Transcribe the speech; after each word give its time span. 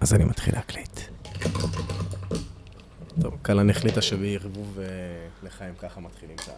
אז 0.00 0.14
אני 0.14 0.24
מתחיל 0.24 0.54
להקליט. 0.54 1.00
טוב, 3.22 3.36
קלן 3.42 3.70
החליטה 3.70 4.02
שבערבוב 4.02 4.78
אה, 4.78 4.84
לחיים 5.42 5.74
ככה 5.74 6.00
מתחילים 6.00 6.36
את 6.36 6.48
ה... 6.48 6.52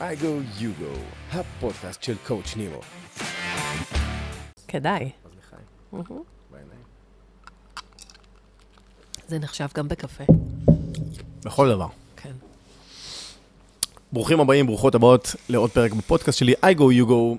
I 0.00 0.16
go, 0.16 0.42
you 0.60 0.72
go, 0.82 1.00
הפודקאסט 1.32 2.02
של 2.02 2.16
קואוצ' 2.26 2.56
נימו. 2.56 2.80
כדאי. 4.68 5.10
אז 5.24 5.30
לחיים. 5.38 6.39
זה 9.30 9.38
נחשב 9.38 9.66
גם 9.74 9.88
בקפה. 9.88 10.24
בכל 11.44 11.68
דבר. 11.68 11.86
כן. 12.16 12.32
ברוכים 14.12 14.40
הבאים, 14.40 14.66
ברוכות 14.66 14.94
הבאות 14.94 15.34
לעוד 15.48 15.70
פרק 15.70 15.92
בפודקאסט 15.92 16.38
שלי, 16.38 16.54
I 16.54 16.76
go, 16.76 16.80
you 16.80 17.08
go, 17.08 17.36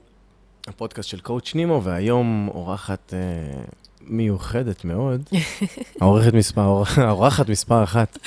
הפודקאסט 0.68 1.10
של 1.10 1.20
קואוצ' 1.20 1.56
נימו, 1.56 1.84
והיום 1.84 2.48
אורחת 2.48 3.14
אה, 3.14 3.64
מיוחדת 4.02 4.86
מאוד, 4.86 5.22
האורחת 6.02 6.34
מספר, 6.34 6.84
האורחת 6.98 7.50
מספר 7.50 7.84
אחת, 7.84 8.18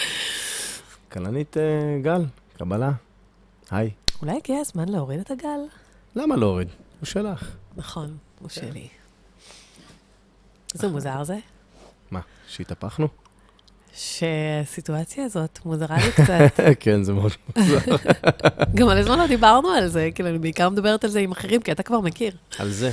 כלנית 1.13 1.57
אה, 1.57 1.63
גל, 2.03 2.25
קבלה, 2.57 2.93
היי. 3.71 3.91
אולי 4.23 4.37
הגיע 4.37 4.59
הזמן 4.61 4.89
להוריד 4.89 5.21
את 5.21 5.31
הגל? 5.31 5.61
למה 6.17 6.37
להוריד? 6.37 6.69
הוא 7.01 7.07
שלך. 7.07 7.51
נכון, 7.77 8.17
הוא 8.41 8.49
כן. 8.49 8.61
שלי. 8.61 8.89
איזה 10.75 10.89
מוזר 10.89 11.25
זה, 11.25 11.39
מה, 12.11 12.21
שהתהפכנו? 12.49 13.24
שהסיטואציה 13.97 15.25
הזאת 15.25 15.59
מוזרה 15.65 15.97
לי 15.97 16.13
קצת. 16.13 16.61
כן, 16.81 17.03
זה 17.03 17.13
מאוד 17.13 17.33
מוזר. 17.57 17.79
גם 18.77 18.89
על 18.89 18.99
הזמן 18.99 19.19
לא 19.19 19.27
דיברנו 19.27 19.69
על 19.69 19.89
זה, 19.89 20.11
כאילו, 20.15 20.29
אני 20.29 20.39
בעיקר 20.39 20.69
מדברת 20.69 21.05
על 21.05 21.11
זה 21.11 21.21
עם 21.21 21.33
אחרים, 21.33 21.63
כי 21.63 21.73
אתה 21.73 21.83
כבר 21.83 22.01
מכיר. 22.01 22.33
על 22.59 22.71
זה, 22.71 22.91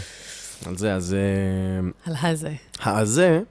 על 0.65 0.77
זה, 0.77 0.93
אז 0.93 1.13
אה, 1.13 1.89
על 2.05 2.29
הזה. 2.29 2.53
הזה 2.83 3.41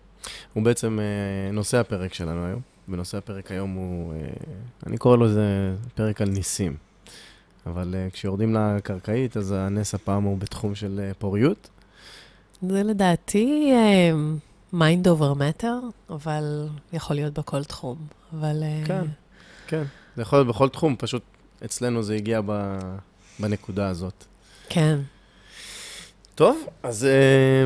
הוא 0.53 0.62
בעצם 0.62 0.98
אה, 1.01 1.53
נושא 1.53 1.78
הפרק 1.78 2.15
שלנו 2.15 2.47
היום, 2.47 2.61
ונושא 2.89 3.19
הפרק 3.19 3.51
היום 3.51 3.71
הוא, 3.71 4.12
אה, 4.12 4.19
אני 4.87 4.98
קורא 4.98 5.17
לו 5.17 5.28
זה 5.28 5.75
פרק 5.95 6.21
על 6.21 6.28
ניסים. 6.28 6.77
אבל 7.67 7.95
כשיורדים 8.12 8.55
לקרקעית, 8.55 9.37
אז 9.37 9.53
הנס 9.53 9.95
הפעם 9.95 10.23
הוא 10.23 10.39
בתחום 10.39 10.75
של 10.75 11.01
פוריות. 11.19 11.69
זה 12.62 12.83
לדעתי 12.83 13.73
mind 14.75 15.07
over 15.07 15.35
matter, 15.39 16.11
אבל 16.11 16.69
יכול 16.93 17.17
להיות 17.17 17.39
בכל 17.39 17.65
תחום. 17.65 17.97
אבל... 18.33 18.63
אה, 18.63 18.83
כן. 18.87 19.05
כן, 19.67 19.83
זה 20.17 20.23
יכול 20.23 20.39
להיות 20.39 20.49
בכל 20.49 20.69
תחום, 20.69 20.97
פשוט 20.99 21.23
אצלנו 21.65 22.03
זה 22.03 22.15
הגיע 22.15 22.41
ב, 22.47 22.79
בנקודה 23.39 23.89
הזאת. 23.89 24.25
כן. 24.69 24.99
טוב, 26.35 26.67
אז... 26.83 27.05
אה, 27.05 27.65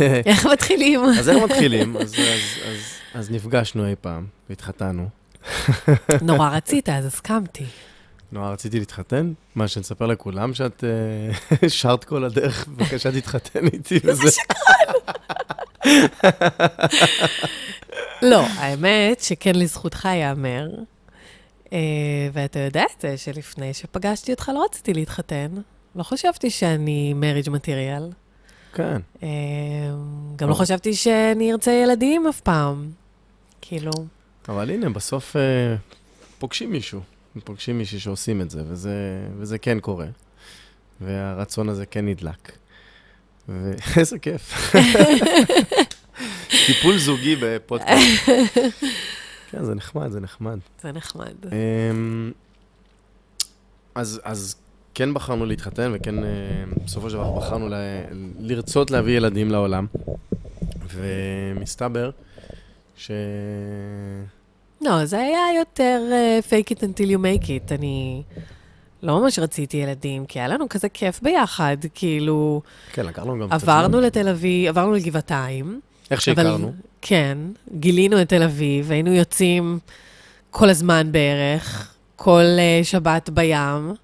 איך 0.26 0.46
מתחילים? 0.46 1.00
אז 1.04 1.28
איך 1.28 1.42
מתחילים? 1.44 1.96
אז, 1.96 2.02
אז, 2.02 2.68
אז, 2.68 2.78
אז 3.14 3.30
נפגשנו 3.30 3.86
אי 3.86 3.94
פעם, 4.00 4.26
והתחתנו. 4.48 5.08
נורא 6.22 6.48
רצית, 6.48 6.88
אז 6.88 7.06
הסכמתי. 7.06 7.64
נורא, 8.32 8.50
רציתי 8.50 8.78
להתחתן? 8.78 9.32
מה, 9.54 9.68
שנספר 9.68 10.06
לכולם 10.06 10.54
שאת 10.54 10.84
אה, 10.84 11.68
שרת 11.68 12.04
כל 12.04 12.24
הדרך, 12.24 12.68
בבקשה 12.68 13.12
תתחתן 13.12 13.66
איתי 13.66 14.00
וזה? 14.04 14.30
לא, 18.30 18.40
האמת 18.40 19.20
שכן 19.20 19.54
לזכותך 19.54 20.04
ייאמר, 20.04 20.68
אה, 21.72 21.78
ואתה 22.32 22.58
יודע 22.58 22.84
את 22.96 23.00
זה 23.00 23.16
שלפני 23.16 23.74
שפגשתי 23.74 24.32
אותך 24.32 24.50
לא 24.54 24.64
רציתי 24.64 24.94
להתחתן. 24.94 25.48
לא 25.96 26.02
חשבתי 26.02 26.50
שאני 26.50 27.14
מריג' 27.14 27.50
מטריאל. 27.50 28.10
כן. 28.74 29.00
אה, 29.22 29.28
גם 30.36 30.48
לא 30.48 30.54
חשבתי 30.54 30.94
שאני 30.94 31.52
ארצה 31.52 31.72
ילדים 31.72 32.26
אף 32.26 32.40
פעם. 32.40 32.90
כאילו, 33.60 33.92
אבל 34.48 34.70
הנה, 34.70 34.90
בסוף 34.90 35.36
אה, 35.36 35.76
פוגשים 36.38 36.70
מישהו. 36.70 37.00
פוגשים 37.44 37.78
מישהי 37.78 37.98
שעושים 37.98 38.40
את 38.40 38.50
זה, 38.50 38.62
וזה, 38.68 38.94
וזה 39.38 39.58
כן 39.58 39.80
קורה. 39.80 40.06
והרצון 41.00 41.68
הזה 41.68 41.86
כן 41.86 42.06
נדלק. 42.06 42.52
ואיזה 43.48 44.18
כיף. 44.22 44.74
טיפול 46.66 46.98
זוגי 46.98 47.36
בפודקאסט. 47.40 48.28
כן, 49.50 49.64
זה 49.64 49.74
נחמד, 49.74 50.10
זה 50.10 50.20
נחמד. 50.20 50.58
זה 50.82 50.92
נחמד. 50.92 51.34
אמ, 51.52 52.32
אז, 53.94 54.20
אז 54.24 54.54
כן 54.94 55.14
בחרנו 55.14 55.46
להתחתן, 55.46 55.90
וכן 55.94 56.24
אה, 56.24 56.28
בסופו 56.84 57.10
של 57.10 57.16
דבר 57.16 57.30
בחרנו 57.38 57.68
ל- 57.68 57.74
לרצות 58.38 58.90
להביא 58.90 59.16
ילדים 59.16 59.50
לעולם. 59.50 59.86
ומסתבר 60.94 62.10
ש... 62.96 63.10
לא, 64.80 65.04
זה 65.04 65.18
היה 65.18 65.38
יותר 65.58 66.02
uh, 66.10 66.50
fake 66.50 66.76
it 66.76 66.80
until 66.80 67.06
you 67.10 67.18
make 67.18 67.44
it. 67.46 67.74
אני 67.74 68.22
לא 69.04 69.20
ממש 69.20 69.38
רציתי 69.38 69.76
ילדים, 69.76 70.26
כי 70.26 70.38
היה 70.38 70.48
לנו 70.48 70.68
כזה 70.68 70.88
כיף 70.88 71.20
ביחד. 71.22 71.76
כאילו, 71.94 72.62
כן, 72.92 73.06
לקחנו 73.06 73.38
גם 73.38 73.48
עברנו. 73.50 74.00
לתל 74.00 74.28
אביב, 74.28 74.68
עברנו 74.68 74.92
לגבעתיים. 74.92 75.80
איך 76.10 76.20
שהכרנו. 76.20 76.72
כן, 77.02 77.38
גילינו 77.74 78.22
את 78.22 78.28
תל 78.28 78.42
אביב, 78.42 78.90
היינו 78.90 79.12
יוצאים 79.12 79.78
כל 80.50 80.70
הזמן 80.70 81.12
בערך, 81.12 81.94
כל 82.16 82.42
uh, 82.42 82.84
שבת 82.84 83.30
בים. 83.30 83.94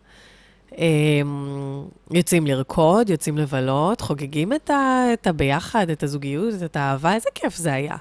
Um, 0.70 0.76
יוצאים 2.10 2.46
לרקוד, 2.46 3.10
יוצאים 3.10 3.38
לבלות, 3.38 4.00
חוגגים 4.00 4.52
את, 4.52 4.70
ה, 4.70 5.04
את 5.12 5.26
הביחד, 5.26 5.90
את 5.90 6.02
הזוגיות, 6.02 6.54
את 6.64 6.76
האהבה, 6.76 7.14
איזה 7.14 7.28
כיף 7.34 7.56
זה 7.56 7.72
היה. 7.72 7.96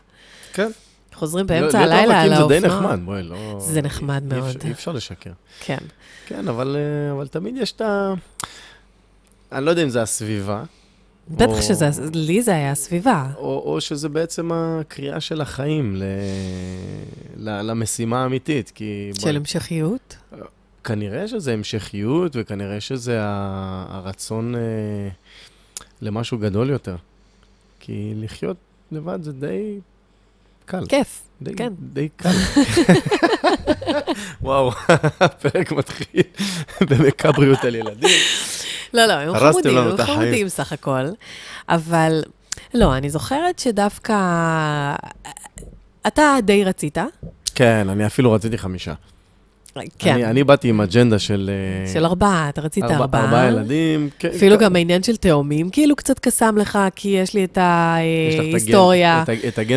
כן. 0.53 0.69
חוזרים 1.19 1.47
באמצע 1.47 1.79
הלילה 1.79 2.21
על 2.21 2.33
האופנוע. 2.33 2.59
זה 2.59 2.67
די 2.67 2.67
נחמד, 2.67 2.99
בואי, 3.05 3.23
לא... 3.23 3.57
זה 3.59 3.81
נחמד 3.81 4.33
אי- 4.33 4.39
מאוד. 4.39 4.55
אי 4.65 4.71
אפשר 4.71 4.91
לשקר. 4.91 5.31
כן. 5.59 5.77
כן, 6.25 6.47
אבל, 6.47 6.77
אה, 6.79 7.11
אבל 7.11 7.27
תמיד 7.27 7.57
יש 7.57 7.71
את 7.71 7.81
ה... 7.81 8.13
אני 9.51 9.65
לא 9.65 9.69
יודע 9.69 9.83
אם 9.83 9.89
זה 9.89 10.01
הסביבה, 10.01 10.63
בטח 11.29 11.49
או- 11.49 11.61
שזה, 11.61 11.89
לי 12.13 12.41
זה 12.41 12.51
היה 12.55 12.71
הסביבה. 12.71 13.27
או, 13.37 13.63
או 13.65 13.81
שזה 13.81 14.09
בעצם 14.09 14.51
הקריאה 14.53 15.19
של 15.19 15.41
החיים 15.41 15.95
ל... 15.95 16.03
ל... 17.37 17.61
למשימה 17.61 18.23
האמיתית, 18.23 18.71
כי... 18.75 19.11
של 19.19 19.35
המשכיות. 19.35 20.15
כנראה 20.83 21.27
שזה 21.27 21.53
המשכיות, 21.53 22.31
וכנראה 22.35 22.81
שזה 22.81 23.19
ה... 23.21 23.85
הרצון 23.89 24.55
אה, 24.55 24.59
למשהו 26.01 26.37
גדול 26.37 26.69
יותר. 26.69 26.95
כי 27.79 28.13
לחיות 28.15 28.57
לבד 28.91 29.23
זה 29.23 29.31
די 29.33 29.79
קל. 30.69 30.85
כיף, 30.89 31.21
די, 31.41 31.55
כן. 31.55 31.73
די 31.79 32.09
קל. 32.15 32.29
וואו, 34.41 34.71
הפרק 35.19 35.71
מתחיל 35.71 36.23
במקבריות 36.89 37.63
על 37.63 37.75
ילדים. 37.75 38.09
לא, 38.93 39.05
לא, 39.05 39.13
הם 39.13 39.39
חמודים, 39.39 39.77
הם. 39.77 39.97
חמודים 39.97 40.49
סך 40.49 40.73
הכל. 40.73 41.05
אבל, 41.69 42.23
לא, 42.73 42.97
אני 42.97 43.09
זוכרת 43.09 43.59
שדווקא... 43.59 44.15
אתה 46.07 46.37
די 46.43 46.63
רצית, 46.63 46.97
כן, 47.55 47.89
אני 47.89 48.05
אפילו 48.05 48.31
רציתי 48.31 48.57
חמישה. 48.57 48.93
כן, 49.99 50.13
אני, 50.13 50.25
אני 50.25 50.43
באתי 50.43 50.69
עם 50.69 50.81
אג'נדה 50.81 51.19
של... 51.19 51.49
אה, 51.87 51.93
של 51.93 52.05
ארבעה, 52.05 52.49
אתה 52.49 52.61
רצית 52.61 52.83
ארבע- 52.83 52.95
ארבעה. 52.95 53.25
ארבעה 53.25 53.47
ילדים. 53.47 54.09
כן, 54.19 54.29
אפילו 54.35 54.57
כן. 54.57 54.63
גם 54.65 54.75
העניין 54.75 55.03
של 55.03 55.15
תאומים, 55.17 55.69
כאילו 55.69 55.95
קצת 55.95 56.19
קסם 56.19 56.57
לך, 56.57 56.79
כי 56.95 57.07
יש 57.09 57.33
לי 57.33 57.43
את 57.43 57.57
יש 58.29 58.35
לך 58.35 58.39
את 58.39 58.45
הגן- 58.45 58.51
ההיסטוריה 58.51 59.23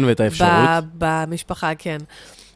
ואת 0.07 0.21
האפשרות. 0.21 0.51
ב- 0.99 1.25
במשפחה, 1.29 1.73
כן. 1.79 1.99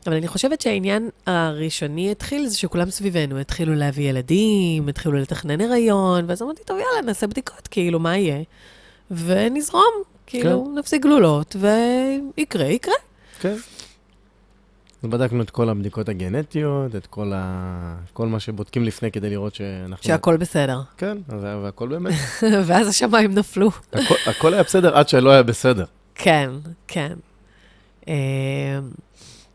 אבל 0.06 0.16
אני 0.16 0.28
חושבת 0.28 0.60
שהעניין 0.60 1.08
הראשוני 1.26 2.10
התחיל, 2.10 2.46
זה 2.46 2.58
שכולם 2.58 2.90
סביבנו 2.90 3.38
התחילו 3.38 3.74
להביא 3.74 4.10
ילדים, 4.10 4.88
התחילו 4.88 5.14
לתכנן 5.18 5.60
הריון, 5.60 6.24
ואז 6.28 6.42
אמרתי, 6.42 6.62
טוב, 6.64 6.76
יאללה, 6.78 7.06
נעשה 7.06 7.26
בדיקות, 7.26 7.68
כאילו, 7.68 8.00
מה 8.00 8.16
יהיה? 8.16 8.38
ונזרום, 9.10 9.82
כאילו, 10.26 10.64
כן. 10.64 10.78
נפסיק 10.78 11.02
גלולות, 11.02 11.56
ויקרה, 12.36 12.66
יקרה. 12.66 12.94
כן. 13.40 13.54
בדקנו 15.04 15.42
את 15.42 15.50
כל 15.50 15.68
הבדיקות 15.68 16.08
הגנטיות, 16.08 16.96
את 16.96 17.06
כל, 17.06 17.32
ה... 17.34 17.96
כל 18.12 18.26
מה 18.26 18.40
שבודקים 18.40 18.84
לפני 18.84 19.10
כדי 19.10 19.30
לראות 19.30 19.54
שאנחנו... 19.54 20.04
שהכל 20.04 20.36
בסדר. 20.36 20.80
כן, 20.96 21.18
וה- 21.28 21.58
והכל 21.62 21.88
באמת. 21.88 22.14
ואז 22.66 22.88
השמיים 22.88 23.34
נפלו. 23.34 23.70
הכל, 23.92 24.14
הכל 24.26 24.54
היה 24.54 24.62
בסדר 24.62 24.96
עד 24.96 25.08
שלא 25.08 25.30
היה 25.30 25.42
בסדר. 25.42 25.84
כן, 26.14 26.50
כן. 26.88 27.12
אה, 28.08 28.14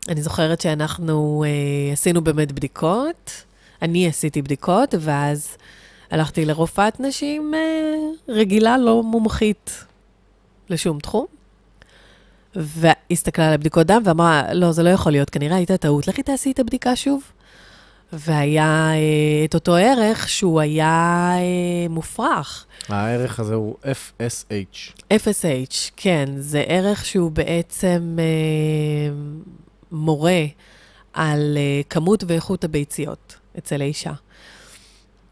אני 0.08 0.22
זוכרת 0.22 0.60
שאנחנו 0.60 1.44
אה, 1.46 1.92
עשינו 1.92 2.20
באמת 2.24 2.52
בדיקות. 2.52 3.44
אני 3.82 4.08
עשיתי 4.08 4.42
בדיקות, 4.42 4.94
ואז 5.00 5.56
הלכתי 6.10 6.44
לרופאת 6.44 7.00
נשים 7.00 7.54
אה, 7.54 7.94
רגילה, 8.28 8.78
לא 8.78 9.02
מומחית 9.02 9.84
לשום 10.70 10.98
תחום. 10.98 11.26
והסתכלה 12.56 13.48
על 13.48 13.54
הבדיקות 13.54 13.86
דם 13.86 14.02
ואמרה, 14.04 14.54
לא, 14.54 14.72
זה 14.72 14.82
לא 14.82 14.90
יכול 14.90 15.12
להיות, 15.12 15.30
כנראה 15.30 15.56
הייתה 15.56 15.76
טעות, 15.76 16.08
לכי 16.08 16.22
תעשי 16.22 16.50
את 16.50 16.58
הבדיקה 16.58 16.96
שוב. 16.96 17.22
והיה 18.12 18.90
אה, 18.92 19.44
את 19.44 19.54
אותו 19.54 19.76
ערך 19.76 20.28
שהוא 20.28 20.60
היה 20.60 21.30
אה, 21.36 21.88
מופרך. 21.88 22.66
הערך 22.88 23.40
הזה 23.40 23.54
הוא 23.54 23.76
FSH. 23.84 25.02
FSH, 25.12 25.90
כן, 25.96 26.24
זה 26.36 26.64
ערך 26.66 27.04
שהוא 27.04 27.30
בעצם 27.30 28.16
אה, 28.18 29.14
מורה 29.92 30.44
על 31.12 31.54
אה, 31.56 31.80
כמות 31.90 32.24
ואיכות 32.26 32.64
הביציות 32.64 33.36
אצל 33.58 33.80
האישה. 33.80 34.12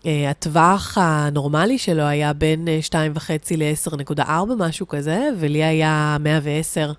אה, 0.06 0.30
הטווח 0.30 0.98
הנורמלי 1.00 1.78
שלו 1.78 2.02
היה 2.02 2.32
בין 2.32 2.68
אה, 2.68 2.78
2.5 3.14 3.20
ל-10.4, 3.56 4.30
משהו 4.58 4.88
כזה, 4.88 5.28
ולי 5.38 5.64
היה 5.64 6.16
110. 6.20 6.92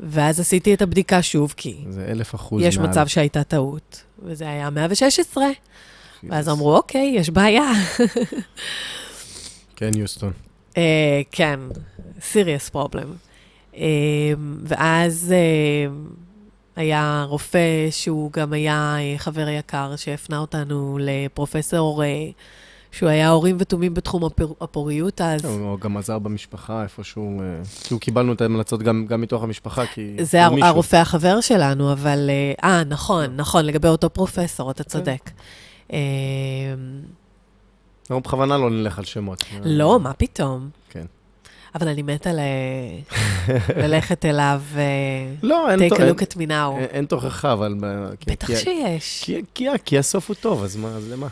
ואז 0.00 0.40
עשיתי 0.40 0.74
את 0.74 0.82
הבדיקה 0.82 1.22
שוב, 1.22 1.54
כי 1.56 1.76
זה 1.88 2.04
אלף 2.08 2.34
אחוז 2.34 2.62
יש 2.62 2.78
מעל. 2.78 2.88
מצב 2.88 3.06
שהייתה 3.06 3.44
טעות, 3.44 4.02
וזה 4.22 4.48
היה 4.48 4.70
116. 4.70 5.44
ואז 6.24 6.48
אמרו, 6.48 6.76
אוקיי, 6.76 7.12
יש 7.16 7.30
בעיה. 7.30 7.70
כן, 9.76 9.90
יוסטון. 9.96 10.32
אה, 10.76 11.20
כן, 11.32 11.60
serious 12.18 12.74
problem. 12.74 13.06
אה, 13.76 13.82
ואז 14.64 15.34
אה, 15.36 15.92
היה 16.76 17.24
רופא 17.28 17.88
שהוא 17.90 18.32
גם 18.32 18.52
היה 18.52 18.96
אה, 18.98 19.14
חבר 19.18 19.48
יקר, 19.48 19.96
שהפנה 19.96 20.38
אותנו 20.38 20.98
לפרופסור, 21.00 22.04
אה, 22.04 22.28
שהוא 22.92 23.08
היה 23.08 23.28
הורים 23.30 23.56
ותומים 23.58 23.94
בתחום 23.94 24.22
הפוריות 24.60 25.20
אז. 25.20 25.44
הוא 25.44 25.80
גם 25.80 25.96
עזר 25.96 26.18
במשפחה 26.18 26.82
איפשהו, 26.82 27.40
כאילו 27.84 28.00
קיבלנו 28.00 28.32
את 28.32 28.40
ההמלצות 28.40 28.82
גם, 28.82 29.06
גם 29.06 29.20
מתוך 29.20 29.42
המשפחה, 29.42 29.86
כי... 29.86 30.16
זה 30.22 30.44
הר-. 30.44 30.64
הרופא 30.64 30.96
החבר 30.96 31.40
שלנו, 31.40 31.92
אבל... 31.92 32.30
אה, 32.64 32.84
נכון, 32.84 33.36
נכון, 33.36 33.64
לגבי 33.64 33.88
אותו 33.88 34.10
פרופסור, 34.10 34.70
אתה 34.70 34.84
צודק. 34.84 35.30
אה, 35.92 35.98
אנחנו 38.10 38.20
בכוונה 38.20 38.58
לא 38.58 38.70
נלך 38.70 38.98
על 38.98 39.04
שמות. 39.04 39.44
לא, 39.64 40.00
מה 40.00 40.12
פתאום? 40.12 40.70
כן. 40.90 41.06
אבל 41.74 41.88
אני 41.88 42.02
מתה 42.02 42.32
ל- 42.32 42.38
ללכת 43.82 44.24
אליו, 44.24 44.62
אה, 44.76 44.82
לא, 45.42 45.70
אין, 45.70 45.80
take 45.80 45.88
תו- 45.88 45.96
a 45.96 46.00
אין, 46.02 46.10
look 46.14 46.20
at 46.20 46.34
me 46.36 46.48
now. 46.50 46.78
אין, 46.90 47.04
תוכחה, 47.04 47.52
אבל... 47.52 47.74
בטח 48.26 48.46
כי- 48.46 48.56
שיש. 48.56 49.30
כי, 49.84 49.98
הסוף 49.98 50.28
הוא 50.28 50.36
טוב, 50.40 50.64
אז 50.64 50.76
מה, 50.76 50.88
אז 50.88 51.10
למה? 51.12 51.26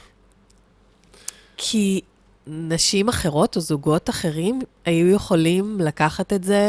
כי 1.57 2.01
נשים 2.47 3.09
אחרות 3.09 3.57
או 3.57 3.61
זוגות 3.61 4.11
אחרים 4.11 4.59
היו 4.85 5.09
יכולים 5.15 5.81
לקחת 5.81 6.33
את 6.33 6.45
זה 6.45 6.63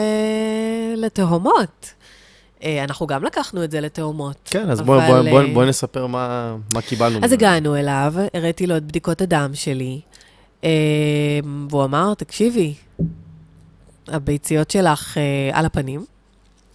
לתהומות. 0.97 1.93
אה, 2.63 2.83
אנחנו 2.83 3.07
גם 3.07 3.23
לקחנו 3.23 3.63
את 3.63 3.71
זה 3.71 3.81
לתהומות. 3.81 4.35
כן, 4.45 4.69
אז 4.69 4.81
בואי 4.81 5.07
אבל, 5.07 5.21
בוא, 5.21 5.31
בוא, 5.31 5.41
אה, 5.41 5.53
בוא 5.53 5.65
נספר 5.65 6.07
מה, 6.07 6.55
מה 6.73 6.81
קיבלנו. 6.81 7.19
אז. 7.25 7.31
הגענו 7.31 7.75
אליו, 7.75 8.13
הראיתי 8.33 8.67
לו 8.67 8.77
את 8.77 8.83
בדיקות 8.83 9.21
הדם 9.21 9.51
שלי, 9.53 10.01
והוא 11.69 11.83
אמר, 11.83 12.13
תקשיבי, 12.13 12.73
הביציות 14.11 14.71
שלך 14.71 15.17
אה, 15.17 15.49
על 15.53 15.65
הפנים, 15.65 16.05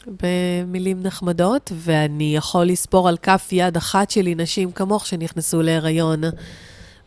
במילים 0.07 1.03
נחמדות, 1.03 1.73
ואני 1.75 2.37
יכול 2.37 2.65
לספור 2.65 3.09
על 3.09 3.17
כף 3.17 3.49
יד 3.53 3.77
אחת 3.77 4.11
שלי 4.11 4.35
נשים 4.35 4.73
כמוך 4.73 5.07
שנכנסו 5.07 5.63
להיריון 5.63 6.21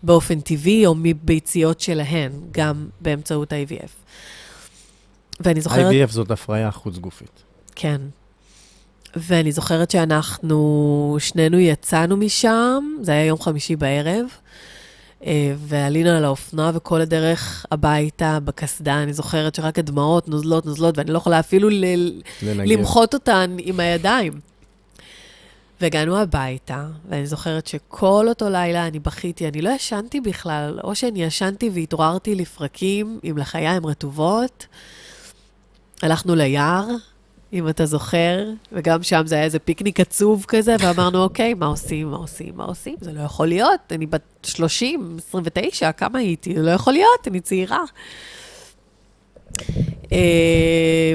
באופן 0.03 0.39
טבעי 0.39 0.85
או 0.85 0.95
מביציות 0.97 1.79
שלהן, 1.79 2.31
גם 2.51 2.87
באמצעות 3.01 3.53
ה-IVF. 3.53 3.91
ואני 5.39 5.61
זוכרת... 5.61 5.91
IVF 5.91 6.11
זאת 6.11 6.31
הפריה 6.31 6.71
חוץ-גופית. 6.71 7.43
כן. 7.75 8.01
ואני 9.15 9.51
זוכרת 9.51 9.91
שאנחנו 9.91 11.17
שנינו 11.19 11.59
יצאנו 11.59 12.17
משם, 12.17 12.83
זה 13.01 13.11
היה 13.11 13.25
יום 13.25 13.41
חמישי 13.41 13.75
בערב, 13.75 14.25
ועלינו 15.57 16.09
על 16.09 16.25
האופנוע 16.25 16.71
וכל 16.73 17.01
הדרך 17.01 17.65
הביתה 17.71 18.39
בקסדה, 18.39 19.03
אני 19.03 19.13
זוכרת 19.13 19.55
שרק 19.55 19.79
הדמעות 19.79 20.27
נוזלות, 20.27 20.65
נוזלות, 20.65 20.97
ואני 20.97 21.11
לא 21.11 21.17
יכולה 21.17 21.39
אפילו 21.39 21.69
ל-. 21.69 22.21
למחות 22.41 23.13
אותן 23.13 23.57
עם 23.59 23.79
הידיים. 23.79 24.39
והגענו 25.81 26.17
הביתה, 26.17 26.85
ואני 27.09 27.27
זוכרת 27.27 27.67
שכל 27.67 28.25
אותו 28.29 28.49
לילה 28.49 28.87
אני 28.87 28.99
בכיתי, 28.99 29.47
אני 29.47 29.61
לא 29.61 29.69
ישנתי 29.69 30.21
בכלל, 30.21 30.79
או 30.83 30.95
שאני 30.95 31.23
ישנתי 31.23 31.69
והתעוררתי 31.73 32.35
לפרקים 32.35 33.19
עם 33.23 33.37
לחיים 33.37 33.85
רטובות. 33.85 34.65
הלכנו 36.01 36.35
ליער, 36.35 36.87
אם 37.53 37.69
אתה 37.69 37.85
זוכר, 37.85 38.49
וגם 38.71 39.03
שם 39.03 39.21
זה 39.25 39.35
היה 39.35 39.43
איזה 39.43 39.59
פיקניק 39.59 39.99
עצוב 39.99 40.45
כזה, 40.47 40.75
ואמרנו, 40.79 41.23
אוקיי, 41.23 41.53
מה 41.53 41.65
עושים, 41.65 42.11
מה 42.11 42.17
עושים, 42.17 42.53
מה 42.55 42.63
עושים? 42.63 42.95
זה 43.01 43.13
לא 43.13 43.21
יכול 43.21 43.47
להיות, 43.47 43.79
אני 43.91 44.05
בת 44.05 44.21
30, 44.43 45.17
29, 45.27 45.91
כמה 45.91 46.19
הייתי? 46.19 46.53
זה 46.55 46.61
לא 46.61 46.71
יכול 46.71 46.93
להיות, 46.93 47.27
אני 47.27 47.39
צעירה. 47.39 47.81
אה, 50.11 51.13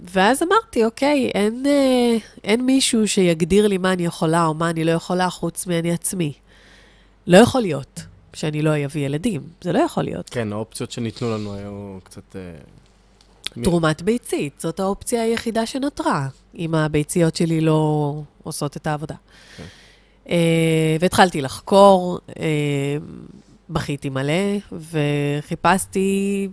ואז 0.00 0.42
אמרתי, 0.42 0.84
אוקיי, 0.84 1.30
אין, 1.34 1.66
אה, 1.66 2.16
אין 2.44 2.66
מישהו 2.66 3.08
שיגדיר 3.08 3.66
לי 3.66 3.78
מה 3.78 3.92
אני 3.92 4.04
יכולה 4.04 4.46
או 4.46 4.54
מה 4.54 4.70
אני 4.70 4.84
לא 4.84 4.90
יכולה 4.90 5.30
חוץ 5.30 5.66
מאני 5.66 5.92
עצמי. 5.92 6.32
לא 7.26 7.36
יכול 7.36 7.60
להיות 7.60 8.00
שאני 8.34 8.62
לא 8.62 8.84
אביא 8.84 9.06
ילדים, 9.06 9.42
זה 9.60 9.72
לא 9.72 9.78
יכול 9.78 10.04
להיות. 10.04 10.30
כן, 10.30 10.52
האופציות 10.52 10.90
שניתנו 10.90 11.30
לנו 11.30 11.54
היו 11.54 11.98
קצת... 12.04 12.36
תרומת 13.64 14.02
ביצית, 14.02 14.60
זאת 14.60 14.80
האופציה 14.80 15.22
היחידה 15.22 15.66
שנותרה, 15.66 16.28
אם 16.58 16.74
הביציות 16.74 17.36
שלי 17.36 17.60
לא 17.60 18.22
עושות 18.42 18.76
את 18.76 18.86
העבודה. 18.86 19.14
כן. 19.56 19.64
אה, 20.28 20.96
והתחלתי 21.00 21.40
לחקור, 21.40 22.18
אה, 22.40 22.96
בכיתי 23.70 24.08
מלא, 24.08 24.58
וחיפשתי 24.72 26.48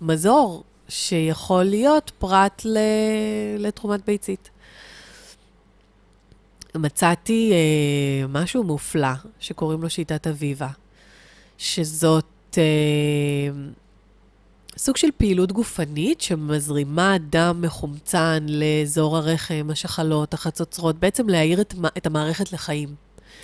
מזור 0.00 0.64
שיכול 0.88 1.64
להיות 1.64 2.12
פרט 2.18 2.62
ל... 2.64 2.78
לתרומת 3.58 4.04
ביצית. 4.06 4.50
מצאתי 6.74 7.52
אה, 7.52 8.26
משהו 8.28 8.64
מופלא 8.64 9.08
שקוראים 9.40 9.82
לו 9.82 9.90
שיטת 9.90 10.26
אביבה, 10.26 10.68
שזאת 11.58 12.58
אה, 12.58 12.62
סוג 14.76 14.96
של 14.96 15.08
פעילות 15.16 15.52
גופנית 15.52 16.20
שמזרימה 16.20 17.16
דם 17.30 17.58
מחומצן 17.62 18.46
לאזור 18.48 19.16
הרחם, 19.16 19.68
השחלות, 19.70 20.34
החצוצרות, 20.34 20.98
בעצם 20.98 21.28
להאיר 21.28 21.60
את, 21.60 21.74
את 21.96 22.06
המערכת 22.06 22.52
לחיים. 22.52 22.94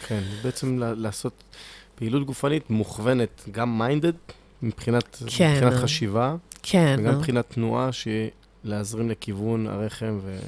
כן, 0.06 0.22
בעצם 0.42 0.78
לעשות 0.96 1.42
פעילות 1.94 2.26
גופנית 2.26 2.70
מוכוונת, 2.70 3.44
גם 3.50 3.78
מיינדד, 3.78 4.12
מבחינת, 4.62 5.22
כן. 5.26 5.52
מבחינת 5.52 5.72
חשיבה, 5.72 6.36
כן, 6.62 6.96
וגם 6.98 7.18
מבחינת 7.18 7.50
תנועה, 7.50 7.92
שהיא 7.92 8.30
להזרים 8.64 9.10
לכיוון 9.10 9.66
הרחם 9.66 10.18
ו... 10.22 10.38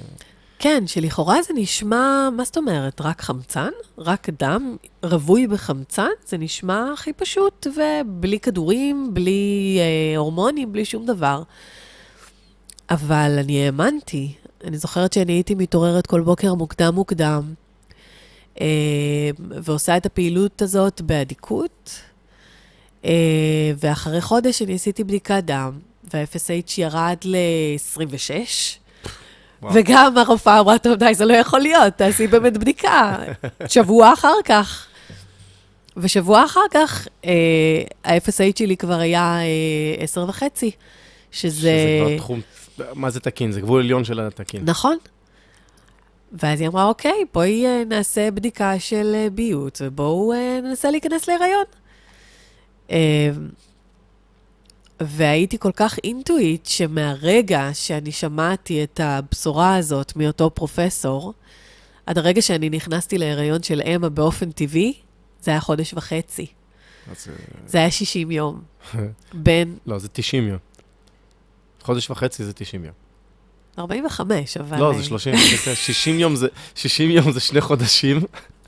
כן, 0.62 0.87
שלכאורה 0.87 1.43
זה 1.43 1.55
נשמע, 1.55 2.29
מה 2.37 2.45
זאת 2.45 2.57
אומרת, 2.57 3.00
רק 3.00 3.23
חמצן? 3.23 3.71
רק 3.99 4.29
דם 4.38 4.76
רווי 5.02 5.47
בחמצן? 5.47 6.09
זה 6.26 6.38
נשמע 6.38 6.93
הכי 6.93 7.12
פשוט, 7.12 7.67
ובלי 7.67 8.40
כדורים, 8.40 9.14
בלי 9.14 9.79
אה, 9.81 10.17
הורמונים, 10.19 10.73
בלי 10.73 10.85
שום 10.85 11.07
דבר. 11.07 11.43
אבל 12.90 13.37
אני 13.38 13.67
האמנתי. 13.67 14.33
אני 14.64 14.79
זוכרת 14.79 15.12
שאני 15.12 15.33
הייתי 15.33 15.55
מתעוררת 15.55 16.07
כל 16.07 16.21
בוקר 16.21 16.55
מוקדם 16.55 16.95
מוקדם, 16.95 17.55
אה, 18.61 19.31
ועושה 19.38 19.97
את 19.97 20.07
הפעילות 20.07 20.62
הזאת 20.62 21.00
באדיקות, 21.00 22.00
אה, 23.05 23.73
ואחרי 23.76 24.21
חודש 24.21 24.62
אני 24.62 24.75
עשיתי 24.75 25.05
בדיקת 25.05 25.43
דם, 25.45 25.79
וה-FSH 26.14 26.73
ירד 26.79 27.17
ל-26. 27.25 28.79
וואו. 29.62 29.75
וגם 29.75 30.19
הרופאה 30.19 30.61
אמרה, 30.61 30.79
טוב, 30.79 30.95
די, 30.95 31.14
זה 31.14 31.25
לא 31.25 31.35
יכול 31.35 31.61
להיות, 31.61 31.95
תעשי 31.97 32.26
באמת 32.26 32.57
בדיקה. 32.57 33.17
שבוע 33.69 34.12
אחר 34.12 34.35
כך. 34.45 34.87
ושבוע 35.97 36.45
אחר 36.45 36.61
כך, 36.71 37.09
אה, 37.25 37.31
ה-FSH 38.05 38.59
שלי 38.59 38.76
כבר 38.76 38.99
היה 38.99 39.38
אה, 39.40 40.02
עשר 40.02 40.25
וחצי, 40.29 40.71
שזה... 41.31 41.50
שזה 41.50 41.71
כבר 42.07 42.17
תחום... 42.17 42.40
מה 42.95 43.11
זה 43.11 43.21
תקין? 43.21 43.52
זה 43.52 43.61
גבול 43.61 43.81
עליון 43.81 44.05
של 44.05 44.21
התקין. 44.21 44.62
נכון. 44.64 44.97
ואז 46.33 46.61
היא 46.61 46.69
אמרה, 46.69 46.85
אוקיי, 46.85 47.25
בואי 47.35 47.67
אה, 47.67 47.83
נעשה 47.87 48.31
בדיקה 48.31 48.79
של 48.79 49.12
אה, 49.14 49.31
ביוץ, 49.31 49.81
ובואו 49.85 50.33
אה, 50.33 50.61
ננסה 50.62 50.90
להיכנס 50.90 51.29
להיריון. 51.29 51.64
אה, 52.90 53.31
והייתי 55.00 55.59
כל 55.59 55.73
כך 55.76 55.99
אינטואיט, 56.04 56.66
שמהרגע 56.66 57.71
שאני 57.73 58.12
שמעתי 58.12 58.85
את 58.85 59.00
הבשורה 59.02 59.76
הזאת 59.76 60.12
מאותו 60.16 60.50
פרופסור, 60.50 61.35
עד 62.07 62.19
הרגע 62.19 62.42
שאני 62.42 62.71
נכנסתי 62.71 63.19
להיריון 63.19 63.62
של 63.62 63.83
אמה 63.97 64.09
באופן 64.09 64.50
טבעי, 64.50 64.92
זה 65.42 65.50
היה 65.50 65.61
חודש 65.61 65.95
וחצי. 65.95 66.47
אז, 67.11 67.26
אה, 67.28 67.35
זה 67.66 67.78
היה 67.78 67.90
60 67.90 68.30
יום. 68.30 68.61
בין, 69.35 69.76
לא, 69.87 69.99
זה 69.99 70.09
90 70.09 70.49
יום. 70.49 70.59
חודש 71.83 72.11
וחצי 72.11 72.45
זה 72.45 72.52
90 72.52 72.85
יום. 72.85 72.95
45, 73.78 74.57
אבל... 74.57 74.78
לא, 74.78 74.92
אה, 74.92 74.99
זה 74.99 75.04
30, 75.04 75.35
בסדר, 75.35 75.75
60 75.75 76.19
יום 76.19 76.37
זה, 76.37 76.49
60 76.75 77.11
יום 77.11 77.33
זה 77.33 77.40
שני 77.40 77.61
חודשים. 77.61 78.21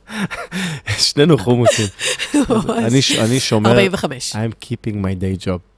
שנינו 0.99 1.39
חומוסים. 1.39 1.87
אני 2.87 3.03
ש- 3.03 3.13
אני 3.19 3.41
שומר, 3.41 3.71
45. 3.71 4.37
I'm 4.37 4.65
keeping 4.67 4.95
my 4.95 5.15
day 5.23 5.45
job. 5.47 5.72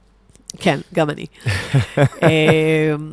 כן, 0.59 0.79
גם 0.93 1.09
אני. 1.09 1.25
אמ, 2.23 3.11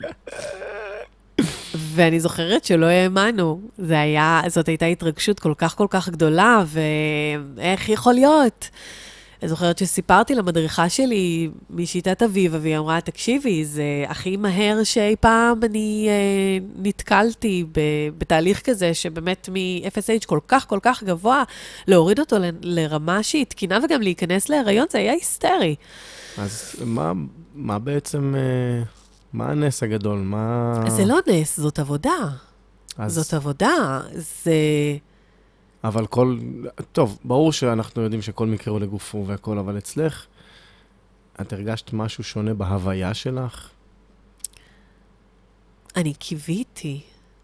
ואני 1.75 2.21
זוכרת 2.21 2.65
שלא 2.65 2.87
האמנו. 2.87 3.61
זה 3.79 4.01
היה, 4.01 4.41
זאת 4.49 4.69
הייתה 4.69 4.87
התרגשות 4.87 5.41
כל 5.41 5.55
כך 5.59 5.77
כל 5.77 5.87
כך 5.91 6.09
גדולה, 6.09 6.63
ואיך 6.67 7.89
יכול 7.89 8.15
להיות? 8.15 8.69
אני 9.43 9.49
זוכרת 9.49 9.79
שסיפרתי 9.79 10.35
למדריכה 10.35 10.89
שלי 10.89 11.51
משיטת 11.71 12.23
אביבה, 12.23 12.59
והיא 12.61 12.79
אמרה, 12.79 13.01
תקשיבי, 13.01 13.65
זה 13.65 13.83
הכי 14.09 14.37
מהר 14.37 14.85
שאי 14.85 15.17
פעם 15.21 15.61
אני 15.65 16.07
אה, 16.09 16.67
נתקלתי 16.83 17.65
ב, 17.73 17.81
בתהליך 18.19 18.61
כזה, 18.61 18.95
שבאמת 18.95 19.49
מ-FSH 19.53 20.27
כל 20.27 20.39
כך 20.49 20.69
כל 20.69 20.79
כך 20.83 21.03
גבוה, 21.03 21.43
להוריד 21.89 22.21
אותו 22.21 22.39
ל- 22.39 22.51
לרמה 22.63 23.23
שהיא 23.23 23.47
תקינה 23.47 23.79
וגם 23.85 24.03
להיכנס 24.03 24.49
להיריון, 24.49 24.87
זה 24.91 24.99
היה 24.99 25.13
היסטרי. 25.13 25.75
אז 26.39 26.75
מה, 26.85 27.13
מה 27.55 27.79
בעצם, 27.79 28.35
אה, 28.37 28.83
מה 29.33 29.51
הנס 29.51 29.83
הגדול? 29.83 30.19
מה... 30.19 30.75
זה 30.89 31.05
לא 31.05 31.19
נס, 31.27 31.61
זאת 31.61 31.79
עבודה. 31.79 32.29
אז, 32.99 33.15
זאת 33.15 33.35
עבודה, 33.35 34.01
זה... 34.13 34.53
אבל 35.85 36.07
כל... 36.07 36.39
טוב, 36.93 37.19
ברור 37.25 37.53
שאנחנו 37.53 38.03
יודעים 38.03 38.23
שכל 38.23 38.47
מקרה 38.47 38.73
הוא 38.73 38.81
לגופו 38.81 39.25
והכל, 39.27 39.59
אבל 39.59 39.79
אצלך, 39.79 40.27
את 41.41 41.53
הרגשת 41.53 41.93
משהו 41.93 42.25
שונה 42.25 42.55
בהוויה 42.55 43.15
שלך? 43.15 43.71
אני 45.97 46.15
קיוויתי, 46.15 47.01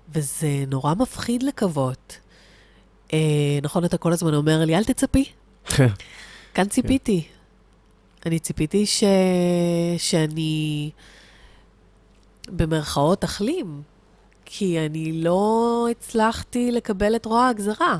וזה 0.08 0.64
נורא 0.68 0.94
מפחיד 0.94 1.42
לקוות. 1.42 2.18
אה, 3.12 3.18
נכון, 3.62 3.84
אתה 3.84 3.98
כל 3.98 4.12
הזמן 4.12 4.34
אומר 4.34 4.64
לי, 4.64 4.76
אל 4.76 4.84
תצפי. 4.84 5.24
כאן 6.54 6.68
ציפיתי. 6.68 7.26
אני 8.26 8.38
ציפיתי 8.38 8.86
ש... 8.86 9.04
שאני 9.98 10.90
במרכאות 12.48 13.24
אחלים, 13.24 13.82
כי 14.44 14.78
אני 14.86 15.22
לא 15.22 15.86
הצלחתי 15.90 16.72
לקבל 16.72 17.16
את 17.16 17.24
רוע 17.24 17.48
הגזרה. 17.48 17.98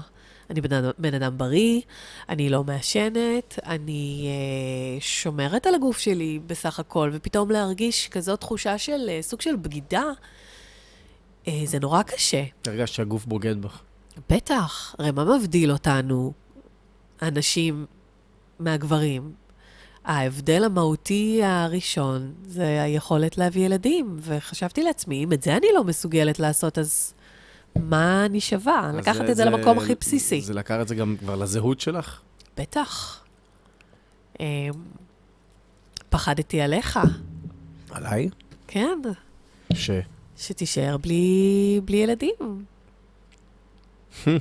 אני 0.51 0.61
בן 0.61 0.91
בן 0.99 1.15
אדם 1.15 1.39
בריא, 1.39 1.81
אני 2.29 2.51
לא 2.51 2.65
מעשנת, 2.65 3.59
אני 3.67 4.27
אה, 4.27 5.01
שומרת 5.01 5.67
על 5.67 5.75
הגוף 5.75 5.99
שלי 5.99 6.41
בסך 6.47 6.81
הכל, 6.81 7.11
ופתאום 7.13 7.51
להרגיש 7.51 8.09
כזאת 8.09 8.41
תחושה 8.41 8.79
של 8.79 9.09
אה, 9.09 9.19
סוג 9.23 9.41
של 9.41 9.57
בגידה, 9.57 10.05
אה, 11.49 11.63
זה 11.65 11.79
נורא 11.79 12.03
קשה. 12.03 12.45
הרגשת 12.67 12.95
שהגוף 12.95 13.27
בוגד 13.27 13.63
בך. 13.63 13.83
בטח, 14.31 14.95
הרי 14.99 15.11
מה 15.11 15.39
מבדיל 15.39 15.73
אותנו, 15.73 16.33
הנשים, 17.21 17.87
מהגברים? 18.59 19.33
ההבדל 20.05 20.65
המהותי 20.65 21.41
הראשון 21.45 22.35
זה 22.45 22.83
היכולת 22.83 23.39
להביא 23.39 23.67
ילדים, 23.67 24.17
וחשבתי 24.21 24.83
לעצמי, 24.83 25.25
אם 25.25 25.33
את 25.33 25.43
זה 25.43 25.57
אני 25.57 25.67
לא 25.75 25.85
מסוגלת 25.85 26.39
לעשות, 26.39 26.79
אז 26.79 27.15
מה 27.77 28.25
אני 28.27 28.41
שווה? 28.41 28.93
לקחת 28.95 29.15
זה- 29.17 29.23
את 29.23 29.27
זה 29.27 29.35
זה- 29.35 29.45
למקום 29.45 29.79
הכי 29.79 29.95
בסיסי. 30.01 30.41
זה 30.41 30.55
לקח 30.55 30.77
את 30.83 30.89
זה 30.89 30.95
גם 30.95 31.17
כבר 31.21 31.37
לזהות 31.37 31.81
שלך? 31.81 32.21
בטח. 32.57 33.21
אמ, 34.41 34.45
פחדתי 36.11 36.61
עליך, 36.61 36.99
עליי? 37.91 38.29
כן, 38.67 38.99
ש... 39.75 39.91
שתישאר 40.39 40.97
בלי, 40.97 41.21
בלי 41.85 41.97
ילדים. 41.97 42.35
אני 44.27 44.39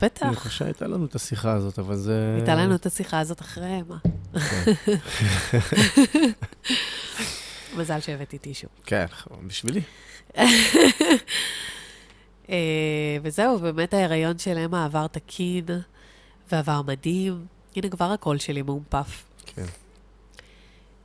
בטח. 0.00 0.32
חושב 0.34 0.50
שהייתה 0.50 0.86
לנו 0.86 1.04
את 1.06 1.14
השיחה 1.14 1.52
הזאת, 1.52 1.78
אבל 1.78 1.96
זה... 1.96 2.32
הייתה 2.36 2.54
לנו 2.54 2.74
את 2.74 2.86
השיחה 2.86 3.20
הזאת 3.20 3.40
אחרי 3.40 3.80
מה. 3.88 3.98
כן. 4.32 4.72
מזל 7.76 8.00
שהבאתי 8.00 8.38
טישו. 8.38 8.66
כן, 8.86 9.04
בשבילי. 9.46 9.80
אה, 12.52 12.56
וזהו, 13.22 13.58
באמת 13.58 13.94
ההיריון 13.94 14.38
של 14.38 14.58
אמה 14.58 14.84
עבר 14.84 15.06
תקין 15.06 15.64
ועבר 16.52 16.80
מדהים. 16.86 17.44
הנה 17.76 17.88
כבר 17.88 18.04
הקול 18.12 18.38
שלי 18.38 18.62
מאומפף. 18.62 19.22
כן. 19.46 19.62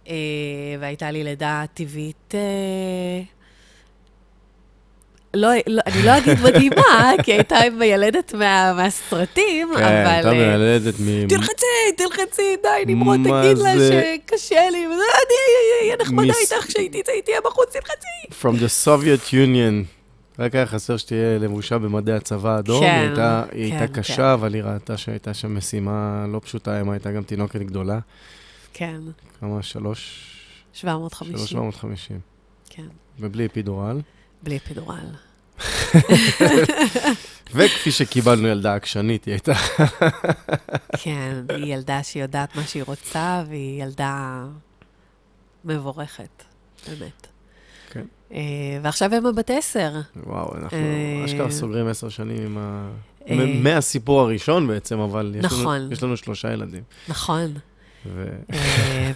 אה, 0.07 0.13
והייתה 0.79 1.11
לי 1.11 1.23
לידה 1.23 1.63
טבעית... 1.73 2.33
אה, 2.35 3.21
לא, 5.33 5.49
לא, 5.67 5.81
אני 5.85 6.03
לא 6.05 6.17
אגיד 6.17 6.37
מדהימה, 6.43 7.11
כי 7.23 7.33
הייתה 7.33 7.55
מיילדת 7.77 8.33
מה, 8.33 8.73
מהסרטים, 8.73 9.67
כן, 9.77 9.83
אבל... 9.83 10.07
הייתה 10.07 10.27
אה, 10.27 10.33
מיילדת 10.33 10.93
מ... 10.99 11.27
תלחצי, 11.27 11.65
תלחצי, 11.97 12.55
די, 12.63 12.93
נמרוד, 12.93 13.19
תגיד 13.23 13.57
לה? 13.57 13.71
שקשה 13.71 14.69
לי, 14.69 14.85
אני 14.85 14.93
אהיה 15.81 15.95
נחמדה 16.01 16.33
מיס- 16.33 16.51
איתך 16.53 16.65
כשהייתי 16.67 17.01
תהיה 17.25 17.41
בחוץ, 17.45 17.69
תלחצי. 17.73 18.41
From 18.41 18.55
the 18.59 18.85
Soviet 18.87 19.31
Union. 19.31 19.96
רק 20.39 20.56
היה 20.56 20.65
חסר 20.65 20.98
שתהיה 20.98 21.39
לבושה 21.39 21.77
במדי 21.77 22.13
הצבא 22.13 22.56
האדום. 22.56 22.79
כן, 22.79 22.86
היא 22.86 23.08
הייתה, 23.08 23.44
היא 23.51 23.72
כן, 23.72 23.77
הייתה 23.77 23.94
כן. 23.94 24.01
קשה, 24.01 24.34
אבל 24.34 24.53
היא 24.53 24.63
ראתה 24.63 24.98
שהייתה 24.98 25.34
שם 25.34 25.58
משימה 25.58 26.25
לא 26.34 26.39
פשוטה, 26.44 26.82
אמה 26.82 26.94
הייתה 26.94 27.12
גם 27.12 27.24
תינוקת 27.24 27.62
גדולה. 27.62 28.00
כן, 28.74 29.01
כמה? 29.39 29.63
שלוש... 29.63 30.34
750. 30.74 31.38
שלוש 31.38 31.53
מאות 31.53 31.75
חמישים. 31.75 32.20
כן, 32.70 32.88
ובלי 33.20 33.46
אפידורל. 33.46 34.01
בלי 34.44 34.60
פידורל. 34.60 35.06
וכפי 37.56 37.91
שקיבלנו 37.91 38.48
ילדה 38.48 38.75
עקשנית, 38.75 39.25
היא 39.25 39.34
הייתה... 39.34 39.53
כן, 41.03 41.44
היא 41.50 41.74
ילדה 41.74 42.03
שיודעת 42.03 42.56
מה 42.56 42.63
שהיא 42.63 42.84
רוצה, 42.84 43.44
והיא 43.50 43.84
ילדה 43.84 44.46
מבורכת, 45.65 46.44
באמת. 46.88 47.27
אה, 48.34 48.39
ועכשיו 48.81 49.12
אמה 49.17 49.31
בת 49.31 49.50
עשר. 49.50 49.91
וואו, 50.27 50.55
אנחנו 50.57 50.77
אה, 50.77 51.25
אשכרה 51.25 51.51
סוגרים 51.51 51.88
עשר 51.88 52.10
שנים 52.10 52.46
עם 52.46 52.57
ה... 52.57 52.89
אה, 53.29 53.60
מהסיפור 53.63 54.22
הראשון 54.22 54.67
בעצם, 54.67 55.00
אבל 55.00 55.36
יש 55.39 55.46
לנו- 55.46 55.62
נכון. 55.62 55.89
יש 55.91 56.03
לנו 56.03 56.17
שלושה 56.17 56.53
ילדים. 56.53 56.81
נכון. 57.07 57.53
ו- 58.15 58.39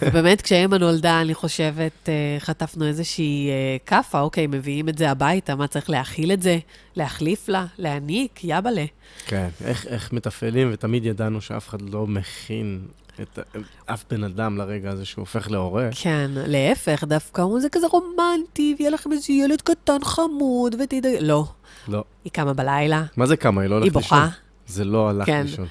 ובאמת, 0.02 0.42
כשאמה 0.42 0.78
נולדה, 0.78 1.20
אני 1.20 1.34
חושבת, 1.34 2.08
חטפנו 2.38 2.86
איזושהי 2.86 3.50
כאפה, 3.86 4.20
אוקיי, 4.20 4.46
מביאים 4.46 4.88
את 4.88 4.98
זה 4.98 5.10
הביתה, 5.10 5.54
מה 5.54 5.66
צריך 5.66 5.90
להאכיל 5.90 6.32
את 6.32 6.42
זה? 6.42 6.58
להחליף 6.96 7.48
לה? 7.48 7.66
להעניק? 7.78 8.40
יבאלה. 8.44 8.84
כן, 9.26 9.48
איך, 9.64 9.86
איך 9.86 10.12
מתפעלים, 10.12 10.70
ותמיד 10.72 11.04
ידענו 11.06 11.40
שאף 11.40 11.68
אחד 11.68 11.82
לא 11.90 12.06
מכין 12.06 12.80
את 13.20 13.38
אף 13.86 14.04
בן 14.10 14.24
אדם 14.24 14.58
לרגע 14.58 14.90
הזה 14.90 15.04
שהוא 15.04 15.22
הופך 15.22 15.50
להורה. 15.50 15.88
כן, 16.00 16.30
להפך, 16.34 17.04
דווקא 17.04 17.42
אומרים, 17.42 17.60
זה 17.60 17.68
כזה 17.68 17.86
רומנטי, 17.86 18.74
ויהיה 18.78 18.90
לכם 18.90 19.12
איזה 19.12 19.32
ילד 19.32 19.62
קטן 19.62 20.04
חמוד, 20.04 20.74
ותדאג... 20.78 21.16
לא. 21.20 21.44
לא. 21.88 22.04
היא 22.24 22.32
קמה 22.32 22.52
בלילה, 22.52 23.04
מה 23.16 23.26
זה 23.26 23.36
כמה? 23.36 23.60
היא 23.60 23.70
לא 23.70 23.74
היא 23.74 23.82
הולכת 23.82 23.96
לישון? 23.96 24.18
בוכה. 24.18 24.28
זה 24.66 24.84
לא 24.84 25.10
הלך 25.10 25.26
כן. 25.26 25.42
לישון. 25.46 25.66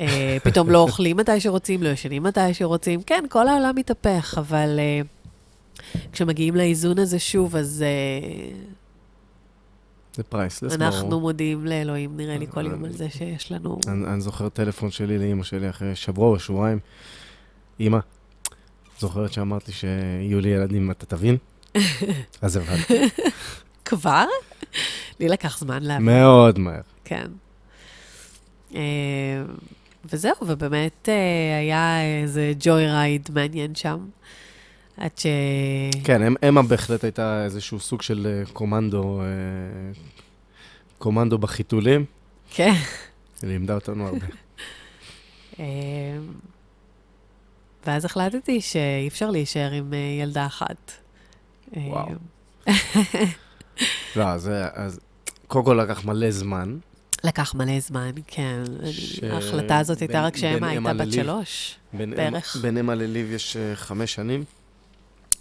אה, 0.00 0.36
פתאום 0.42 0.70
לא 0.70 0.78
אוכלים 0.78 1.16
מתי 1.16 1.40
שרוצים, 1.40 1.82
לא 1.82 1.88
ישנים 1.88 2.22
מתי 2.22 2.54
שרוצים. 2.54 3.02
כן, 3.02 3.24
כל 3.28 3.48
העולם 3.48 3.74
מתהפך, 3.76 4.34
אבל 4.38 4.78
אה, 4.78 5.00
כשמגיעים 6.12 6.56
לאיזון 6.56 6.98
הזה 6.98 7.18
שוב, 7.18 7.56
אז 7.56 7.84
אה, 7.86 8.56
זה 10.14 10.22
priceless, 10.22 10.72
אנחנו 10.72 11.20
מודים 11.20 11.66
לאלוהים, 11.66 12.16
נראה 12.16 12.38
לי, 12.38 12.46
כל 12.50 12.66
יום 12.66 12.84
על 12.84 12.92
זה 12.92 13.10
שיש 13.10 13.52
לנו... 13.52 13.78
אני, 13.88 14.06
אני 14.06 14.20
זוכר 14.20 14.48
טלפון 14.48 14.90
שלי 14.90 15.18
לאימא 15.18 15.42
שלי 15.42 15.70
אחרי 15.70 15.94
שבוע 15.94 16.28
או 16.28 16.38
שבועיים. 16.38 16.78
אימא, 17.80 17.98
זוכרת 18.98 19.32
שאמרת 19.32 19.68
לי 19.68 19.74
שיהיו 19.74 20.40
לי 20.40 20.48
ילדים, 20.48 20.90
אתה 20.90 21.06
תבין? 21.06 21.36
אז 22.42 22.56
הבנתי. 22.56 23.08
כבר? 23.84 24.24
לי 25.20 25.28
לקח 25.28 25.58
זמן 25.58 25.82
להבין. 25.82 26.06
מאוד 26.06 26.58
מהר. 26.58 26.80
כן. 27.04 27.26
אה, 28.74 28.80
וזהו, 30.12 30.34
ובאמת 30.42 31.08
אה, 31.08 31.58
היה 31.58 32.02
איזה 32.22 32.52
joy 32.60 32.86
ride 32.86 33.28
מעניין 33.34 33.74
שם. 33.74 33.98
עד 34.96 35.10
ש... 35.18 35.26
כן, 36.04 36.22
אמ- 36.22 36.34
אמה 36.48 36.62
בהחלט 36.62 37.04
הייתה 37.04 37.44
איזשהו 37.44 37.80
סוג 37.80 38.02
של 38.02 38.26
אה, 38.26 38.52
קומנדו, 38.52 39.20
אה, 39.20 39.26
קומנדו 40.98 41.38
בחיתולים. 41.38 42.04
כן. 42.50 42.72
היא 43.42 43.50
לימדה 43.50 43.74
אותנו 43.74 44.06
הרבה. 44.06 44.26
אה, 45.60 45.64
ואז 47.86 48.04
החלטתי 48.04 48.60
שאי 48.60 49.08
אפשר 49.08 49.30
להישאר 49.30 49.70
עם 49.70 49.92
ילדה 50.22 50.46
אחת. 50.46 50.92
וואו. 51.76 52.08
לא, 54.16 54.24
אז, 54.28 54.50
אז 54.72 55.00
קודם 55.46 55.64
כל 55.64 55.80
לקח 55.82 56.04
מלא 56.04 56.30
זמן. 56.30 56.78
לקח 57.24 57.54
מלא 57.54 57.80
זמן, 57.80 58.10
כן. 58.26 58.62
ש- 58.90 59.20
ההחלטה 59.22 59.78
הזאת 59.78 59.98
הייתה 60.00 60.22
רק 60.24 60.34
כשאמה 60.34 60.52
בין 60.68 60.86
הייתה 60.86 61.04
בת. 61.04 61.12
שלוש. 61.12 61.76
בערך. 61.92 62.56
בין 62.62 62.76
אמה 62.78 62.94
לליב 62.94 63.30
יש 63.32 63.56
חמש 63.74 64.14
שנים, 64.14 64.44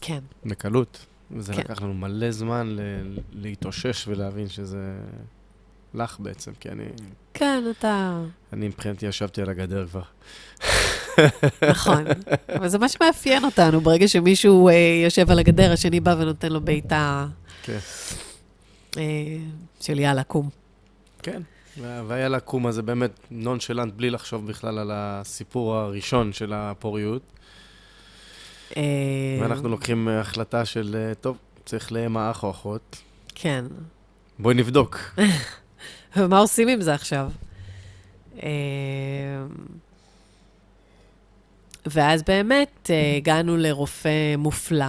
כן. 0.06 0.20
בקלות. 0.46 1.06
וזה 1.32 1.54
כן. 1.54 1.60
לקח 1.60 1.82
לנו 1.82 1.94
מלא 1.94 2.32
זמן 2.32 2.68
ל- 2.70 3.18
להתאושש 3.32 4.08
ולהבין 4.08 4.50
שזה 4.50 4.94
לך 5.94 6.20
בעצם, 6.20 6.52
כי 6.60 6.70
אני, 6.70 6.84
כן, 7.34 7.64
אתה... 7.80 8.22
אני 8.54 8.68
מבחינתי 8.68 9.06
ישבתי 9.06 9.42
על 9.42 9.50
הגדר 9.50 9.88
כבר. 9.88 10.02
נכון. 11.70 12.04
אבל 12.56 12.68
זה 12.70 12.78
מה 12.80 12.90
שמאפיין 12.90 13.46
אותנו, 13.46 13.82
ברגע 13.82 14.08
שמישהו 14.08 14.70
אה, 14.70 14.74
יושב 15.04 15.32
על 15.32 15.40
הגדר, 15.40 15.72
השני 15.72 16.00
בא 16.00 16.16
ונותן 16.20 16.52
לו 16.52 16.62
בעיטה 16.62 17.28
כן. 17.64 17.78
אה, 18.98 19.02
של 19.82 20.00
יאללה, 20.00 20.24
קום. 20.24 20.50
כן. 21.24 21.42
וה- 21.82 22.02
והיה 22.08 22.30
לקום 22.30 22.68
הזה 22.68 22.82
באמת 22.82 23.12
נונשלנט, 23.32 23.94
בלי 23.94 24.10
לחשוב 24.10 24.48
בכלל 24.48 24.78
על 24.78 24.92
הסיפור 24.94 25.76
הראשון 25.76 26.34
של 26.34 26.54
הפוריות. 26.54 27.22
אה, 28.78 28.82
ואנחנו 29.42 29.70
לוקחים 29.70 30.10
אה, 30.10 30.20
החלטה 30.20 30.66
של, 30.66 30.96
אה, 31.00 31.16
טוב, 31.16 31.38
צריך 31.66 31.92
לאם 31.92 32.18
האח 32.18 32.44
או 32.44 32.52
אחות. 32.52 33.02
כן. 33.36 33.66
בואי 34.40 34.56
נבדוק. 34.56 35.00
ומה 36.18 36.40
עושים 36.40 36.68
עם 36.68 36.82
זה 36.82 36.94
עכשיו? 36.94 37.32
ואז 41.86 42.24
באמת 42.24 42.90
הגענו 43.18 43.58
לרופא 43.58 44.36
מופלא. 44.38 44.86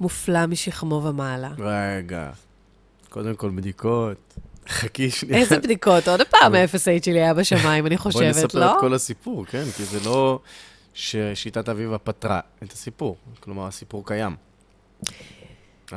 מופלא 0.00 0.46
משכמו 0.46 0.94
ומעלה. 1.04 1.50
רגע, 1.58 2.30
קודם 3.08 3.34
כל 3.36 3.50
בדיקות. 3.50 4.34
חכי 4.68 5.10
שנייה. 5.10 5.38
איזה 5.38 5.58
בדיקות? 5.58 6.08
עוד 6.08 6.20
פעם 6.30 6.54
ה-FSH 6.54 7.04
שלי 7.04 7.20
היה 7.20 7.34
בשמיים, 7.34 7.86
אני 7.86 7.96
בואי 7.96 8.02
חושבת, 8.02 8.36
נספר 8.36 8.58
לא? 8.58 8.74
את 8.74 8.80
כל 8.80 8.94
הסיפור, 8.94 9.46
כן? 9.46 9.64
כי 9.76 9.84
זה 9.84 10.00
לא 10.04 10.40
ששיטת 10.94 11.68
אביבה 11.68 11.98
פתרה 11.98 12.40
את 12.62 12.72
הסיפור. 12.72 13.16
כלומר, 13.40 13.66
הסיפור 13.66 14.06
קיים. 14.06 14.36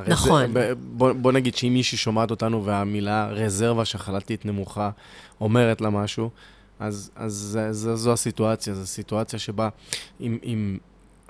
נכון. 0.07 0.53
זה, 0.53 0.53
ב- 0.53 0.73
בוא, 0.97 1.13
בוא 1.13 1.31
נגיד 1.31 1.55
שאם 1.55 1.73
מישהי 1.73 1.97
שומעת 1.97 2.31
אותנו 2.31 2.65
והמילה 2.65 3.27
רזרבה 3.27 3.85
שחלתית 3.85 4.45
נמוכה 4.45 4.89
אומרת 5.41 5.81
לה 5.81 5.89
משהו, 5.89 6.29
אז, 6.79 7.11
אז 7.15 7.33
זה, 7.71 7.95
זו 7.95 8.13
הסיטואציה, 8.13 8.73
זו 8.73 8.87
סיטואציה 8.87 9.39
שבה 9.39 9.69
אם, 10.21 10.37
אם 10.43 10.77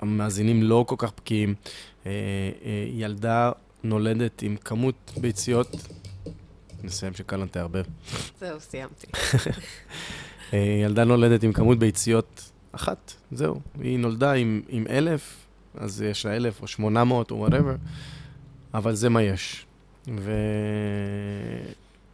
המאזינים 0.00 0.62
לא 0.62 0.84
כל 0.88 0.94
כך 0.98 1.12
בקיאים, 1.16 1.54
אה, 2.06 2.10
אה, 2.64 2.88
ילדה 2.92 3.52
נולדת 3.84 4.42
עם 4.42 4.56
כמות 4.56 5.12
ביציות, 5.16 5.76
נסיים 6.82 7.14
שקלן 7.14 7.46
תערבב. 7.46 7.84
זהו, 8.40 8.60
סיימתי. 8.60 9.06
אה, 10.52 10.58
ילדה 10.84 11.04
נולדת 11.04 11.42
עם 11.42 11.52
כמות 11.52 11.78
ביציות 11.78 12.50
אחת, 12.76 13.12
זהו. 13.32 13.60
היא 13.80 13.98
נולדה 13.98 14.32
עם, 14.32 14.62
עם 14.68 14.84
אלף, 14.90 15.46
אז 15.74 16.02
יש 16.02 16.26
לה 16.26 16.36
אלף 16.36 16.62
או 16.62 16.66
שמונה 16.66 17.04
מאות 17.04 17.30
או 17.30 17.36
whatever, 17.36 17.74
אבל 18.74 18.94
זה 18.94 19.08
מה 19.08 19.22
יש. 19.22 19.66
ו... 20.08 20.32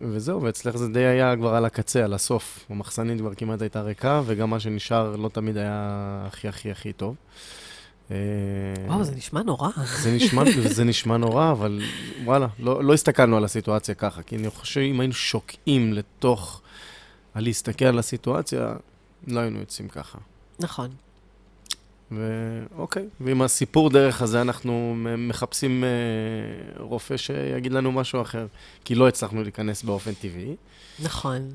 וזהו, 0.00 0.42
ואצלך 0.42 0.76
זה 0.76 0.88
די 0.88 1.04
היה 1.04 1.36
כבר 1.36 1.54
על 1.54 1.64
הקצה, 1.64 2.04
על 2.04 2.14
הסוף. 2.14 2.66
המחסנית 2.70 3.18
כבר 3.18 3.34
כמעט 3.34 3.62
הייתה 3.62 3.82
ריקה, 3.82 4.22
וגם 4.26 4.50
מה 4.50 4.60
שנשאר 4.60 5.16
לא 5.16 5.28
תמיד 5.28 5.56
היה 5.56 6.22
הכי 6.26 6.48
הכי 6.48 6.70
הכי 6.70 6.92
טוב. 6.92 7.14
אה, 8.10 8.16
וואו, 8.86 9.04
זה 9.04 9.14
נשמע 9.14 9.42
נורא. 9.42 9.70
זה 10.02 10.12
נשמע, 10.12 10.42
זה 10.76 10.84
נשמע 10.84 11.16
נורא, 11.16 11.50
אבל 11.50 11.82
וואלה, 12.24 12.46
לא, 12.58 12.84
לא 12.84 12.94
הסתכלנו 12.94 13.36
על 13.36 13.44
הסיטואציה 13.44 13.94
ככה, 13.94 14.22
כי 14.22 14.36
אני 14.36 14.50
חושב 14.50 14.74
שאם 14.74 15.00
היינו 15.00 15.14
שוקעים 15.14 15.92
לתוך, 15.92 16.60
על 17.34 17.44
להסתכל 17.44 17.84
על 17.84 17.98
הסיטואציה, 17.98 18.74
לא 19.26 19.40
היינו 19.40 19.58
יוצאים 19.58 19.88
ככה. 19.88 20.18
נכון. 20.62 20.90
ואוקיי, 22.12 23.04
ועם 23.20 23.42
הסיפור 23.42 23.90
דרך 23.90 24.22
הזה 24.22 24.40
אנחנו 24.40 24.94
מחפשים 25.18 25.84
אה, 25.84 26.82
רופא 26.82 27.16
שיגיד 27.16 27.72
לנו 27.72 27.92
משהו 27.92 28.22
אחר, 28.22 28.46
כי 28.84 28.94
לא 28.94 29.08
הצלחנו 29.08 29.42
להיכנס 29.42 29.82
באופן 29.82 30.12
טבעי. 30.14 30.56
נכון. 31.02 31.50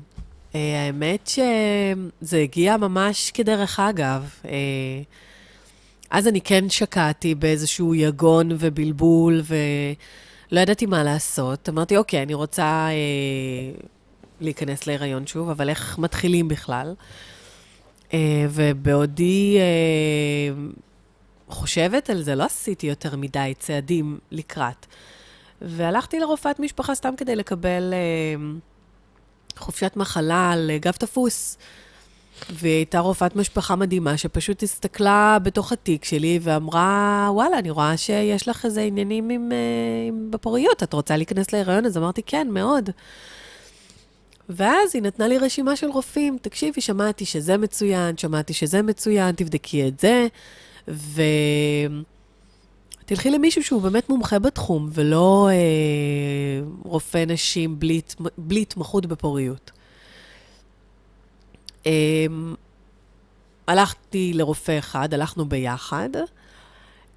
Uh, 0.52 0.56
האמת 0.56 1.26
שזה 1.28 2.38
הגיע 2.38 2.76
ממש 2.76 3.30
כדרך 3.30 3.80
אגב. 3.80 4.30
Uh, 4.42 4.46
אז 6.10 6.28
אני 6.28 6.40
כן 6.40 6.68
שקעתי 6.68 7.34
באיזשהו 7.34 7.94
יגון 7.94 8.48
ובלבול, 8.58 9.42
ולא 10.50 10.60
ידעתי 10.60 10.86
מה 10.86 11.04
לעשות. 11.04 11.68
אמרתי, 11.68 11.96
אוקיי, 11.96 12.22
אני 12.22 12.34
רוצה 12.34 12.88
uh, 12.88 13.86
להיכנס 14.40 14.86
להיריון 14.86 15.26
שוב, 15.26 15.50
אבל 15.50 15.68
איך 15.68 15.98
מתחילים 15.98 16.48
בכלל? 16.48 16.94
Uh, 18.08 18.14
ובעודי 18.50 19.58
uh, 19.58 20.74
חושבת 21.48 22.10
על 22.10 22.22
זה, 22.22 22.34
לא 22.34 22.44
עשיתי 22.44 22.86
יותר 22.86 23.16
מדי 23.16 23.54
צעדים 23.58 24.18
לקראת. 24.30 24.86
והלכתי 25.62 26.20
לרופאת 26.20 26.60
משפחה 26.60 26.94
סתם 26.94 27.14
כדי 27.16 27.36
לקבל... 27.36 27.94
Uh, 27.94 28.68
חופשת 29.58 29.96
מחלה 29.96 30.50
על 30.52 30.70
גב 30.80 30.92
תפוס. 30.92 31.58
והיא 32.50 32.76
הייתה 32.76 32.98
רופאת 32.98 33.36
משפחה 33.36 33.76
מדהימה, 33.76 34.16
שפשוט 34.16 34.62
הסתכלה 34.62 35.38
בתוך 35.42 35.72
התיק 35.72 36.04
שלי 36.04 36.38
ואמרה, 36.42 37.28
וואלה, 37.32 37.58
אני 37.58 37.70
רואה 37.70 37.96
שיש 37.96 38.48
לך 38.48 38.64
איזה 38.64 38.80
עניינים 38.80 39.30
עם, 39.30 39.52
אה, 39.52 39.58
עם 40.08 40.30
בפוריות, 40.30 40.82
את 40.82 40.92
רוצה 40.92 41.16
להיכנס 41.16 41.52
להיריון? 41.52 41.86
אז 41.86 41.96
אמרתי, 41.96 42.22
כן, 42.26 42.48
מאוד. 42.50 42.90
ואז 44.48 44.94
היא 44.94 45.02
נתנה 45.02 45.28
לי 45.28 45.38
רשימה 45.38 45.76
של 45.76 45.86
רופאים, 45.86 46.38
תקשיבי, 46.42 46.80
שמעתי 46.80 47.24
שזה 47.24 47.56
מצוין, 47.56 48.16
שמעתי 48.16 48.52
שזה 48.52 48.82
מצוין, 48.82 49.34
תבדקי 49.34 49.88
את 49.88 50.00
זה, 50.00 50.26
ו... 50.88 51.22
תלכי 53.04 53.30
למישהו 53.30 53.64
שהוא 53.64 53.82
באמת 53.82 54.08
מומחה 54.08 54.38
בתחום, 54.38 54.88
ולא 54.92 55.48
אה, 55.52 56.66
רופא 56.84 57.24
נשים 57.26 57.78
בלי, 57.78 58.00
בלי 58.38 58.62
התמחות 58.62 59.06
בפוריות. 59.06 59.70
אה, 61.86 62.26
הלכתי 63.66 64.32
לרופא 64.34 64.78
אחד, 64.78 65.14
הלכנו 65.14 65.48
ביחד, 65.48 66.08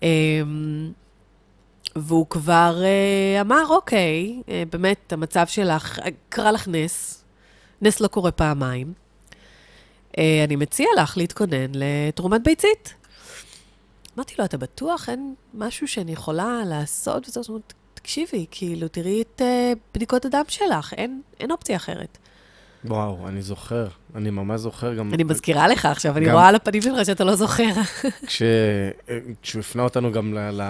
אה, 0.04 0.10
והוא 1.96 2.26
כבר 2.30 2.82
אה, 2.84 3.42
אמר, 3.42 3.64
אוקיי, 3.70 4.42
אה, 4.50 4.64
באמת, 4.72 5.14
המצב 5.14 5.48
שלך, 5.48 6.00
קרה 6.30 6.52
לך 6.52 6.68
נס, 6.68 7.21
נס 7.82 8.00
לא 8.00 8.08
קורה 8.08 8.32
פעמיים. 8.32 8.94
אה, 10.18 10.44
אני 10.44 10.56
מציע 10.56 10.88
לך 10.98 11.18
להתכונן 11.18 11.72
לתרומת 11.74 12.44
ביצית. 12.44 12.94
אמרתי 14.16 14.36
לו, 14.40 14.46
אתה 14.46 14.58
בטוח? 14.58 15.10
אין 15.10 15.36
משהו 15.54 15.88
שאני 15.88 16.12
יכולה 16.12 16.62
לעשות? 16.66 17.28
וזאת 17.28 17.50
אומרת, 17.50 17.74
תקשיבי, 17.94 18.46
כאילו, 18.52 18.88
תראי 18.88 19.22
את 19.22 19.42
uh, 19.42 19.80
בדיקות 19.96 20.26
הדם 20.26 20.44
שלך, 20.48 20.94
אין, 20.94 21.22
אין 21.40 21.52
אופציה 21.52 21.76
אחרת. 21.76 22.18
וואו, 22.86 23.28
אני 23.28 23.42
זוכר, 23.42 23.88
אני 24.16 24.30
ממש 24.30 24.60
זוכר 24.62 24.94
גם... 24.94 25.14
אני 25.14 25.24
מזכירה 25.24 25.68
לך 25.68 25.86
עכשיו, 25.86 26.18
אני 26.18 26.26
גם- 26.26 26.32
רואה 26.34 26.48
על 26.48 26.56
הפנים 26.56 26.82
שלך 26.82 27.06
שאתה 27.06 27.24
לא 27.24 27.36
זוכר. 27.36 27.64
כש... 28.28 28.42
כשהוא 29.42 29.60
הפנה 29.60 29.84
אותנו 29.84 30.12
גם 30.12 30.34
ל... 30.34 30.38
ל... 30.52 30.62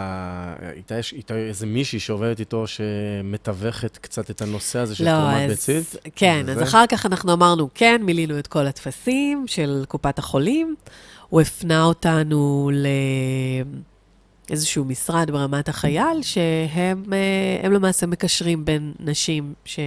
איתה 0.75 0.95
יש 0.97 1.13
איתה 1.13 1.35
איזה 1.35 1.65
מישהי 1.65 1.99
שעובדת 1.99 2.39
איתו, 2.39 2.65
שמתווכת 2.67 3.97
קצת 3.97 4.29
את 4.29 4.41
הנושא 4.41 4.79
הזה 4.79 4.95
של 4.95 5.05
תרומת 5.05 5.49
ביצית. 5.49 5.95
כן, 6.15 6.41
וזה- 6.47 6.61
אז 6.61 6.67
אחר 6.69 6.83
כך 6.89 7.05
אנחנו 7.05 7.33
אמרנו, 7.33 7.69
כן, 7.75 8.01
מילאנו 8.05 8.39
את 8.39 8.47
כל 8.47 8.67
הטפסים 8.67 9.43
של 9.47 9.83
קופת 9.87 10.19
החולים. 10.19 10.75
הוא 11.29 11.41
הפנה 11.41 11.83
אותנו 11.83 12.71
לאיזשהו 14.49 14.85
משרד 14.85 15.31
ברמת 15.31 15.69
החייל, 15.69 16.21
שהם 16.21 17.03
אה, 17.63 17.69
למעשה 17.69 18.05
מקשרים 18.07 18.65
בין 18.65 18.93
נשים 18.99 19.53
ש... 19.65 19.79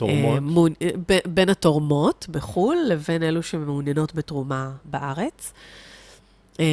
תורמות. 0.00 0.72
אה, 0.82 0.86
אה, 0.86 0.90
ב- 1.08 1.34
בין 1.34 1.48
התורמות 1.48 2.26
בחו"ל 2.30 2.76
לבין 2.88 3.22
אלו 3.22 3.42
שמעוניינות 3.42 4.14
בתרומה 4.14 4.70
בארץ. 4.84 5.52
אה, 6.60 6.64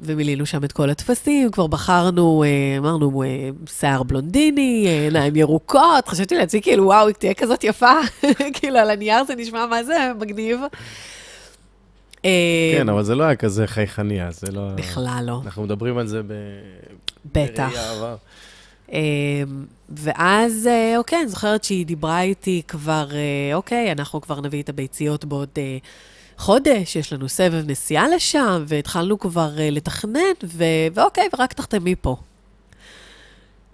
ומילאנו 0.00 0.46
שם 0.46 0.64
את 0.64 0.72
כל 0.72 0.90
הטפסים, 0.90 1.50
כבר 1.50 1.66
בחרנו, 1.66 2.44
אמרנו, 2.78 3.22
שיער 3.66 4.02
בלונדיני, 4.02 4.88
עיניים 4.88 5.36
ירוקות, 5.36 6.08
חשבתי 6.08 6.36
לעצמי, 6.36 6.62
כאילו, 6.62 6.84
וואו, 6.84 7.06
היא 7.06 7.14
תהיה 7.14 7.34
כזאת 7.34 7.64
יפה, 7.64 7.92
כאילו, 8.54 8.78
על 8.78 8.90
הנייר 8.90 9.24
זה 9.24 9.34
נשמע 9.34 9.66
מה 9.66 9.84
זה, 9.84 10.12
מגניב. 10.20 10.60
כן, 12.22 12.88
אבל 12.88 13.02
זה 13.02 13.14
לא 13.14 13.24
היה 13.24 13.36
כזה 13.36 13.66
חייכני 13.66 14.18
זה 14.30 14.52
לא... 14.52 14.68
בכלל 14.74 15.24
לא, 15.26 15.40
אנחנו 15.44 15.62
מדברים 15.62 15.98
על 15.98 16.06
זה 16.06 16.22
ב... 16.22 16.32
בטח. 17.32 17.70
אה, 18.92 18.98
ואז, 19.88 20.66
אה, 20.66 20.98
אוקיי, 20.98 21.20
אני 21.20 21.28
זוכרת 21.28 21.64
שהיא 21.64 21.86
דיברה 21.86 22.22
איתי 22.22 22.62
כבר, 22.68 23.08
אה, 23.12 23.54
אוקיי, 23.54 23.92
אנחנו 23.92 24.20
כבר 24.20 24.40
נביא 24.40 24.62
את 24.62 24.68
הביציות 24.68 25.24
בעוד 25.24 25.48
אה, 25.58 25.78
חודש, 26.36 26.96
יש 26.96 27.12
לנו 27.12 27.28
סבב 27.28 27.70
נסיעה 27.70 28.08
לשם, 28.08 28.64
והתחלנו 28.66 29.18
כבר 29.18 29.50
לתכנן, 29.56 30.20
ו- 30.44 30.64
ואוקיי, 30.94 31.28
ורק 31.38 31.52
תחתמי 31.52 31.94
פה. 32.00 32.16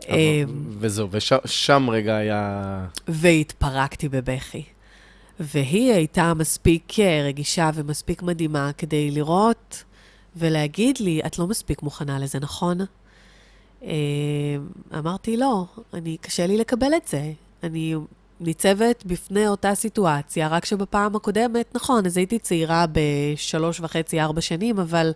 אה, 0.09 0.43
וזהו, 0.79 1.09
ושם 1.11 1.91
רגע 1.91 2.17
היה... 2.17 2.87
והתפרקתי 3.09 4.09
בבכי. 4.09 4.63
והיא 5.41 5.93
הייתה 5.93 6.35
מספיק 6.35 6.93
רגישה 7.25 7.71
ומספיק 7.75 8.23
מדהימה 8.23 8.71
כדי 8.79 9.11
לראות 9.11 9.85
ולהגיד 10.37 10.99
לי, 10.99 11.21
את 11.27 11.39
לא 11.39 11.47
מספיק 11.47 11.83
מוכנה 11.83 12.19
לזה, 12.19 12.39
נכון? 12.41 12.79
אה, 13.83 13.91
אמרתי, 14.99 15.37
לא, 15.37 15.65
אני, 15.95 16.17
קשה 16.21 16.47
לי 16.47 16.57
לקבל 16.57 16.95
את 16.97 17.09
זה. 17.09 17.33
אני 17.63 17.95
ניצבת 18.41 19.05
בפני 19.07 19.49
אותה 19.49 19.75
סיטואציה, 19.75 20.49
רק 20.49 20.65
שבפעם 20.65 21.17
הקודמת, 21.17 21.75
נכון, 21.75 22.07
אז 22.07 22.17
הייתי 22.17 22.39
צעירה 22.39 22.87
בשלוש 22.93 23.81
וחצי, 23.81 24.21
ארבע 24.21 24.41
שנים, 24.41 24.79
אבל 24.79 25.13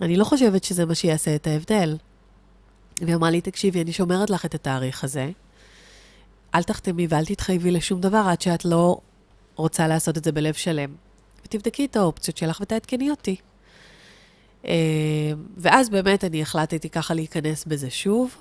אני 0.00 0.16
לא 0.16 0.24
חושבת 0.24 0.64
שזה 0.64 0.86
מה 0.86 0.94
שיעשה 0.94 1.34
את 1.34 1.46
ההבדל. 1.46 1.96
והיא 3.00 3.14
אמרה 3.14 3.30
לי, 3.30 3.40
תקשיבי, 3.40 3.82
אני 3.82 3.92
שומרת 3.92 4.30
לך 4.30 4.44
את 4.44 4.54
התאריך 4.54 5.04
הזה, 5.04 5.30
אל 6.54 6.62
תחתמי 6.62 7.06
ואל 7.10 7.24
תתחייבי 7.24 7.70
לשום 7.70 8.00
דבר 8.00 8.22
עד 8.28 8.40
שאת 8.40 8.64
לא 8.64 8.98
רוצה 9.54 9.88
לעשות 9.88 10.18
את 10.18 10.24
זה 10.24 10.32
בלב 10.32 10.54
שלם. 10.54 10.94
ותבדקי 11.44 11.84
את 11.84 11.96
האופציות 11.96 12.36
שלך 12.36 12.60
ותעדכני 12.60 13.10
אותי. 13.10 13.36
אה, 14.68 14.72
ואז 15.56 15.88
באמת 15.88 16.24
אני 16.24 16.42
החלטתי 16.42 16.90
ככה 16.90 17.14
להיכנס 17.14 17.64
בזה 17.64 17.90
שוב. 17.90 18.36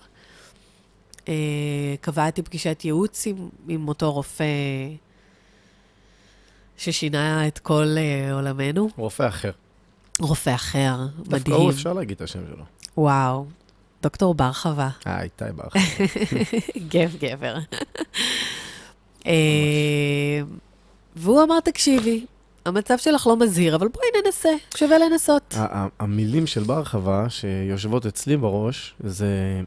אה, 1.28 1.96
קבעתי 2.02 2.42
פגישת 2.42 2.82
ייעוץ 2.86 3.28
עם, 3.28 3.50
עם 3.68 3.88
אותו 3.88 4.14
רופא 4.14 4.46
ששינה 6.78 7.48
את 7.48 7.60
כל 7.60 7.96
אה, 7.98 8.34
עולמנו. 8.34 8.90
רופא 8.98 9.28
אחר. 9.28 9.52
רופא 10.20 10.56
אחר, 10.56 10.96
מדהים. 11.18 11.30
דווקא 11.30 11.52
הוא 11.52 11.70
אפשר 11.72 11.94
להגיד 11.94 12.16
את 12.16 12.22
השם 12.22 12.40
שלו. 12.48 12.64
וואו, 12.98 13.46
דוקטור 14.02 14.34
בר 14.34 14.54
חווה. 14.54 14.90
אה, 15.08 15.22
איתי 15.24 15.44
בר 15.56 15.70
חווה. 15.70 16.06
גב 16.94 17.16
גבר. 17.20 17.58
והוא 21.16 21.44
אמר, 21.44 21.60
תקשיבי, 21.60 22.26
המצב 22.66 22.98
שלך 22.98 23.28
לא 23.28 23.38
מזהיר, 23.38 23.76
אבל 23.76 23.88
בואי 23.88 24.08
ננסה, 24.24 24.50
שווה 24.78 24.98
לנסות. 24.98 25.56
המילים 26.00 26.48
של 26.48 26.64
בר 26.64 26.84
חווה 26.84 27.30
שיושבות 27.30 28.06
אצלי 28.06 28.38
בראש, 28.38 28.96
זה, 29.00 29.62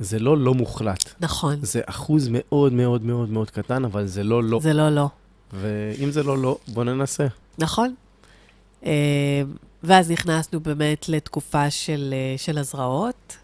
זה 0.00 0.18
לא 0.18 0.38
לא 0.38 0.54
מוחלט. 0.54 1.14
נכון, 1.20 1.56
זה 1.62 1.80
אחוז 1.86 2.28
מאוד 2.30 2.72
מאוד 2.72 3.04
מאוד 3.04 3.30
מאוד 3.30 3.50
קטן, 3.50 3.84
אבל 3.84 4.06
זה 4.06 4.24
לא 4.24 4.44
לא. 4.44 4.60
זה 4.62 4.72
לא 4.72 4.90
לא. 4.90 5.08
ואם 5.52 6.10
זה 6.10 6.22
לא 6.22 6.38
לא, 6.38 6.58
בוא 6.68 6.84
ננסה. 6.84 7.26
נכון. 7.58 7.94
אה, 8.86 9.42
ואז 9.82 10.10
נכנסנו 10.10 10.60
באמת 10.60 11.08
לתקופה 11.08 11.70
של, 11.70 12.14
אה, 12.16 12.38
של 12.38 12.58
הזרעות. 12.58 13.36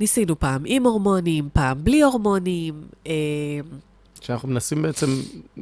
ניסינו 0.00 0.38
פעם 0.38 0.62
עם 0.66 0.86
הורמונים, 0.86 1.48
פעם 1.52 1.84
בלי 1.84 2.02
הורמונים. 2.02 2.74
אה, 4.22 4.26
שאנחנו 4.26 4.48
מנסים 4.48 4.82
בעצם 4.82 5.06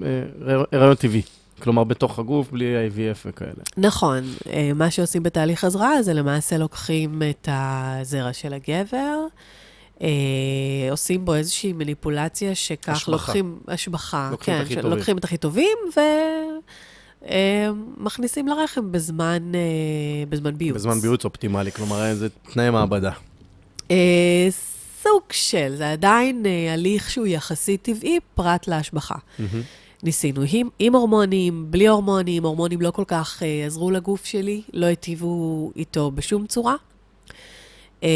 אה, 0.03 0.09
הר- 0.47 0.65
הריון 0.73 0.95
טבעי. 0.95 1.23
כלומר, 1.63 1.85
בתוך 1.85 2.19
הגוף, 2.19 2.51
בלי 2.51 2.65
IVF 2.89 3.19
וכאלה. 3.27 3.51
נכון, 3.77 4.23
אה, 4.53 4.71
מה 4.75 4.91
שעושים 4.91 5.23
בתהליך 5.23 5.65
הזרעה 5.65 6.03
זה 6.03 6.13
למעשה 6.13 6.59
לוקחים 6.59 7.23
את 7.31 7.49
הזרע 7.53 8.33
של 8.33 8.53
הגבר, 8.55 9.19
אה, 10.03 10.09
עושים 10.91 11.25
בו 11.25 11.35
איזושהי 11.35 11.73
מניפולציה 11.73 12.55
שכך 12.55 12.89
השבחה. 12.89 13.13
לוקחים, 13.13 13.59
השבחה, 13.69 14.29
לוקחים 14.31 14.55
את 14.55 14.59
כן, 14.59 14.65
הכי 14.65 14.75
של- 14.75 14.81
טובים. 14.83 14.97
לוקחים 14.97 15.19
את 15.19 15.25
הכי 15.25 15.37
טובים 15.37 15.79
ומכניסים 17.23 18.49
לרחם 18.49 18.93
בזמן, 18.93 19.53
אה, 19.55 19.61
בזמן 20.29 20.59
ביוץ. 20.59 20.77
בזמן 20.77 21.01
ביוץ 21.01 21.25
אופטימלי, 21.25 21.73
כלומר, 21.73 22.15
זה 22.15 22.29
תנאי 22.53 22.71
מעבדה. 22.71 23.11
אה, 23.91 24.49
סוג 25.03 25.23
של, 25.31 25.75
זה 25.77 25.93
עדיין 25.93 26.47
אה, 26.47 26.75
הליך 26.75 27.11
שהוא 27.11 27.27
יחסית 27.27 27.83
טבעי, 27.83 28.19
פרט 28.35 28.69
להשבחה. 28.69 29.15
מהמם. 29.39 29.63
ניסינו 30.03 30.43
עם, 30.53 30.69
עם 30.79 30.95
הורמונים, 30.95 31.67
בלי 31.71 31.89
הורמונים, 31.89 32.45
הורמונים 32.45 32.81
לא 32.81 32.91
כל 32.91 33.05
כך 33.07 33.43
אה, 33.43 33.67
עזרו 33.67 33.91
לגוף 33.91 34.25
שלי, 34.25 34.63
לא 34.73 34.87
היטיבו 34.87 35.73
איתו 35.77 36.11
בשום 36.11 36.47
צורה, 36.47 36.75
אה, 38.03 38.09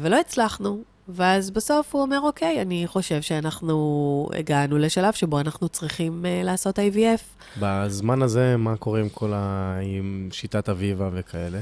ולא 0.00 0.20
הצלחנו. 0.20 0.82
ואז 1.08 1.50
בסוף 1.50 1.94
הוא 1.94 2.02
אומר, 2.02 2.20
אוקיי, 2.20 2.62
אני 2.62 2.86
חושב 2.86 3.22
שאנחנו 3.22 4.28
הגענו 4.38 4.78
לשלב 4.78 5.12
שבו 5.12 5.40
אנחנו 5.40 5.68
צריכים 5.68 6.26
אה, 6.26 6.40
לעשות 6.44 6.78
IVF. 6.78 7.22
בזמן 7.60 8.22
הזה, 8.22 8.56
מה 8.56 8.76
קורה 8.76 9.00
עם 9.00 9.08
כל 9.08 9.32
ה... 9.34 9.78
עם 9.82 10.28
שיטת 10.32 10.68
אביבה 10.68 11.10
וכאלה? 11.12 11.58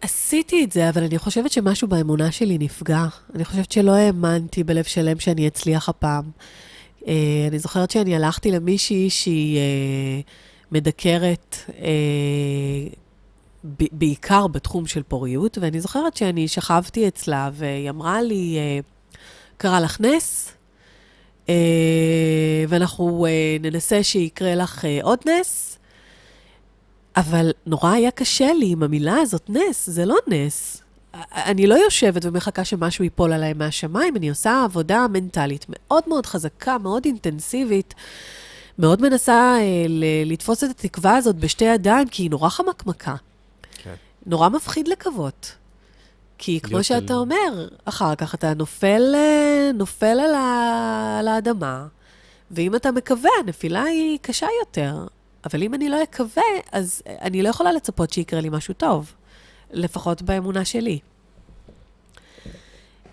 עשיתי 0.00 0.64
את 0.64 0.72
זה, 0.72 0.88
אבל 0.88 1.04
אני 1.04 1.18
חושבת 1.18 1.52
שמשהו 1.52 1.88
באמונה 1.88 2.32
שלי 2.32 2.58
נפגע. 2.58 3.04
אני 3.34 3.44
חושבת 3.44 3.72
שלא 3.72 3.92
האמנתי 3.92 4.64
בלב 4.64 4.84
שלם 4.84 5.20
שאני 5.20 5.48
אצליח 5.48 5.88
הפעם. 5.88 6.24
Uh, 7.00 7.08
אני 7.48 7.58
זוכרת 7.58 7.90
שאני 7.90 8.16
הלכתי 8.16 8.50
למישהי 8.50 9.10
שהיא 9.10 9.58
uh, 9.58 10.70
מדקרת 10.72 11.56
uh, 11.68 11.72
ב- 13.64 13.92
בעיקר 13.92 14.46
בתחום 14.46 14.86
של 14.86 15.02
פוריות, 15.02 15.58
ואני 15.60 15.80
זוכרת 15.80 16.16
שאני 16.16 16.48
שכבתי 16.48 17.08
אצלה 17.08 17.50
והיא 17.52 17.90
אמרה 17.90 18.22
לי, 18.22 18.58
uh, 18.82 19.16
קרה 19.56 19.80
לך 19.80 20.00
נס, 20.00 20.52
uh, 21.46 21.50
ואנחנו 22.68 23.26
uh, 23.26 23.62
ננסה 23.62 24.02
שיקרה 24.02 24.54
לך 24.54 24.84
uh, 24.84 25.04
עוד 25.04 25.18
נס. 25.26 25.75
אבל 27.16 27.50
נורא 27.66 27.90
היה 27.90 28.10
קשה 28.10 28.52
לי 28.52 28.66
עם 28.66 28.82
המילה 28.82 29.16
הזאת, 29.16 29.42
נס, 29.50 29.86
זה 29.90 30.04
לא 30.04 30.16
נס. 30.26 30.82
אני 31.32 31.66
לא 31.66 31.74
יושבת 31.74 32.24
ומחכה 32.24 32.64
שמשהו 32.64 33.04
ייפול 33.04 33.32
עליי 33.32 33.52
מהשמיים, 33.52 34.16
אני 34.16 34.28
עושה 34.30 34.62
עבודה 34.64 35.06
מנטלית 35.12 35.66
מאוד 35.68 36.02
מאוד 36.06 36.26
חזקה, 36.26 36.78
מאוד 36.78 37.04
אינטנסיבית, 37.04 37.94
מאוד 38.78 39.02
מנסה 39.02 39.34
אה, 39.58 39.60
ל- 39.88 40.32
לתפוס 40.32 40.64
את 40.64 40.70
התקווה 40.70 41.16
הזאת 41.16 41.36
בשתי 41.36 41.64
ידיים, 41.64 42.08
כי 42.08 42.22
היא 42.22 42.30
נורא 42.30 42.48
חמקמקה. 42.48 43.14
כן. 43.82 43.94
נורא 44.26 44.48
מפחיד 44.48 44.88
לקוות. 44.88 45.52
כי 46.38 46.60
כמו 46.62 46.84
שאתה 46.84 47.06
של- 47.08 47.14
אומר, 47.14 47.68
אחר 47.84 48.14
כך 48.14 48.34
אתה 48.34 48.54
נופל, 48.54 49.02
אה, 49.14 49.70
נופל 49.74 50.06
על, 50.20 50.34
ה... 50.34 51.16
על 51.20 51.28
האדמה, 51.28 51.86
ואם 52.50 52.74
אתה 52.76 52.90
מקווה, 52.90 53.30
הנפילה 53.44 53.82
היא 53.82 54.18
קשה 54.22 54.46
יותר. 54.60 55.06
אבל 55.46 55.62
אם 55.62 55.74
אני 55.74 55.88
לא 55.88 56.02
אקווה, 56.02 56.42
אז 56.72 57.02
אני 57.06 57.42
לא 57.42 57.48
יכולה 57.48 57.72
לצפות 57.72 58.12
שיקרה 58.12 58.40
לי 58.40 58.48
משהו 58.48 58.74
טוב, 58.74 59.12
לפחות 59.70 60.22
באמונה 60.22 60.64
שלי. 60.64 60.98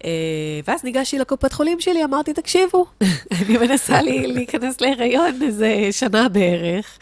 אה, 0.05 0.09
ואז 0.67 0.83
ניגשתי 0.83 1.19
לקופת 1.19 1.53
חולים 1.53 1.81
שלי, 1.81 2.03
אמרתי, 2.03 2.33
תקשיבו, 2.33 2.85
אני 3.41 3.57
מנסה 3.57 4.01
לי, 4.01 4.27
להיכנס 4.33 4.81
להיריון 4.81 5.41
איזה 5.41 5.87
שנה 5.91 6.29
בערך, 6.29 6.99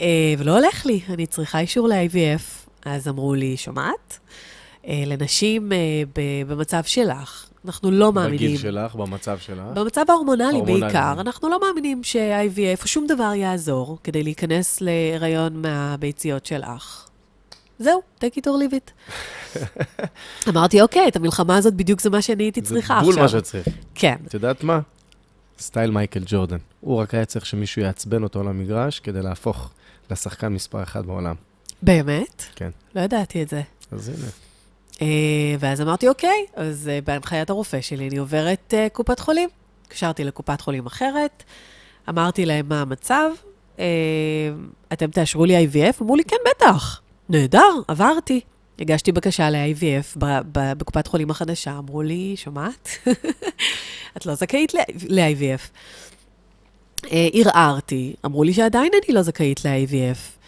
אה, 0.00 0.34
ולא 0.38 0.58
הולך 0.58 0.86
לי, 0.86 1.00
אני 1.08 1.26
צריכה 1.26 1.60
אישור 1.60 1.88
ל-IVF. 1.88 2.60
אז 2.84 3.08
אמרו 3.08 3.34
לי, 3.34 3.56
שומעת? 3.56 4.18
אה, 4.86 5.02
לנשים 5.06 5.72
אה, 5.72 5.78
במצב 6.46 6.84
שלך, 6.84 7.49
אנחנו 7.64 7.90
לא 7.90 8.12
מאמינים. 8.12 8.36
בגיל 8.36 8.58
שלך, 8.58 8.94
במצב 8.94 9.38
שלך. 9.38 9.64
במצב 9.74 10.04
ההורמונלי 10.08 10.44
ההורמונלי. 10.44 10.80
בעיקר, 10.80 11.12
אנחנו 11.20 11.48
לא 11.48 11.60
מאמינים 11.60 12.04
ש-IVF 12.04 12.82
או 12.82 12.88
שום 12.88 13.06
דבר 13.06 13.32
יעזור 13.34 13.98
כדי 14.04 14.22
להיכנס 14.22 14.80
להיריון 14.80 15.62
מהביציות 15.62 16.46
של 16.46 16.60
אח. 16.64 17.08
זהו, 17.78 18.02
take 18.20 18.36
it 18.36 18.42
or 18.42 18.46
leave 18.46 18.74
it. 18.74 18.90
אמרתי, 20.48 20.80
אוקיי, 20.80 21.08
את 21.08 21.16
המלחמה 21.16 21.56
הזאת 21.56 21.74
בדיוק 21.74 22.00
זה 22.00 22.10
מה 22.10 22.22
שאני 22.22 22.42
הייתי 22.44 22.60
צריכה 22.60 22.94
זה 22.94 23.04
בול 23.04 23.10
עכשיו. 23.10 23.22
מה 23.22 23.44
שצריך. 23.44 23.68
כן, 23.94 24.16
את 24.26 24.34
יודעת 24.34 24.64
מה? 24.64 24.80
סטייל 25.58 25.90
מייקל 25.90 26.22
ג'ורדן. 26.26 26.58
הוא 26.80 26.96
רק 26.96 27.14
היה 27.14 27.24
צריך 27.24 27.46
שמישהו 27.46 27.82
יעצבן 27.82 28.22
אותו 28.22 28.42
למגרש 28.42 29.00
כדי 29.00 29.22
להפוך 29.22 29.70
לשחקן 30.10 30.48
מספר 30.48 30.82
אחת 30.82 31.04
בעולם. 31.04 31.34
באמת? 31.82 32.44
כן. 32.54 32.70
לא 32.94 33.00
ידעתי 33.00 33.42
את 33.42 33.48
זה. 33.48 33.62
אז 33.92 34.08
הנה. 34.08 34.49
אה, 35.02 35.06
ואז 35.58 35.80
אמרתי, 35.80 36.08
אוקיי, 36.08 36.46
אז 36.54 36.90
אה, 36.92 36.98
בהנחיית 37.04 37.50
הרופא 37.50 37.80
שלי 37.80 38.08
אני 38.08 38.16
עוברת 38.16 38.74
אה, 38.76 38.88
קופת 38.92 39.20
חולים. 39.20 39.48
התקשרתי 39.82 40.24
לקופת 40.24 40.60
חולים 40.60 40.86
אחרת, 40.86 41.42
אמרתי 42.08 42.46
להם 42.46 42.68
מה 42.68 42.80
המצב, 42.80 43.30
אתם 44.92 45.10
תאשרו 45.10 45.44
לי 45.44 45.66
IVF? 45.66 46.02
אמרו 46.02 46.16
לי, 46.16 46.24
כן, 46.24 46.36
בטח. 46.50 47.00
נהדר, 47.28 47.74
עברתי. 47.88 48.40
הגשתי 48.78 49.12
בקשה 49.12 49.50
ל-IVF 49.50 50.16
בקופת 50.52 51.06
חולים 51.06 51.30
החדשה, 51.30 51.78
אמרו 51.78 52.02
לי, 52.02 52.34
שומעת? 52.36 52.88
את 54.16 54.26
לא 54.26 54.34
זכאית 54.34 54.74
ל-IVF. 55.08 55.60
ערערתי, 57.10 58.14
אמרו 58.24 58.44
לי 58.44 58.52
שעדיין 58.52 58.92
אני 59.04 59.14
לא 59.14 59.22
זכאית 59.22 59.64
ל-IVF. 59.64 60.40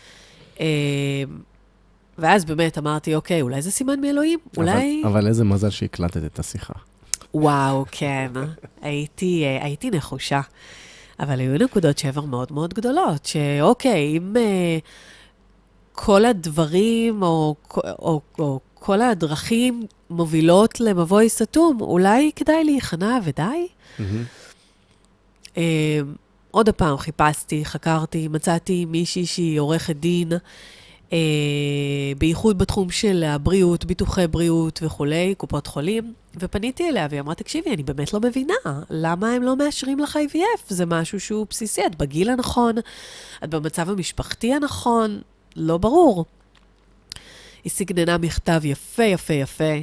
ואז 2.18 2.44
באמת 2.44 2.78
אמרתי, 2.78 3.14
אוקיי, 3.14 3.42
אולי 3.42 3.62
זה 3.62 3.70
סימן 3.70 4.00
מאלוהים? 4.00 4.38
אולי... 4.56 5.02
אבל, 5.04 5.12
אבל 5.12 5.26
איזה 5.26 5.44
מזל 5.44 5.70
שהקלטת 5.70 6.24
את 6.24 6.38
השיחה. 6.38 6.74
וואו, 7.34 7.84
כן. 7.90 8.30
הייתי, 8.82 9.44
אה, 9.44 9.64
הייתי 9.64 9.90
נחושה. 9.90 10.40
אבל 11.20 11.40
היו 11.40 11.58
נקודות 11.58 11.98
שבר 11.98 12.24
מאוד 12.24 12.52
מאוד 12.52 12.74
גדולות, 12.74 13.26
שאוקיי, 13.26 14.16
אם 14.16 14.36
אה, 14.36 14.78
כל 15.92 16.24
הדברים 16.24 17.22
או, 17.22 17.54
או, 17.76 18.20
או 18.38 18.60
כל 18.74 19.00
הדרכים 19.00 19.86
מובילות 20.10 20.80
למבוי 20.80 21.28
סתום, 21.28 21.80
אולי 21.80 22.30
כדאי 22.36 22.64
להיכנע 22.64 23.18
ודי? 23.24 23.68
מהמם. 23.98 24.24
אה, 25.56 26.00
עוד 26.50 26.70
פעם 26.70 26.96
חיפשתי, 26.96 27.64
חקרתי, 27.64 28.28
מצאתי 28.28 28.84
מישהי 28.84 29.26
שהיא 29.26 29.60
עורכת 29.60 29.96
דין, 29.96 30.32
בייחוד 32.18 32.58
בתחום 32.58 32.90
של 32.90 33.24
הבריאות, 33.26 33.84
ביטוחי 33.84 34.26
בריאות 34.26 34.80
וכולי, 34.82 35.34
קופות 35.34 35.66
חולים, 35.66 36.14
ופניתי 36.36 36.88
אליה 36.88 37.06
והיא 37.10 37.20
אמרה, 37.20 37.34
תקשיבי, 37.34 37.70
אני 37.74 37.82
באמת 37.82 38.12
לא 38.12 38.20
מבינה, 38.20 38.54
למה 38.90 39.32
הם 39.32 39.42
לא 39.42 39.56
מאשרים 39.56 39.98
לך 39.98 40.18
IVF? 40.32 40.62
זה 40.68 40.86
משהו 40.86 41.20
שהוא 41.20 41.46
בסיסי, 41.50 41.86
את 41.86 41.96
בגיל 41.96 42.30
הנכון, 42.30 42.74
את 43.44 43.50
במצב 43.50 43.90
המשפחתי 43.90 44.54
הנכון, 44.54 45.20
לא 45.56 45.78
ברור. 45.78 46.24
היא 47.64 47.70
סגננה 47.70 48.18
מכתב 48.18 48.60
יפה, 48.64 49.04
יפה, 49.04 49.34
יפה. 49.34 49.74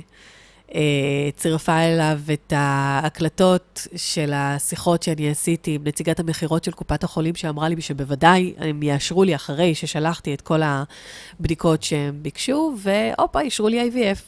אה, 0.76 1.30
צירפה 1.36 1.80
אליו 1.80 2.20
את 2.34 2.54
ההקלטות 2.56 3.88
של 3.96 4.32
השיחות 4.34 5.04
שאני 5.04 5.30
עשיתי 5.30 5.76
עם 5.76 5.84
נציגת 5.84 6.20
המכירות 6.20 6.64
של 6.64 6.72
קופת 6.72 7.04
החולים, 7.04 7.36
שאמרה 7.36 7.70
לי 7.70 7.82
שבוודאי 7.82 8.54
הם 8.58 8.84
יאשרו 8.84 9.24
לי 9.24 9.36
אחרי 9.36 9.76
ששלחתי 9.76 10.34
את 10.34 10.42
כל 10.42 10.60
הבדיקות 10.64 11.84
שהם 11.84 12.20
ביקשו, 12.22 12.76
והופה, 12.78 13.42
אישרו 13.42 13.68
לי 13.68 13.90
IVF. 13.90 14.20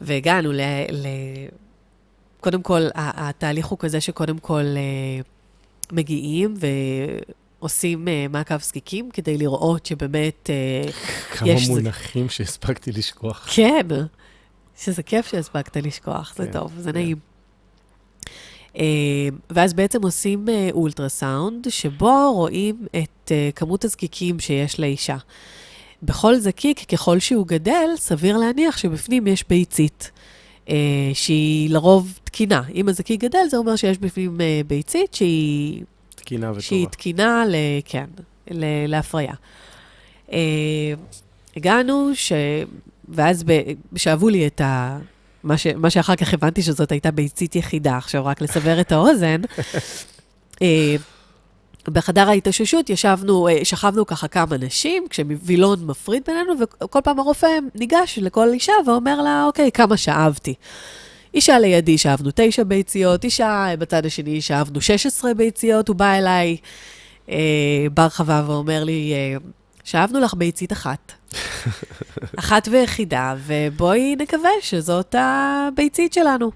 והגענו 0.00 0.52
ל... 0.52 0.60
ל... 0.92 1.06
קודם 2.40 2.62
כל, 2.62 2.80
התהליך 2.94 3.66
הוא 3.66 3.78
כזה 3.78 4.00
שקודם 4.00 4.38
כל 4.38 4.64
אה, 4.76 5.20
מגיעים 5.92 6.54
ועושים 7.60 8.08
אה, 8.08 8.26
מעקב 8.30 8.58
זקיקים 8.58 9.10
כדי 9.10 9.38
לראות 9.38 9.86
שבאמת 9.86 10.50
כמה 11.30 11.48
יש... 11.48 11.66
כמה 11.66 11.74
מונחים 11.74 12.28
שהספקתי 12.28 12.92
לשכוח. 12.92 13.48
כן. 13.54 13.86
שזה 14.78 15.02
כיף 15.02 15.26
שהספקת 15.26 15.76
לשכוח, 15.76 16.34
זה 16.36 16.46
כן, 16.46 16.52
טוב, 16.52 16.72
זה 16.78 16.92
כן. 16.92 16.98
נעים. 16.98 17.16
Uh, 18.74 18.78
ואז 19.50 19.74
בעצם 19.74 20.02
עושים 20.02 20.46
uh, 20.46 20.72
אולטרסאונד, 20.72 21.66
שבו 21.70 22.32
רואים 22.32 22.86
את 22.90 23.28
uh, 23.28 23.52
כמות 23.56 23.84
הזקיקים 23.84 24.40
שיש 24.40 24.80
לאישה. 24.80 25.16
בכל 26.02 26.36
זקיק, 26.36 26.84
ככל 26.92 27.18
שהוא 27.18 27.46
גדל, 27.46 27.88
סביר 27.96 28.36
להניח 28.36 28.78
שבפנים 28.78 29.26
יש 29.26 29.44
ביצית, 29.48 30.10
שהיא 31.14 31.70
לרוב 31.70 32.18
תקינה. 32.24 32.62
אם 32.74 32.88
הזקיק 32.88 33.20
גדל, 33.20 33.46
זה 33.50 33.56
אומר 33.56 33.76
שיש 33.76 33.98
בפנים 33.98 34.40
ביצית 34.66 35.14
שהיא... 35.14 35.82
תקינה 36.14 36.46
וטובה. 36.46 36.60
שהיא 36.60 36.86
תקינה, 36.86 37.44
ל, 37.48 37.54
כן, 37.84 38.04
ל, 38.50 38.64
להפריה. 38.86 39.34
הגענו 41.56 42.10
ש... 42.14 42.32
ואז 43.08 43.44
שאבו 43.96 44.28
לי 44.28 44.46
את 44.46 44.60
ה... 44.60 44.98
מה, 45.42 45.58
ש... 45.58 45.66
מה 45.66 45.90
שאחר 45.90 46.16
כך 46.16 46.34
הבנתי 46.34 46.62
שזאת 46.62 46.92
הייתה 46.92 47.10
ביצית 47.10 47.56
יחידה, 47.56 47.96
עכשיו 47.96 48.26
רק 48.26 48.40
לסבר 48.40 48.80
את 48.80 48.92
האוזן. 48.92 49.40
אה, 50.62 50.96
בחדר 51.88 52.28
ההתאוששות 52.28 52.90
ישבנו, 52.90 53.48
אה, 53.48 53.64
שכבנו 53.64 54.06
ככה 54.06 54.28
כמה 54.28 54.56
נשים, 54.56 55.04
כשווילון 55.10 55.86
מפריד 55.86 56.22
בינינו, 56.26 56.52
וכל 56.80 57.00
פעם 57.04 57.18
הרופא 57.18 57.46
ניגש 57.74 58.18
לכל 58.22 58.48
אישה 58.52 58.72
ואומר 58.86 59.22
לה, 59.22 59.44
אוקיי, 59.46 59.72
כמה 59.72 59.96
שאבתי. 59.96 60.54
אישה 61.34 61.58
לידי 61.58 61.98
שאבנו 61.98 62.30
תשע 62.34 62.62
ביציות, 62.62 63.24
אישה 63.24 63.66
בצד 63.78 64.06
השני 64.06 64.40
שאבנו 64.40 64.80
16 64.80 65.34
ביציות, 65.34 65.88
הוא 65.88 65.96
בא 65.96 66.12
אליי, 66.12 66.56
אה, 67.30 67.36
בר 67.94 68.08
חווה 68.08 68.42
ואומר 68.46 68.84
לי, 68.84 69.12
אה, 69.12 69.36
שאבנו 69.88 70.20
לך 70.20 70.34
ביצית 70.34 70.72
אחת. 70.72 71.12
אחת 72.38 72.68
ויחידה, 72.70 73.34
ובואי 73.46 74.16
נקווה 74.16 74.50
שזאת 74.60 75.14
הביצית 75.18 76.12
שלנו. 76.12 76.50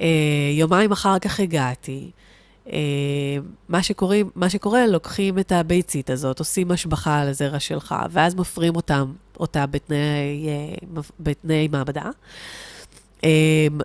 אה, 0.00 0.06
יומיים 0.52 0.92
אחר 0.92 1.18
כך 1.18 1.40
הגעתי. 1.40 2.10
אה, 2.72 2.78
מה, 3.68 3.82
שקוראים, 3.82 4.30
מה 4.34 4.50
שקורה, 4.50 4.86
לוקחים 4.86 5.38
את 5.38 5.52
הביצית 5.52 6.10
הזאת, 6.10 6.38
עושים 6.38 6.70
השבחה 6.70 7.20
על 7.20 7.28
הזרע 7.28 7.60
שלך, 7.60 7.94
ואז 8.10 8.34
מפרים 8.34 8.76
אותם, 8.76 9.12
אותה 9.40 9.66
בתנאי, 9.66 10.48
אה, 10.48 11.02
בתנאי 11.20 11.68
מעבדה. 11.68 12.10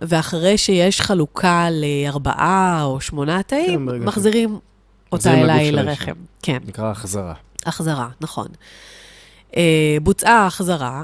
ואחרי 0.01 0.57
שיש 0.57 1.01
חלוקה 1.01 1.67
לארבעה 1.71 2.83
או 2.83 3.01
שמונה 3.01 3.43
תאים, 3.43 3.89
כן, 3.91 3.99
מחזירים 3.99 4.59
אותה 5.11 5.33
אליי 5.33 5.71
לרחם. 5.71 6.13
כן. 6.41 6.57
נקרא 6.67 6.91
החזרה. 6.91 7.33
החזרה, 7.65 8.09
נכון. 8.21 8.47
אה, 9.57 9.97
בוצעה 10.03 10.45
החזרה, 10.45 11.03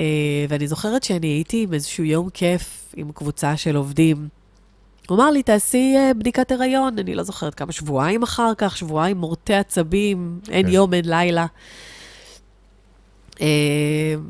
אה, 0.00 0.06
ואני 0.48 0.68
זוכרת 0.68 1.02
שאני 1.02 1.26
הייתי 1.26 1.62
עם 1.62 1.74
איזשהו 1.74 2.04
יום 2.04 2.30
כיף 2.30 2.94
עם 2.96 3.12
קבוצה 3.12 3.56
של 3.56 3.76
עובדים. 3.76 4.28
הוא 5.08 5.16
אמר 5.16 5.30
לי, 5.30 5.42
תעשי 5.42 5.94
אה, 5.96 6.14
בדיקת 6.14 6.52
הריון, 6.52 6.98
אני 6.98 7.14
לא 7.14 7.22
זוכרת 7.22 7.54
כמה, 7.54 7.72
שבועיים 7.72 8.22
אחר 8.22 8.52
כך, 8.58 8.76
שבועיים 8.76 9.16
מורטי 9.16 9.54
עצבים, 9.54 10.40
אין 10.48 10.66
כן. 10.66 10.72
יום, 10.72 10.94
אין 10.94 11.04
לילה. 11.08 11.46
Uh, 13.36 13.38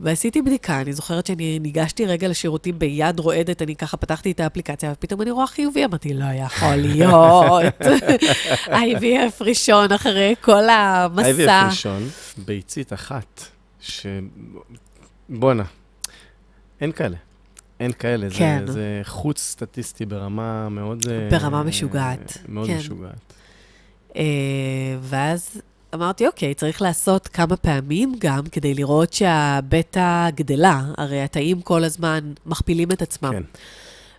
ועשיתי 0.03 0.43
בדיקה, 0.43 0.81
אני 0.81 0.93
זוכרת 0.93 1.27
שאני 1.27 1.59
ניגשתי 1.59 2.07
רגע 2.07 2.29
לשירותים 2.29 2.79
ביד 2.79 3.21
רועדת, 3.21 3.63
אני 3.63 3.77
ככה 3.77 3.97
פתחתי 3.97 4.31
את 4.31 4.41
האפליקציה, 4.41 4.93
ופתאום 4.93 5.23
אני 5.23 5.31
רואה 5.31 5.47
חיובי, 5.47 5.85
אמרתי, 5.85 6.15
לא 6.15 6.25
יכול 6.25 6.77
להיות. 6.77 7.75
IVF 8.67 9.41
ראשון 9.41 9.93
אחרי 9.93 10.35
כל 10.41 10.69
המסע. 10.69 11.63
IVF 11.63 11.71
ראשון, 11.71 12.09
ביצית 12.39 12.93
אחת, 12.93 13.43
ש... 13.81 14.07
בואנה, 15.29 15.65
אין 16.81 16.93
כאלה. 16.93 17.17
אין 17.81 17.93
כאלה, 17.93 18.27
כן. 18.31 18.63
זה, 18.67 18.73
זה 18.73 19.01
חוץ 19.05 19.41
סטטיסטי 19.41 20.07
ברמה 20.07 20.69
מאוד... 20.69 21.07
אה, 21.11 21.29
ברמה 21.31 21.63
משוגעת. 21.63 22.39
מאוד 22.49 22.67
כן. 22.67 22.77
משוגעת. 22.77 23.33
Uh, 24.09 24.17
ואז 25.01 25.61
אמרתי, 25.95 26.27
אוקיי, 26.27 26.55
צריך 26.55 26.83
לעשות 26.83 27.29
כמה 27.29 27.57
פעמים 27.57 28.15
גם 28.19 28.43
כדי 28.53 28.75
לראות 28.75 29.13
שהבטא 29.13 30.31
גדלה. 30.35 30.83
הרי 30.99 31.23
התאים 31.23 31.61
כל 31.61 31.85
הזמן 31.85 32.33
מכפילים 32.47 32.93
את 32.93 33.03
עצמם. 33.03 33.33
כן. 33.33 33.43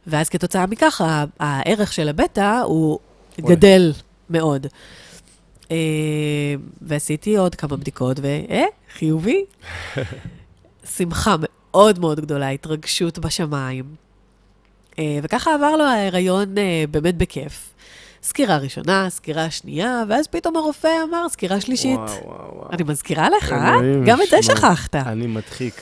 ואז 0.08 0.30
כתוצאה 0.30 0.66
מכך, 0.66 1.02
הערך 1.40 1.94
של 1.94 2.10
הבטא 2.10 2.62
הוא 2.66 3.00
עולה. 3.42 3.56
גדל 3.56 3.94
מאוד. 4.30 4.68
אה, 5.72 5.78
ועשיתי 6.82 7.38
עוד 7.38 7.56
כמה 7.56 7.78
בדיקות, 7.78 8.20
ואה, 8.22 8.64
חיובי. 8.94 9.46
שמחה 10.98 11.36
מאוד 11.40 12.00
מאוד 12.00 12.20
גדולה, 12.20 12.50
התרגשות 12.50 13.20
בשמיים. 13.20 13.86
אה, 15.00 15.20
וככה 15.24 15.54
עבר 15.54 15.76
לו 15.76 15.84
ההיריון 15.84 16.58
אה, 16.58 16.84
באמת 16.92 17.18
בכיף. 17.18 17.74
סקירה 18.24 18.58
ראשונה, 18.58 19.10
סקירה 19.10 19.50
שנייה, 19.50 20.04
ואז 20.10 20.28
פתאום 20.28 20.58
הרופא 20.58 20.90
אמר, 21.10 21.30
סקירה 21.30 21.62
שלישית. 21.62 22.00
וואו, 22.00 22.26
וואו, 22.26 22.56
וואו. 22.56 22.70
אני 22.72 22.84
מזכירה 22.84 23.30
לך, 23.30 23.52
אה? 23.52 23.76
גם 24.06 24.22
את 24.22 24.28
זה 24.30 24.44
שכחת. 24.44 24.96
אני 24.96 25.28
מדחיק. 25.28 25.82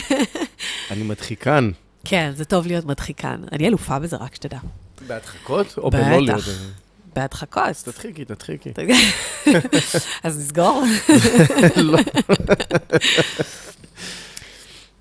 אני 0.90 1.02
מדחיקן. 1.02 1.70
כן, 2.04 2.32
זה 2.34 2.44
טוב 2.44 2.66
להיות 2.66 2.84
מדחיקן. 2.84 3.36
אני 3.52 3.68
אלופה 3.68 3.98
בזה, 3.98 4.16
רק 4.16 4.34
שתדע. 4.34 4.58
בהדחקות 5.06 5.74
או 5.78 5.90
בלא 5.90 6.18
להיות? 6.20 6.44
בהדחקות. 7.16 7.62
אז 7.66 7.82
תדחיקי, 7.82 8.24
תדחיקי. 8.24 8.72
אז 10.24 10.38
נסגור? 10.38 10.84
לא. 11.76 11.98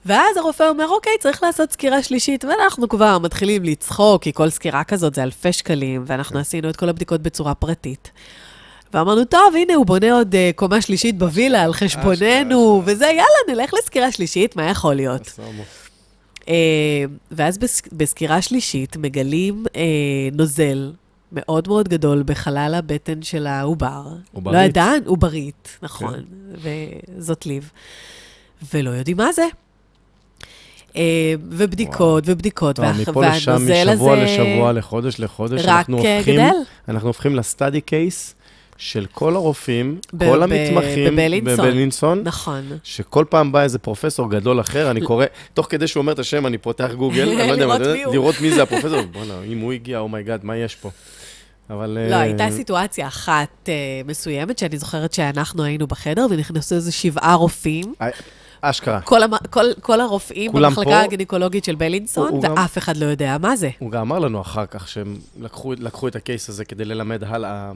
ואז 0.05 0.37
הרופא 0.37 0.63
אומר, 0.63 0.87
אוקיי, 0.87 1.11
צריך 1.19 1.43
לעשות 1.43 1.71
סקירה 1.71 2.03
שלישית, 2.03 2.45
ואנחנו 2.45 2.89
כבר 2.89 3.19
מתחילים 3.19 3.63
לצחוק, 3.63 4.23
כי 4.23 4.33
כל 4.33 4.49
סקירה 4.49 4.83
כזאת 4.83 5.15
זה 5.15 5.23
אלפי 5.23 5.53
שקלים, 5.53 6.03
ואנחנו 6.07 6.33
כן. 6.33 6.39
עשינו 6.39 6.69
את 6.69 6.75
כל 6.75 6.89
הבדיקות 6.89 7.21
בצורה 7.21 7.55
פרטית. 7.55 8.11
ואמרנו, 8.93 9.25
טוב, 9.25 9.55
הנה, 9.55 9.75
הוא 9.75 9.85
בונה 9.85 10.13
עוד 10.13 10.35
uh, 10.35 10.37
קומה 10.55 10.81
שלישית 10.81 11.17
בווילה 11.17 11.63
על 11.63 11.73
חשבוננו, 11.73 12.81
וזה, 12.85 13.05
יאללה, 13.05 13.23
נלך 13.47 13.73
לסקירה 13.73 14.11
שלישית, 14.11 14.55
מה 14.55 14.69
יכול 14.69 14.95
להיות? 14.95 15.39
Uh, 16.41 16.47
ואז 17.31 17.57
בס, 17.57 17.81
בסקירה 17.91 18.41
שלישית 18.41 18.97
מגלים 18.97 19.63
uh, 19.67 19.77
נוזל 20.33 20.91
מאוד 21.31 21.67
מאוד 21.67 21.89
גדול 21.89 22.23
בחלל 22.25 22.73
הבטן 22.77 23.21
של 23.21 23.47
העובר. 23.47 24.03
עוברית. 24.33 24.55
לא 24.55 24.61
ידען, 24.61 25.01
עוברית, 25.05 25.77
נכון, 25.81 26.13
כן. 26.13 26.69
וזאת 27.17 27.45
ליב. 27.45 27.71
ולא 28.73 28.89
יודעים 28.89 29.17
מה 29.17 29.31
זה. 29.31 29.45
אה, 30.97 31.33
ובדיקות 31.49 32.23
ובדיקות, 32.27 32.79
והנוזל 32.79 33.01
הזה... 33.01 33.11
מפה 33.11 33.27
לשם, 33.27 33.57
משבוע 33.91 34.23
לשבוע, 34.23 34.71
לחודש 34.71 35.19
לחודש, 35.19 35.61
רק 35.65 35.89
אה, 35.89 36.21
גדל. 36.25 36.55
אנחנו 36.89 37.09
הופכים 37.09 37.35
לסטאדי 37.35 37.81
קייס. 37.81 38.35
של 38.77 39.05
כל 39.11 39.35
הרופאים, 39.35 39.99
כל 40.19 40.43
המתמחים, 40.43 41.15
בבלינסון, 41.15 41.65
בבלינסון, 41.65 42.21
נכון. 42.23 42.63
שכל 42.83 43.25
פעם 43.29 43.51
בא 43.51 43.61
איזה 43.61 43.79
פרופסור 43.79 44.29
גדול 44.29 44.59
אחר, 44.59 44.91
אני 44.91 45.01
קורא, 45.01 45.25
תוך 45.53 45.67
כדי 45.69 45.87
שהוא 45.87 46.01
אומר 46.01 46.13
את 46.13 46.19
השם, 46.19 46.45
אני 46.45 46.57
פותח 46.57 46.91
גוגל, 46.97 47.29
אני 47.29 47.47
לא 47.47 47.53
יודע 47.53 47.67
מה, 47.67 47.77
לראות 48.13 48.35
מי 48.41 48.51
זה 48.51 48.63
הפרופסור, 48.63 49.01
בוא'נה, 49.11 49.33
אם 49.47 49.59
הוא 49.59 49.73
הגיע, 49.73 49.99
oh 49.99 50.10
my 50.10 50.20
God, 50.20 50.41
oh 50.41 50.45
מה 50.45 50.57
יש 50.57 50.75
פה? 50.75 50.89
אבל... 51.69 51.97
לא, 52.09 52.15
הייתה 52.15 52.47
סיטואציה 52.51 53.07
אחת 53.07 53.69
מסוימת, 54.05 54.59
שאני 54.59 54.77
זוכרת 54.77 55.13
שאנחנו 55.13 55.63
היינו 55.63 55.87
בחדר, 55.87 56.27
ונכנסו 56.29 56.75
איזה 56.75 56.91
שבעה 56.91 57.35
רופאים. 57.35 57.93
אשכרה. 58.69 59.01
כל, 59.01 59.23
המ... 59.23 59.31
כל, 59.49 59.65
כל 59.81 60.01
הרופאים 60.01 60.51
במחלקה 60.51 60.89
פה, 60.89 61.01
הגינקולוגית 61.01 61.63
של 61.65 61.75
בלינסון, 61.75 62.29
הוא, 62.31 62.43
ואף 62.43 62.75
גם, 62.75 62.77
אחד 62.77 62.97
לא 62.97 63.05
יודע 63.05 63.37
מה 63.41 63.55
זה. 63.55 63.69
הוא 63.79 63.91
גם 63.91 64.01
אמר 64.01 64.19
לנו 64.19 64.41
אחר 64.41 64.65
כך 64.65 64.87
שהם 64.87 65.17
לקחו, 65.41 65.73
לקחו 65.73 66.07
את 66.07 66.15
ה 66.15 66.22
case 66.22 66.49
הזה 66.49 66.65
כדי 66.65 66.85
ללמד 66.85 67.23
הלאה 67.23 67.71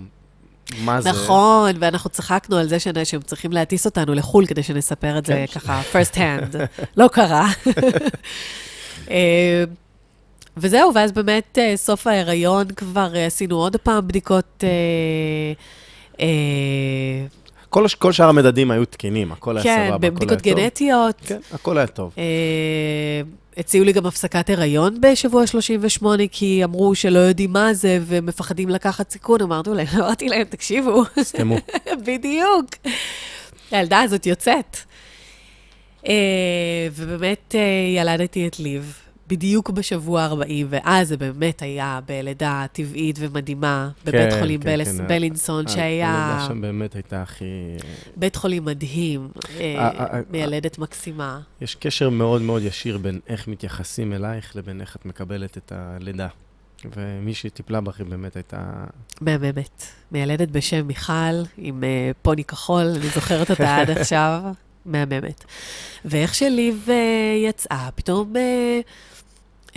מה 0.77 1.01
זה. 1.01 1.09
נכון, 1.09 1.71
ואנחנו 1.79 2.09
צחקנו 2.09 2.57
על 2.57 2.67
זה 2.67 2.79
שנ- 2.79 3.05
שהם 3.05 3.21
צריכים 3.21 3.51
להטיס 3.51 3.85
אותנו 3.85 4.13
לחו"ל 4.13 4.45
כדי 4.45 4.63
שנספר 4.63 5.17
את 5.17 5.25
זה 5.25 5.45
כן. 5.47 5.59
ככה, 5.59 5.81
first 5.93 6.15
hand. 6.15 6.57
לא 6.97 7.07
קרה. 7.07 7.47
אה, 9.11 9.63
וזהו, 10.57 10.91
ואז 10.95 11.11
באמת, 11.11 11.57
אה, 11.57 11.73
סוף 11.77 12.07
ההיריון 12.07 12.67
כבר 12.67 13.15
אה, 13.15 13.25
עשינו 13.25 13.55
עוד 13.55 13.75
פעם 13.75 14.07
בדיקות... 14.07 14.63
כל, 17.69 17.85
כל 17.99 18.11
שאר 18.11 18.29
המדדים 18.29 18.71
היו 18.71 18.85
תקינים, 18.85 19.31
הכל 19.31 19.57
היה 19.57 19.63
כן, 19.63 19.75
סבבה, 19.75 19.95
הכל 19.95 20.03
היה 20.03 20.11
בבדיקות 20.11 20.41
טוב. 20.43 20.53
גנטיות. 20.53 21.15
כן, 21.25 21.39
הכל 21.53 21.77
היה 21.77 21.87
טוב. 21.87 22.13
אה, 22.17 23.21
הציעו 23.57 23.85
לי 23.85 23.91
גם 23.91 24.05
הפסקת 24.05 24.49
הריון 24.49 25.01
בשבוע 25.01 25.47
38, 25.47 26.23
כי 26.31 26.63
אמרו 26.63 26.95
שלא 26.95 27.19
יודעים 27.19 27.53
מה 27.53 27.73
זה 27.73 27.99
ומפחדים 28.05 28.69
לקחת 28.69 29.09
סיכון. 29.09 29.41
אמרנו 29.41 29.73
להם, 29.73 29.87
אמרתי 29.99 30.29
להם, 30.29 30.43
תקשיבו, 30.43 31.03
סתמו. 31.21 31.55
בדיוק. 32.07 32.65
הילדה 33.71 34.01
הזאת 34.01 34.25
יוצאת. 34.25 34.77
אה, 36.07 36.13
ובאמת 36.95 37.55
אה, 37.55 37.99
ילדתי 38.01 38.47
את 38.47 38.59
ליב 38.59 38.93
בדיוק 39.29 39.69
בשבוע 39.69 40.21
ה-40, 40.23 40.43
ואז 40.69 41.07
זה 41.07 41.17
באמת 41.17 41.61
היה 41.61 41.99
בלידה 42.07 42.65
טבעית 42.71 43.15
ומדהימה, 43.19 43.89
בבית 44.05 44.33
כן, 44.33 44.39
חולים 44.39 44.61
כן, 44.61 44.69
בלס- 44.77 44.97
כן, 44.97 45.07
בלינסון, 45.07 45.65
ה- 45.65 45.69
שהיה 45.69 46.09
הלידה 46.09 46.47
שם 46.47 46.61
באמת 46.61 46.95
הייתה 46.95 47.21
הכי... 47.21 47.45
בית 48.15 48.35
חולים 48.35 48.65
מדהים, 48.65 49.27
אה, 49.59 49.75
אה, 49.77 49.89
אה, 50.13 50.19
מיילדת 50.29 50.77
מקסימה. 50.77 51.39
יש 51.61 51.75
קשר 51.75 52.09
מאוד 52.09 52.41
מאוד 52.41 52.61
ישיר 52.63 52.97
בין 52.97 53.19
איך 53.27 53.47
מתייחסים 53.47 54.13
אלייך 54.13 54.55
לבין 54.55 54.81
איך 54.81 54.95
את 54.95 55.05
מקבלת 55.05 55.57
את 55.57 55.71
הלידה. 55.75 56.27
ומי 56.95 57.33
שטיפלה 57.33 57.81
בך 57.81 57.99
היא 57.99 58.05
באמת 58.07 58.35
הייתה... 58.35 58.73
מהממת. 59.21 59.83
מיילדת 60.11 60.47
בשם 60.49 60.87
מיכל, 60.87 61.13
עם 61.57 61.83
uh, 61.83 62.15
פוני 62.21 62.43
כחול, 62.43 62.81
אני 62.95 63.09
זוכרת 63.15 63.51
אותה 63.51 63.77
עד 63.77 63.89
עכשיו. 63.99 64.41
מהממת. 64.85 65.43
ואיך 66.05 66.35
שליב 66.35 66.87
uh, 66.87 66.91
יצאה, 67.49 67.89
פתאום 67.95 68.33
uh, 68.35 68.39
uh, 69.69 69.73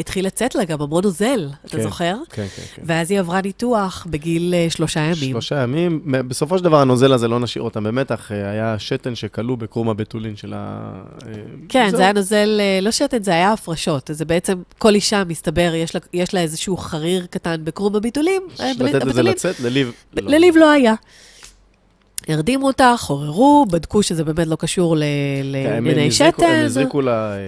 התחיל 0.00 0.26
לצאת 0.26 0.54
לה 0.54 0.64
גם 0.64 0.82
המון 0.82 1.04
נוזל, 1.04 1.48
אתה 1.64 1.76
כן. 1.76 1.82
זוכר? 1.82 2.16
כן, 2.30 2.46
כן, 2.56 2.62
כן. 2.74 2.82
ואז 2.84 3.10
היא 3.10 3.20
עברה 3.20 3.40
ניתוח 3.40 4.06
בגיל 4.10 4.54
uh, 4.68 4.74
שלושה 4.74 5.00
ימים. 5.00 5.30
שלושה 5.30 5.62
ימים. 5.62 6.00
בסופו 6.04 6.58
של 6.58 6.64
דבר 6.64 6.80
הנוזל 6.80 7.12
הזה, 7.12 7.28
לא 7.28 7.40
נשאיר 7.40 7.62
אותם 7.64 7.84
במתח, 7.84 8.32
אה, 8.32 8.50
היה 8.50 8.78
שתן 8.78 9.14
שכלוא 9.14 9.56
בקרום 9.56 9.88
הבתולין 9.88 10.36
של 10.36 10.52
ה... 10.56 10.92
אה, 11.26 11.32
כן, 11.68 11.86
זהו. 11.90 11.96
זה 11.96 12.02
היה 12.02 12.12
נוזל, 12.12 12.60
אה, 12.60 12.78
לא 12.82 12.90
שתן, 12.90 13.22
זה 13.22 13.30
היה 13.30 13.52
הפרשות. 13.52 14.10
זה 14.12 14.24
בעצם, 14.24 14.62
כל 14.78 14.94
אישה, 14.94 15.24
מסתבר, 15.24 15.72
יש 15.74 15.94
לה, 15.94 16.00
יש 16.12 16.34
לה 16.34 16.40
איזשהו 16.40 16.76
חריר 16.76 17.26
קטן 17.30 17.64
בקרום 17.64 17.96
הביטולים. 17.96 18.42
אה, 18.60 18.72
לתת 18.78 19.04
לזה. 19.04 19.22
לצאת, 19.22 19.60
לליב... 19.60 19.92
לא. 20.14 20.30
לליב 20.30 20.56
לא 20.56 20.70
היה. 20.70 20.94
הרדימו 22.28 22.66
אותה, 22.66 22.94
חוררו, 22.98 23.66
בדקו 23.70 24.02
שזה 24.02 24.24
באמת 24.24 24.46
לא 24.46 24.56
קשור 24.56 24.96
לענייני 25.44 26.08
נזרקו- 26.08 26.24
הם 26.24 26.32
שתן. 26.32 26.62
נזרקו 26.64 27.00
לה, 27.00 27.32
אה, 27.32 27.38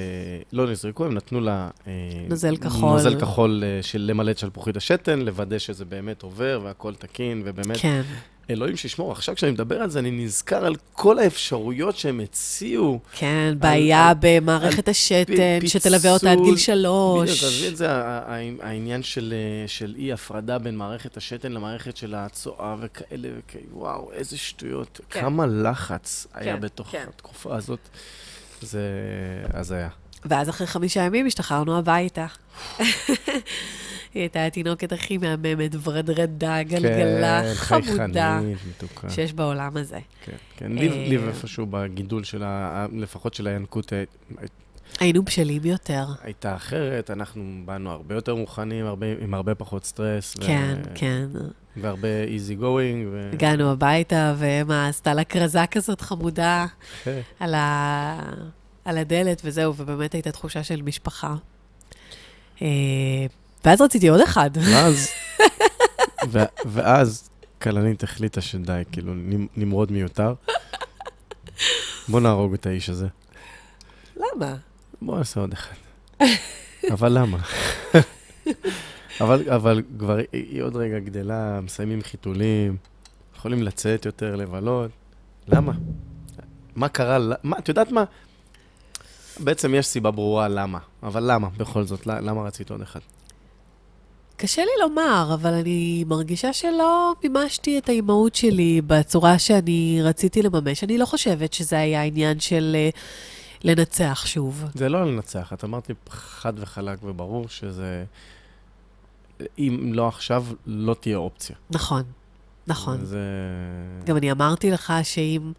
לא 0.52 0.70
נזרקו, 0.70 1.04
הם 1.04 1.14
נתנו 1.14 1.40
לה... 1.40 1.68
אה, 1.86 1.92
נוזל 2.28 2.56
כחול. 2.56 2.90
נוזל 2.90 3.20
כחול 3.20 3.64
אה, 3.66 3.82
של 3.82 3.98
למלא 4.10 4.30
את 4.30 4.38
שלפוחית 4.38 4.76
השתן, 4.76 5.18
לוודא 5.18 5.58
שזה 5.58 5.84
באמת 5.84 6.22
עובר 6.22 6.60
והכל 6.64 6.94
תקין, 6.94 7.42
ובאמת, 7.44 7.76
כן, 7.76 8.02
אלוהים 8.50 8.76
שישמור. 8.76 9.12
עכשיו 9.12 9.34
כשאני 9.36 9.52
מדבר 9.52 9.76
על 9.82 9.90
זה, 9.90 9.98
אני 9.98 10.10
נזכר 10.10 10.64
על 10.66 10.74
כל 10.92 11.18
האפשרויות 11.18 11.96
שהם 11.96 12.20
הציעו. 12.20 13.00
כן, 13.12 13.54
בעיה 13.58 14.08
על- 14.08 14.14
במערכת 14.20 14.88
השתן, 14.88 15.24
פ- 15.62 15.68
שתלווה 15.68 16.10
אותה 16.12 16.32
עד 16.32 16.38
גיל. 16.44 16.56
שלוש. 16.56 17.30
בדיוק, 17.30 17.44
עזבי 17.52 17.68
את 17.68 17.76
זה, 17.76 17.86
העניין 18.62 19.02
של, 19.02 19.34
אה, 19.36 19.68
של 19.68 19.94
אי 19.98 20.12
הפרדה 20.12 20.58
בין 20.58 20.76
מערכת 20.76 21.16
השתן 21.16 21.52
למערכת 21.52 21.96
של 21.96 22.14
הצואה 22.14 22.76
וכאלה 22.80 23.28
וכאלה, 23.38 23.64
וואו, 23.72 24.10
איזה 24.12 24.38
שטויות. 24.38 25.00
כן. 25.10 25.20
כמה 25.20 25.46
לחץ 25.46 26.26
היה 26.34 26.54
כן, 26.54 26.60
בתוך 26.60 26.88
כן. 26.90 27.04
התקופה 27.08 27.56
הזאת. 27.56 27.80
זה 28.62 28.80
הזיה. 29.54 29.88
ואז 30.24 30.48
אחרי 30.48 30.66
חמישה 30.66 31.00
ימים 31.02 31.26
השתחררנו 31.26 31.78
הביתה. 31.78 32.26
היא 34.14 34.20
הייתה 34.22 34.46
התינוקת 34.46 34.92
הכי 34.92 35.18
מהממת, 35.18 35.74
ורדרדה, 35.82 36.62
גלגלה, 36.62 37.42
כן, 37.42 37.54
חמודה, 37.54 38.40
מתוקה. 38.68 39.10
שיש 39.10 39.32
בעולם 39.32 39.76
הזה. 39.76 39.98
כן, 40.24 40.36
כן. 40.56 40.72
ליב, 40.72 40.92
אה, 40.92 41.08
ליב 41.08 41.28
איפשהו 41.28 41.66
בגידול 41.70 42.24
של 42.24 42.42
ה... 42.42 42.86
לפחות 42.92 43.34
של 43.34 43.46
הינקות 43.46 43.92
אה, 43.92 44.04
היינו 45.00 45.22
בשלים 45.22 45.64
יותר. 45.64 46.06
הייתה 46.22 46.56
אחרת, 46.56 47.10
אנחנו 47.10 47.42
באנו 47.64 47.90
הרבה 47.90 48.14
יותר 48.14 48.34
מוכנים, 48.34 48.86
הרבה, 48.86 49.06
עם 49.20 49.34
הרבה 49.34 49.54
פחות 49.54 49.84
סטרס. 49.84 50.36
ו- 50.36 50.40
כן, 50.40 50.78
כן. 50.94 51.26
והרבה 51.76 52.08
easy 52.26 52.60
going. 52.60 53.06
ו... 53.12 53.30
הגענו 53.32 53.72
הביתה, 53.72 54.34
ואמה 54.38 54.88
עשתה 54.88 55.14
לה 55.14 55.24
כרזה 55.24 55.66
כזאת 55.70 56.00
חמודה 56.00 56.66
כן. 57.04 57.20
על, 57.40 57.54
ה... 57.54 58.20
על 58.84 58.98
הדלת, 58.98 59.42
וזהו, 59.44 59.74
ובאמת 59.76 60.12
הייתה 60.12 60.32
תחושה 60.32 60.62
של 60.62 60.82
משפחה. 60.82 61.34
ואז 63.64 63.80
רציתי 63.80 64.08
עוד 64.08 64.20
אחד. 64.20 64.50
ואז, 64.54 65.08
ו- 66.32 66.38
ואז 66.66 67.30
כלנית 67.62 68.02
החליטה 68.02 68.40
שדי, 68.40 68.82
כאילו, 68.92 69.14
נמ- 69.14 69.48
נמרוד 69.56 69.92
מיותר. 69.92 70.34
בוא 72.08 72.20
נהרוג 72.20 72.54
את 72.54 72.66
האיש 72.66 72.88
הזה. 72.88 73.06
למה? 74.16 74.54
בוא 75.02 75.18
נעשה 75.18 75.40
עוד 75.40 75.52
אחד. 75.52 75.74
אבל 76.92 77.18
למה? 77.18 77.38
אבל, 79.20 79.50
אבל 79.50 79.82
כבר 79.98 80.16
היא- 80.32 80.62
עוד 80.62 80.76
רגע 80.76 80.98
גדלה, 80.98 81.60
מסיימים 81.60 82.02
חיתולים, 82.02 82.76
יכולים 83.36 83.62
לצאת 83.62 84.06
יותר, 84.06 84.36
לבלות. 84.36 84.90
למה? 85.48 85.72
מה 86.76 86.88
קרה? 86.88 87.18
מה, 87.42 87.58
את 87.58 87.68
יודעת 87.68 87.92
מה? 87.92 88.04
בעצם 89.40 89.74
יש 89.74 89.86
סיבה 89.86 90.10
ברורה 90.10 90.48
למה, 90.48 90.78
אבל 91.02 91.32
למה 91.32 91.48
בכל 91.56 91.84
זאת? 91.84 92.06
למה 92.06 92.42
רצית 92.42 92.70
עוד 92.70 92.80
אחד? 92.82 93.00
קשה 94.40 94.62
לי 94.62 94.70
לומר, 94.80 95.30
אבל 95.34 95.54
אני 95.54 96.04
מרגישה 96.06 96.52
שלא 96.52 97.14
מימשתי 97.22 97.78
את 97.78 97.88
האימהות 97.88 98.34
שלי 98.34 98.80
בצורה 98.86 99.38
שאני 99.38 99.98
רציתי 100.02 100.42
לממש. 100.42 100.84
אני 100.84 100.98
לא 100.98 101.06
חושבת 101.06 101.52
שזה 101.52 101.78
היה 101.78 102.02
עניין 102.02 102.40
של 102.40 102.76
אה, 102.78 102.90
לנצח 103.64 104.22
שוב. 104.26 104.64
זה 104.74 104.88
לא 104.88 105.06
לנצח, 105.06 105.52
את 105.52 105.64
אמרת 105.64 105.88
לי 105.88 105.94
חד 106.10 106.52
וחלק 106.56 106.98
וברור 107.02 107.48
שזה... 107.48 108.04
אם 109.58 109.90
לא 109.94 110.08
עכשיו, 110.08 110.44
לא 110.66 110.94
תהיה 110.94 111.16
אופציה. 111.16 111.56
נכון, 111.70 112.02
נכון. 112.66 113.04
זה... 113.04 113.18
גם 114.04 114.16
אני 114.16 114.32
אמרתי 114.32 114.70
לך 114.70 114.92
שאם... 115.02 115.52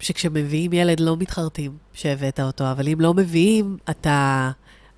שכשמביאים 0.00 0.72
ילד 0.72 1.00
לא 1.00 1.16
מתחרטים 1.16 1.76
שהבאת 1.92 2.40
אותו, 2.40 2.70
אבל 2.70 2.88
אם 2.88 3.00
לא 3.00 3.14
מביאים, 3.14 3.76
אתה... 3.90 4.50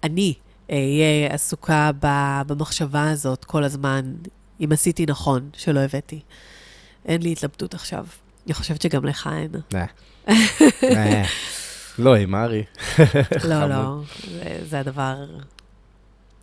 אני 0.03 0.35
אהיה 0.71 1.29
עסוקה 1.31 1.91
ב- 2.03 2.43
במחשבה 2.47 3.11
הזאת 3.11 3.45
כל 3.45 3.65
הזמן, 3.65 4.15
אם 4.61 4.69
עשיתי 4.73 5.07
נכון 5.07 5.51
שלא 5.57 5.81
הבאתי. 5.81 6.21
אין 7.05 7.23
לי 7.23 7.33
התלבטות 7.33 7.75
עכשיו. 7.75 8.07
אני 8.47 8.55
חושבת 8.55 8.83
שגם 8.83 9.05
לך 9.05 9.31
אין. 9.33 9.51
אה, 10.85 11.25
לא, 11.99 12.17
עם 12.17 12.35
ארי. 12.35 12.65
לא, 13.45 13.67
לא, 13.67 14.01
זה, 14.63 14.81
הדבר 14.81 15.17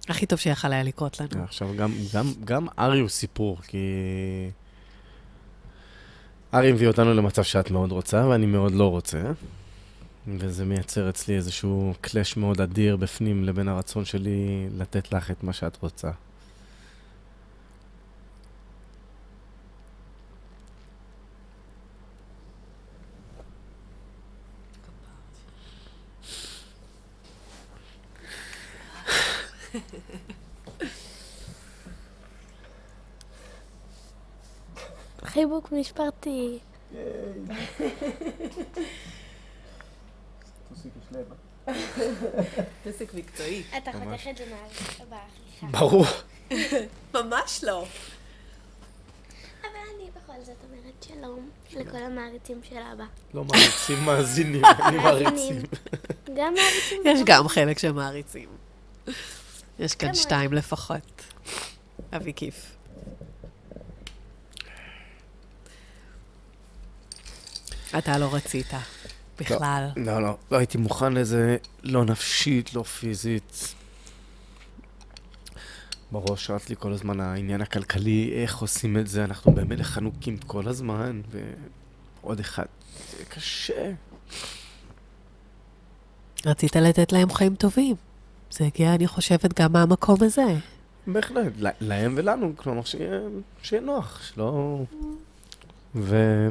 הכי 0.09 0.25
טוב 0.25 0.39
שיכול 0.39 0.73
היה 0.73 0.83
לקרות 0.83 1.19
לנו. 1.19 1.43
עכשיו, 1.43 1.69
גם 2.45 2.67
ארי 2.79 2.99
הוא 2.99 3.09
סיפור, 3.09 3.57
כי... 3.67 3.77
ארי 6.53 6.71
הביא 6.71 6.87
אותנו 6.87 7.13
למצב 7.13 7.43
שאת 7.43 7.71
מאוד 7.71 7.91
רוצה, 7.91 8.27
ואני 8.27 8.45
מאוד 8.45 8.71
לא 8.71 8.89
רוצה. 8.89 9.21
וזה 10.27 10.65
מייצר 10.65 11.09
אצלי 11.09 11.35
איזשהו 11.35 11.93
קלאש 12.01 12.37
מאוד 12.37 12.61
אדיר 12.61 12.95
בפנים 12.95 13.43
לבין 13.43 13.67
הרצון 13.67 14.05
שלי 14.05 14.67
לתת 14.77 15.13
לך 15.13 15.31
את 15.31 15.43
מה 15.43 15.53
שאת 15.53 15.77
רוצה. 15.81 16.11
הולכת 44.25 45.01
בעריכה. 45.09 45.79
ברור. 45.79 46.05
ממש 47.15 47.63
לא. 47.63 47.85
אבל 49.61 49.69
אני 49.95 50.09
בכל 50.11 50.33
זאת 50.43 50.55
אומרת 50.69 51.03
שלום 51.07 51.49
לכל 51.73 51.97
המעריצים 51.97 52.61
של 52.69 52.75
אבא. 52.93 53.03
לא 53.33 53.43
מעריצים, 53.43 54.03
מאזינים, 54.05 54.65
אני 54.65 54.97
מעריצים. 54.97 55.61
גם 56.35 56.53
מעריצים. 56.53 57.01
יש 57.05 57.19
גם 57.25 57.47
חלק 57.47 57.79
של 57.79 57.91
מעריצים. 57.91 58.49
יש 59.79 59.95
כאן 59.95 60.13
שתיים 60.13 60.53
לפחות. 60.53 61.21
אבי 62.15 62.33
כיף. 62.35 62.75
אתה 67.97 68.17
לא 68.17 68.33
רצית 68.33 68.73
לא. 68.73 68.79
בכלל. 69.39 69.87
לא, 69.95 70.21
לא, 70.21 70.37
לא 70.51 70.57
הייתי 70.57 70.77
מוכן 70.77 71.13
לזה, 71.13 71.57
לא 71.83 72.05
נפשית, 72.05 72.73
לא 72.73 72.83
פיזית. 72.83 73.75
בראש 76.13 76.49
רץ 76.49 76.69
לי 76.69 76.75
כל 76.79 76.91
הזמן 76.93 77.19
העניין 77.19 77.61
הכלכלי, 77.61 78.33
איך 78.33 78.57
עושים 78.57 78.97
את 78.97 79.07
זה, 79.07 79.23
אנחנו 79.23 79.51
באמת 79.51 79.81
חנוקים 79.81 80.37
כל 80.37 80.67
הזמן, 80.67 81.21
ועוד 82.21 82.39
אחד, 82.39 82.65
זה 83.17 83.25
קשה. 83.25 83.91
רצית 86.45 86.75
לתת 86.75 87.11
להם 87.11 87.33
חיים 87.33 87.55
טובים. 87.55 87.95
זה 88.51 88.65
הגיע, 88.65 88.95
אני 88.95 89.07
חושבת, 89.07 89.59
גם 89.59 89.73
מהמקום 89.73 90.17
הזה. 90.21 90.55
בהחלט, 91.07 91.53
להם 91.81 92.13
ולנו, 92.17 92.53
כלומר, 92.55 92.83
שיהיה, 92.83 93.19
שיהיה 93.63 93.81
נוח, 93.81 94.21
שלא... 94.23 94.79
ו... 95.95 96.47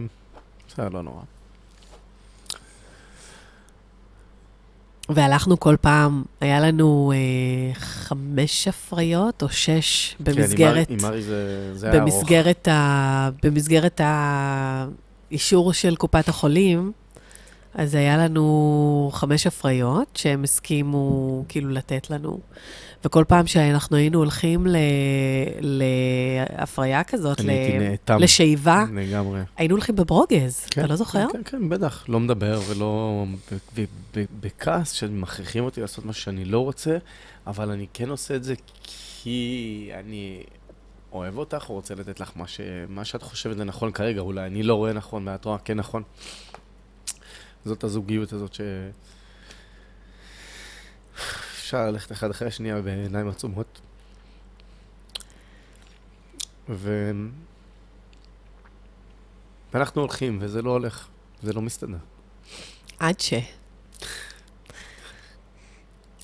בסדר, 0.69 0.89
לא 0.89 1.03
נורא. 1.03 1.23
והלכנו 5.09 5.61
כל 5.61 5.77
פעם, 5.81 6.23
היה 6.41 6.61
לנו 6.61 7.13
אה, 7.15 7.75
חמש 7.75 8.69
הפריות 8.69 9.43
או 9.43 9.49
שש 9.49 10.17
במסגרת, 10.21 10.89
כן, 10.89 10.95
עם 10.95 11.05
ארי 11.05 11.23
זה, 11.23 11.71
זה 11.75 11.91
היה 11.91 12.03
ארוך. 12.03 12.15
במסגרת, 12.15 12.69
ה, 12.69 13.31
במסגרת 13.43 14.01
האישור 14.05 15.73
של 15.73 15.97
קופת 15.97 16.29
החולים, 16.29 16.93
אז 17.75 17.95
היה 17.95 18.16
לנו 18.16 19.11
חמש 19.12 19.47
הפריות 19.47 20.09
שהם 20.16 20.45
הסכימו 20.45 21.45
כאילו 21.49 21.70
לתת 21.70 22.11
לנו. 22.11 22.41
וכל 23.05 23.25
פעם 23.29 23.47
שאנחנו 23.47 23.97
היינו 23.97 24.18
הולכים 24.18 24.66
ל- 24.66 24.77
להפריה 25.61 27.05
כזאת, 27.05 27.41
ל- 27.41 27.79
נאטם. 27.79 28.18
לשאיבה, 28.20 28.85
לגמרי. 28.95 29.41
היינו 29.57 29.75
הולכים 29.75 29.97
בברוגז, 29.97 30.64
אתה 30.68 30.87
לא 30.87 30.97
זוכר? 30.97 31.27
כן, 31.33 31.41
כן, 31.45 31.68
בטח. 31.68 32.05
לא 32.09 32.20
מדבר 32.20 32.61
ולא... 32.68 33.25
בכעס 34.41 34.91
שמכריחים 34.91 35.64
אותי 35.64 35.81
לעשות 35.81 36.05
מה 36.05 36.12
שאני 36.12 36.45
לא 36.45 36.61
רוצה, 36.61 36.97
אבל 37.47 37.70
אני 37.70 37.87
כן 37.95 38.09
עושה 38.09 38.37
את 38.37 38.45
זה 38.45 38.55
כי 39.23 39.91
אני 40.01 40.43
אוהב 41.12 41.39
אותך, 41.39 41.66
או 41.68 41.75
רוצה 41.75 41.95
לתת 41.95 42.20
לך 42.20 42.31
מה, 42.37 42.47
ש... 42.47 42.61
מה 42.89 43.05
שאת 43.05 43.23
חושבת 43.23 43.57
לנכון 43.57 43.93
כרגע. 43.93 44.20
אולי 44.20 44.47
אני 44.47 44.62
לא 44.62 44.75
רואה 44.75 44.93
נכון, 44.93 45.29
ואת 45.29 45.45
רואה 45.45 45.59
כן 45.59 45.77
נכון. 45.79 46.03
זאת 47.65 47.85
הזוגיות 47.85 48.33
הזאת 48.33 48.55
ש... 48.55 48.61
אפשר 51.53 51.87
ללכת 51.87 52.13
אחד 52.13 52.31
אחרי 52.31 52.49
השנייה 52.49 52.83
בעיניים 52.83 53.29
עצומות. 53.29 53.81
ו... 56.69 57.11
ואנחנו 59.75 60.01
הולכים, 60.01 60.39
וזה 60.41 60.63
לא 60.63 60.71
הולך, 60.71 61.09
זה 61.43 61.53
לא 61.53 61.63
מסתדר. 61.63 61.97
עד 62.99 63.21
ש... 63.21 63.35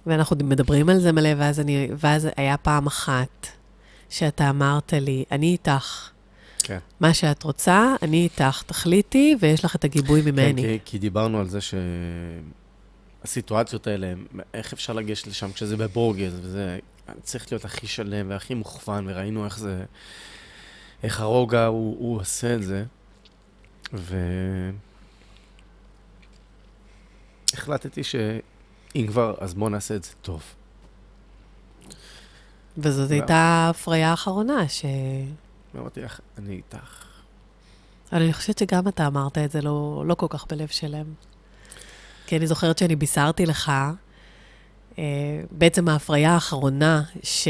ואנחנו 0.07 0.37
מדברים 0.37 0.89
על 0.89 0.99
זה 0.99 1.13
מלא, 1.13 1.29
ואז, 1.37 1.61
אני, 1.61 1.89
ואז 1.97 2.29
היה 2.37 2.57
פעם 2.57 2.87
אחת 2.87 3.47
שאתה 4.09 4.51
אמרת 4.51 4.93
לי, 4.93 5.25
אני 5.31 5.47
איתך. 5.47 6.11
כן. 6.69 6.79
מה 7.01 7.15
שאת 7.15 7.43
רוצה, 7.43 7.95
אני 8.03 8.17
איתך. 8.25 8.63
תחליטי, 8.67 9.37
ויש 9.41 9.65
לך 9.65 9.77
את 9.77 9.85
הגיבוי 9.85 10.23
כן, 10.23 10.31
ממני. 10.31 10.63
כי, 10.63 10.79
כי 10.85 10.99
דיברנו 10.99 11.41
על 11.41 11.49
זה 11.49 11.59
שהסיטואציות 13.25 13.87
האלה, 13.87 14.13
איך 14.55 14.73
אפשר 14.73 14.93
לגשת 14.93 15.27
לשם 15.27 15.53
כשזה 15.53 15.77
בבורגז, 15.77 16.39
וזה 16.43 16.79
צריך 17.23 17.53
להיות 17.53 17.65
הכי 17.65 17.87
שלם 17.87 18.31
והכי 18.31 18.55
מוכוון, 18.55 19.05
וראינו 19.09 19.45
איך 19.45 19.59
זה, 19.59 19.85
איך 21.03 21.21
הרוגע 21.21 21.67
הוא, 21.67 21.97
הוא 21.99 22.21
עושה 22.21 22.55
את 22.55 22.63
זה, 22.63 22.85
והחלטתי 27.53 28.05
שאם 28.05 29.07
כבר, 29.07 29.35
אז 29.41 29.55
בואו 29.55 29.71
נעשה 29.71 29.97
את 29.97 30.05
זה 30.05 30.11
טוב. 30.23 30.43
וזאת. 32.79 33.11
הייתה 33.11 33.37
ההפריה 33.37 34.11
האחרונה, 34.11 34.69
ש... 34.69 34.85
ואמרתי 35.75 36.01
לך, 36.01 36.21
אני 36.39 36.55
איתך. 36.55 37.05
אבל 38.13 38.23
אני 38.23 38.33
חושבת 38.33 38.59
שגם 38.59 38.89
אתה 38.89 39.07
אמרת 39.07 39.39
את 39.39 39.51
זה 39.51 39.63
לא, 39.63 40.05
לא 40.07 40.15
כל 40.15 40.27
כך 40.31 40.47
בלב 40.51 40.69
שלם. 40.69 41.05
כי 42.27 42.37
אני 42.37 42.47
זוכרת 42.47 42.79
שאני 42.79 42.97
בישרתי 42.97 43.47
לך, 43.47 43.73
אה, 44.99 45.05
בעצם 45.51 45.89
ההפריה 45.89 46.31
האחרונה 46.35 47.03
ש, 47.23 47.49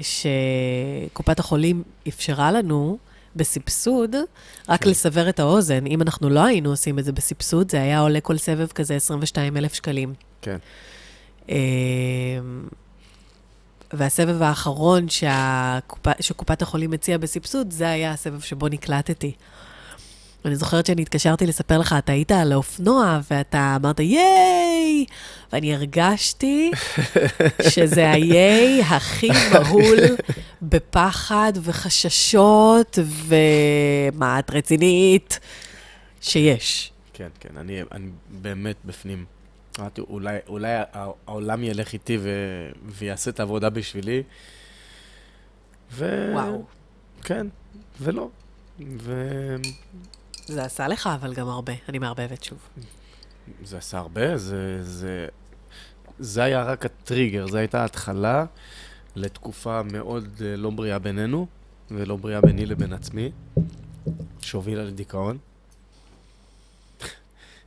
שקופת 0.00 1.38
החולים 1.38 1.82
אפשרה 2.08 2.52
לנו 2.52 2.98
בסבסוד, 3.36 4.16
רק 4.68 4.82
כן. 4.82 4.90
לסבר 4.90 5.28
את 5.28 5.40
האוזן, 5.40 5.86
אם 5.86 6.02
אנחנו 6.02 6.30
לא 6.30 6.44
היינו 6.44 6.70
עושים 6.70 6.98
את 6.98 7.04
זה 7.04 7.12
בסבסוד, 7.12 7.70
זה 7.70 7.82
היה 7.82 8.00
עולה 8.00 8.20
כל 8.20 8.36
סבב 8.36 8.66
כזה 8.66 8.96
22 8.96 9.56
אלף 9.56 9.74
שקלים. 9.74 10.14
כן. 10.42 10.56
אה, 11.50 11.56
והסבב 13.92 14.42
האחרון 14.42 15.08
שהקופה, 15.08 16.10
שקופת 16.20 16.62
החולים 16.62 16.92
הציעה 16.92 17.18
בסבסוד, 17.18 17.70
זה 17.70 17.90
היה 17.90 18.12
הסבב 18.12 18.40
שבו 18.40 18.68
נקלטתי. 18.68 19.32
אני 20.44 20.56
זוכרת 20.56 20.86
שאני 20.86 21.02
התקשרתי 21.02 21.46
לספר 21.46 21.78
לך, 21.78 21.94
אתה 21.98 22.12
היית 22.12 22.32
על 22.32 22.52
האופנוע, 22.52 23.20
ואתה 23.30 23.76
אמרת, 23.80 24.00
ייי! 24.00 25.04
ואני 25.52 25.74
הרגשתי 25.74 26.70
שזה 27.70 28.10
היי 28.10 28.82
הכי 28.82 29.28
מהול 29.52 29.98
בפחד 30.62 31.52
וחששות, 31.62 32.98
ומה, 33.26 34.38
את 34.38 34.50
רצינית? 34.50 35.40
שיש. 36.20 36.92
כן, 37.12 37.28
כן, 37.40 37.56
אני, 37.56 37.82
אני 37.92 38.06
באמת 38.28 38.76
בפנים. 38.84 39.24
אמרתי, 39.78 40.00
אולי, 40.00 40.38
אולי 40.48 40.72
הע- 40.74 40.84
העולם 41.26 41.64
ילך 41.64 41.92
איתי 41.92 42.18
ו... 42.20 42.28
ויעשה 42.86 43.30
את 43.30 43.40
העבודה 43.40 43.70
בשבילי. 43.70 44.22
ו... 45.92 46.30
וואו. 46.32 46.64
כן, 47.22 47.46
ולא. 48.00 48.28
וזה 48.96 49.56
זה 50.46 50.64
עשה 50.64 50.88
לך, 50.88 51.06
אבל 51.14 51.34
גם 51.34 51.48
הרבה. 51.48 51.72
אני 51.88 51.98
מערבבת 51.98 52.44
שוב. 52.44 52.58
עשה 53.72 53.98
הרבה, 53.98 54.36
זה, 54.36 54.84
זה... 54.84 55.26
זה 56.18 56.42
היה 56.42 56.62
רק 56.62 56.84
הטריגר, 56.86 57.46
זו 57.46 57.56
הייתה 57.58 57.80
ההתחלה 57.82 58.44
לתקופה 59.16 59.82
מאוד 59.82 60.28
אה, 60.44 60.56
לא 60.56 60.70
בריאה 60.70 60.98
בינינו, 60.98 61.46
ולא 61.90 62.16
בריאה 62.16 62.40
ביני 62.40 62.66
לבין 62.66 62.92
עצמי, 62.92 63.30
שהובילה 64.40 64.84
לדיכאון. 64.84 65.38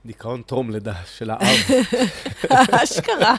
דיכאון 0.06 0.42
טרום 0.42 0.70
לידה 0.70 0.96
של 1.18 1.30
האב. 1.30 1.58
אשכרה. 2.84 3.36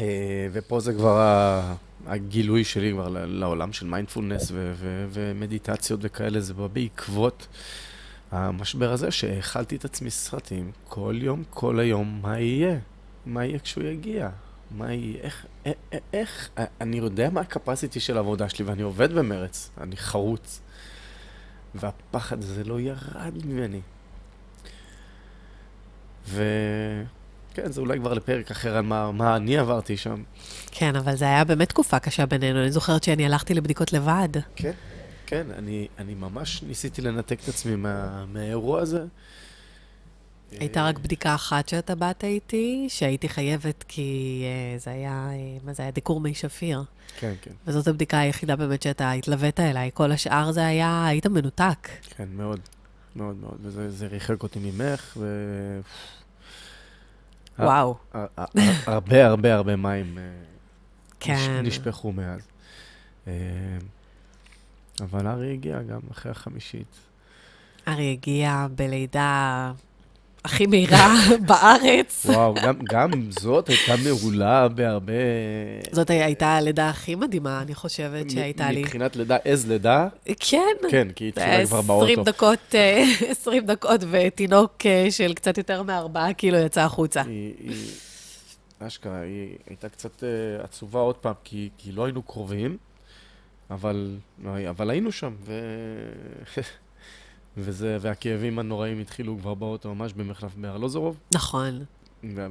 אה, 0.00 0.48
ופה 0.52 0.80
זה 0.80 0.92
כבר 0.92 1.60
הגילוי 2.06 2.64
שלי 2.64 2.92
כבר 2.92 3.08
לעולם 3.26 3.72
של 3.72 3.86
מיינדפולנס 3.86 4.52
ומדיטציות 5.12 6.00
וכאלה, 6.02 6.40
זה 6.40 6.54
בא 6.54 6.66
בעקבות 6.66 7.46
המשבר 8.30 8.92
הזה, 8.92 9.10
שהאכלתי 9.10 9.76
את 9.76 9.84
עצמי 9.84 10.10
סרטים 10.10 10.72
כל 10.88 11.14
יום, 11.18 11.42
כל 11.50 11.80
היום, 11.80 12.18
מה 12.22 12.40
יהיה? 12.40 12.78
מה 13.26 13.44
יהיה 13.44 13.58
כשהוא 13.58 13.84
יגיע? 13.84 14.28
מה 14.70 14.92
יהיה? 14.92 15.20
איך, 15.22 15.46
איך, 15.66 15.74
איך, 16.12 16.50
אני 16.80 16.96
יודע 16.96 17.30
מה 17.30 17.40
הקפסיטי 17.40 18.00
של 18.00 18.16
העבודה 18.16 18.48
שלי 18.48 18.64
ואני 18.64 18.82
עובד 18.82 19.12
במרץ, 19.12 19.70
אני 19.80 19.96
חרוץ. 19.96 20.60
והפחד 21.74 22.42
הזה 22.42 22.64
לא 22.64 22.80
ירד 22.80 23.32
ממני. 23.44 23.80
וכן, 26.28 27.72
זה 27.72 27.80
אולי 27.80 27.98
כבר 27.98 28.14
לפרק 28.14 28.50
אחר 28.50 28.76
על 28.76 28.84
מה, 28.84 29.12
מה 29.12 29.36
אני 29.36 29.58
עברתי 29.58 29.96
שם. 29.96 30.22
כן, 30.70 30.96
אבל 30.96 31.16
זה 31.16 31.24
היה 31.24 31.44
באמת 31.44 31.68
תקופה 31.68 31.98
קשה 31.98 32.26
בינינו. 32.26 32.62
אני 32.62 32.70
זוכרת 32.70 33.04
שאני 33.04 33.26
הלכתי 33.26 33.54
לבדיקות 33.54 33.92
לבד. 33.92 34.28
כן, 34.56 34.72
כן, 35.26 35.46
אני, 35.58 35.88
אני 35.98 36.14
ממש 36.14 36.62
ניסיתי 36.62 37.02
לנתק 37.02 37.38
את 37.44 37.48
עצמי 37.48 37.76
מה, 37.76 38.24
מהאירוע 38.32 38.80
הזה. 38.80 39.04
הייתה 40.50 40.84
רק 40.88 40.98
בדיקה 40.98 41.34
אחת 41.34 41.68
שאתה 41.68 41.94
באת 41.94 42.24
איתי, 42.24 42.86
שהייתי 42.88 43.28
חייבת 43.28 43.84
כי 43.88 44.42
אה, 44.44 44.78
זה 44.78 44.90
היה, 44.90 45.28
אה, 45.32 45.36
מה 45.64 45.72
זה 45.72 45.82
היה? 45.82 45.90
דיקור 45.92 46.20
מי 46.20 46.34
שפיר. 46.34 46.82
כן, 47.18 47.34
כן, 47.42 47.50
וזאת 47.66 47.86
הבדיקה 47.88 48.18
היחידה 48.18 48.56
באמת 48.56 48.82
שאתה 48.82 49.12
התלווית 49.12 49.60
אליי. 49.60 49.90
כל 49.94 50.12
השאר 50.12 50.52
זה 50.52 50.66
היה, 50.66 51.06
היית 51.06 51.26
מנותק. 51.26 51.88
כן, 52.16 52.28
מאוד, 52.32 52.60
מאוד 53.16 53.36
מאוד. 53.36 53.58
וזה 53.62 53.90
זה 53.90 54.06
ריחק 54.06 54.42
אותי 54.42 54.58
ממך, 54.62 55.16
ו... 55.20 55.80
וואו. 57.58 57.96
הר- 58.12 58.26
הר- 58.36 58.46
הרבה 58.86 59.26
הרבה 59.26 59.54
הרבה 59.54 59.76
מים 59.76 60.18
אה, 60.18 60.22
כן. 61.20 61.34
נש- 61.62 61.78
נשפכו 61.78 62.12
מאז. 62.12 62.40
אבל 65.00 65.26
ארי 65.26 65.52
הגיע 65.52 65.82
גם 65.82 66.00
אחרי 66.12 66.32
החמישית. 66.32 66.86
ארי 67.88 68.12
הגיע 68.12 68.66
בלידה 68.76 69.72
הכי 70.44 70.66
מהירה 70.66 71.14
בארץ. 71.48 72.26
וואו, 72.26 72.54
גם, 72.54 72.78
גם 72.88 73.10
זאת 73.30 73.68
הייתה 73.68 73.94
מעולה 74.04 74.68
בהרבה... 74.68 75.12
זאת 75.92 76.10
הייתה 76.10 76.56
הלידה 76.56 76.88
הכי 76.88 77.14
מדהימה, 77.14 77.62
אני 77.62 77.74
חושבת, 77.74 78.30
שהייתה 78.30 78.70
לי. 78.70 78.80
מבחינת 78.80 79.16
לידה, 79.16 79.36
איז 79.44 79.68
לידה, 79.68 80.08
כן. 80.40 80.60
כן, 80.90 81.08
כי 81.14 81.24
היא 81.24 81.28
התחילה 81.28 81.66
כבר 81.66 81.82
באוטו. 81.82 82.04
20 82.04 82.24
דקות, 82.24 82.74
אה, 82.74 83.04
20 83.30 83.66
דקות, 83.66 84.00
ותינוק 84.10 84.86
אה, 84.86 85.06
של 85.10 85.34
קצת 85.34 85.58
יותר 85.58 85.82
מארבעה 85.82 86.32
קילו 86.32 86.58
יצא 86.58 86.80
החוצה. 86.80 87.22
היא, 87.22 87.54
היא, 87.60 87.90
אשכרה, 88.78 89.20
היא 89.20 89.56
הייתה 89.66 89.88
קצת 89.88 90.22
עצובה 90.62 91.00
עוד 91.00 91.16
פעם, 91.16 91.34
כי, 91.44 91.68
כי 91.78 91.92
לא 91.92 92.04
היינו 92.04 92.22
קרובים, 92.22 92.76
אבל, 93.70 94.16
אבל 94.70 94.90
היינו 94.90 95.12
שם, 95.12 95.34
ו... 95.44 95.52
וזה, 97.60 97.98
והכאבים 98.00 98.58
הנוראים 98.58 99.00
התחילו 99.00 99.38
כבר 99.38 99.54
באוטו 99.54 99.94
ממש 99.94 100.12
במחלף 100.12 100.54
בארלוזורוב. 100.56 101.16
נכון. 101.34 101.84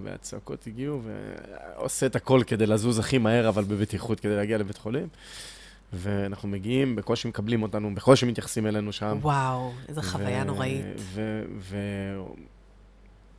והצעקות 0.03 0.68
הגיעו, 0.68 1.01
ועושה 1.03 2.05
את 2.05 2.16
הכל 2.16 2.41
כדי 2.47 2.66
לזוז 2.66 2.99
הכי 2.99 3.18
מהר, 3.18 3.49
אבל 3.49 3.64
בבטיחות, 3.64 4.20
כדי 4.20 4.36
להגיע 4.36 4.58
לבית 4.58 4.78
חולים. 4.78 5.08
ואנחנו 5.93 6.49
מגיעים, 6.49 6.95
בקושי 6.95 7.28
מקבלים 7.28 7.64
אותנו, 7.64 7.95
בקושי 7.95 8.26
מתייחסים 8.26 8.68
אלינו 8.68 8.93
שם. 8.93 9.18
וואו, 9.22 9.72
איזו 9.88 10.01
חוויה 10.01 10.43
נוראית. 10.43 10.86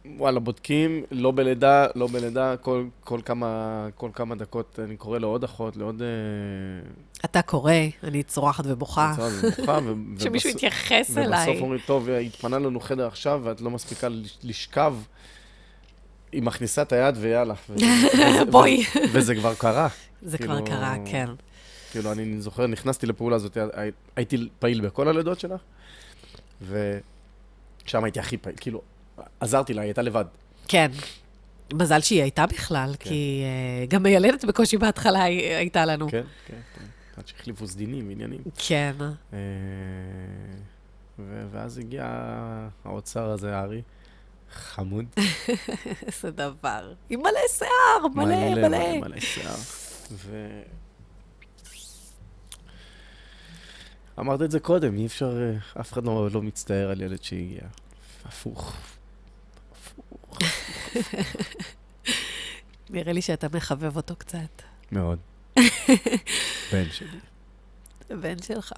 וואלה, 0.07 0.41
בודקים, 0.41 1.05
לא 1.11 1.31
בלידה, 1.31 1.87
לא 1.95 2.07
בלידה, 2.07 2.57
כל, 2.57 2.85
כל, 3.01 3.21
כמה, 3.25 3.87
כל 3.95 4.11
כמה 4.15 4.35
דקות 4.35 4.79
אני 4.85 4.97
קורא 4.97 5.19
לעוד 5.19 5.45
אחות, 5.45 5.77
לעוד... 5.77 6.03
אה, 6.03 6.09
אתה 7.25 7.43
קורא, 7.43 7.73
אני 8.03 8.23
צורחת 8.23 8.65
ובוכה. 8.67 9.15
צורחת 9.17 9.33
ובוכה, 9.43 9.79
ו... 9.85 10.21
שמישהו 10.25 10.51
יתייחס 10.51 11.19
אליי. 11.19 11.49
ובסוף 11.49 11.63
אומרים, 11.63 11.81
טוב, 11.87 12.09
התפנה 12.09 12.59
לנו 12.59 12.81
חדר 12.81 13.07
עכשיו, 13.07 13.41
ואת 13.45 13.61
לא 13.61 13.71
מספיקה 13.71 14.09
לשכב. 14.43 14.95
היא 16.33 16.43
מכניסה 16.43 16.83
את 16.83 16.93
היד 16.93 17.15
ויאללה. 17.21 17.55
בואי. 18.51 18.85
וזה 19.13 19.35
כבר 19.35 19.55
קרה. 19.55 19.89
זה 20.23 20.39
כבר 20.39 20.55
כאילו- 20.55 20.67
קרה, 20.67 20.97
כן. 21.05 21.29
כאילו, 21.91 22.13
אני 22.13 22.41
זוכר, 22.41 22.67
נכנסתי 22.67 23.07
לפעולה 23.07 23.37
הזאת, 23.37 23.57
הייתי 24.17 24.49
פעיל 24.59 24.81
בכל 24.81 25.09
הלידות 25.09 25.41
שלך, 25.41 25.61
ושם 26.63 28.05
הייתי 28.05 28.21
הכי 28.21 28.37
פעיל, 28.37 28.57
כאילו, 28.61 28.83
עזרתי 29.41 29.75
לה, 29.75 29.83
היא 29.83 29.89
הייתה 29.89 30.03
לבד. 30.03 30.25
כן. 30.69 30.91
מזל 31.73 32.01
שהיא 32.01 32.23
הייתה 32.23 32.47
בכלל, 32.47 32.95
כן. 32.99 33.11
כי 33.11 33.43
uh, 33.87 33.91
גם 33.91 34.03
מיילדת 34.03 34.45
בקושי 34.45 34.77
בהתחלה 34.77 35.23
הייתה 35.23 35.85
לנו. 35.85 36.09
כן, 36.09 36.23
כן, 36.47 36.61
כן. 36.75 36.85
עד 37.17 37.29
שהחליפו 37.29 37.67
סדינים, 37.67 38.11
עניינים. 38.11 38.41
כן. 38.57 38.95
Uh, 39.31 39.35
ואז 41.53 41.79
הגיע 41.79 42.05
האוצר 42.85 43.31
הזה, 43.31 43.57
הארי. 43.57 43.83
חמוד. 44.53 45.05
איזה 46.07 46.31
דבר. 46.31 46.95
עם 47.11 47.21
מלא 47.21 47.41
שיער, 47.49 48.09
מלא, 48.15 48.51
מלא. 48.51 48.69
מלא, 48.69 49.01
מלא 49.01 49.21
שיער. 49.21 49.57
ו... 50.13 50.61
אמרת 54.19 54.43
את 54.43 54.51
זה 54.51 54.61
קודם, 54.61 54.97
אי 54.97 55.07
אפשר, 55.07 55.43
אה, 55.43 55.81
אף 55.81 55.93
אחד 55.93 56.05
לא, 56.05 56.29
לא 56.33 56.43
מצטער 56.43 56.91
על 56.91 57.01
ילד 57.01 57.23
שהגיע. 57.23 57.61
הפוך. 58.25 58.77
נראה 62.91 63.13
לי 63.13 63.23
שאתה 63.23 63.47
מחבב 63.55 63.97
אותו 63.97 64.17
קצת. 64.17 64.63
מאוד. 64.93 65.19
בן 66.73 66.91
שלי. 66.91 67.19
בן 68.11 68.43
שלך. 68.43 68.73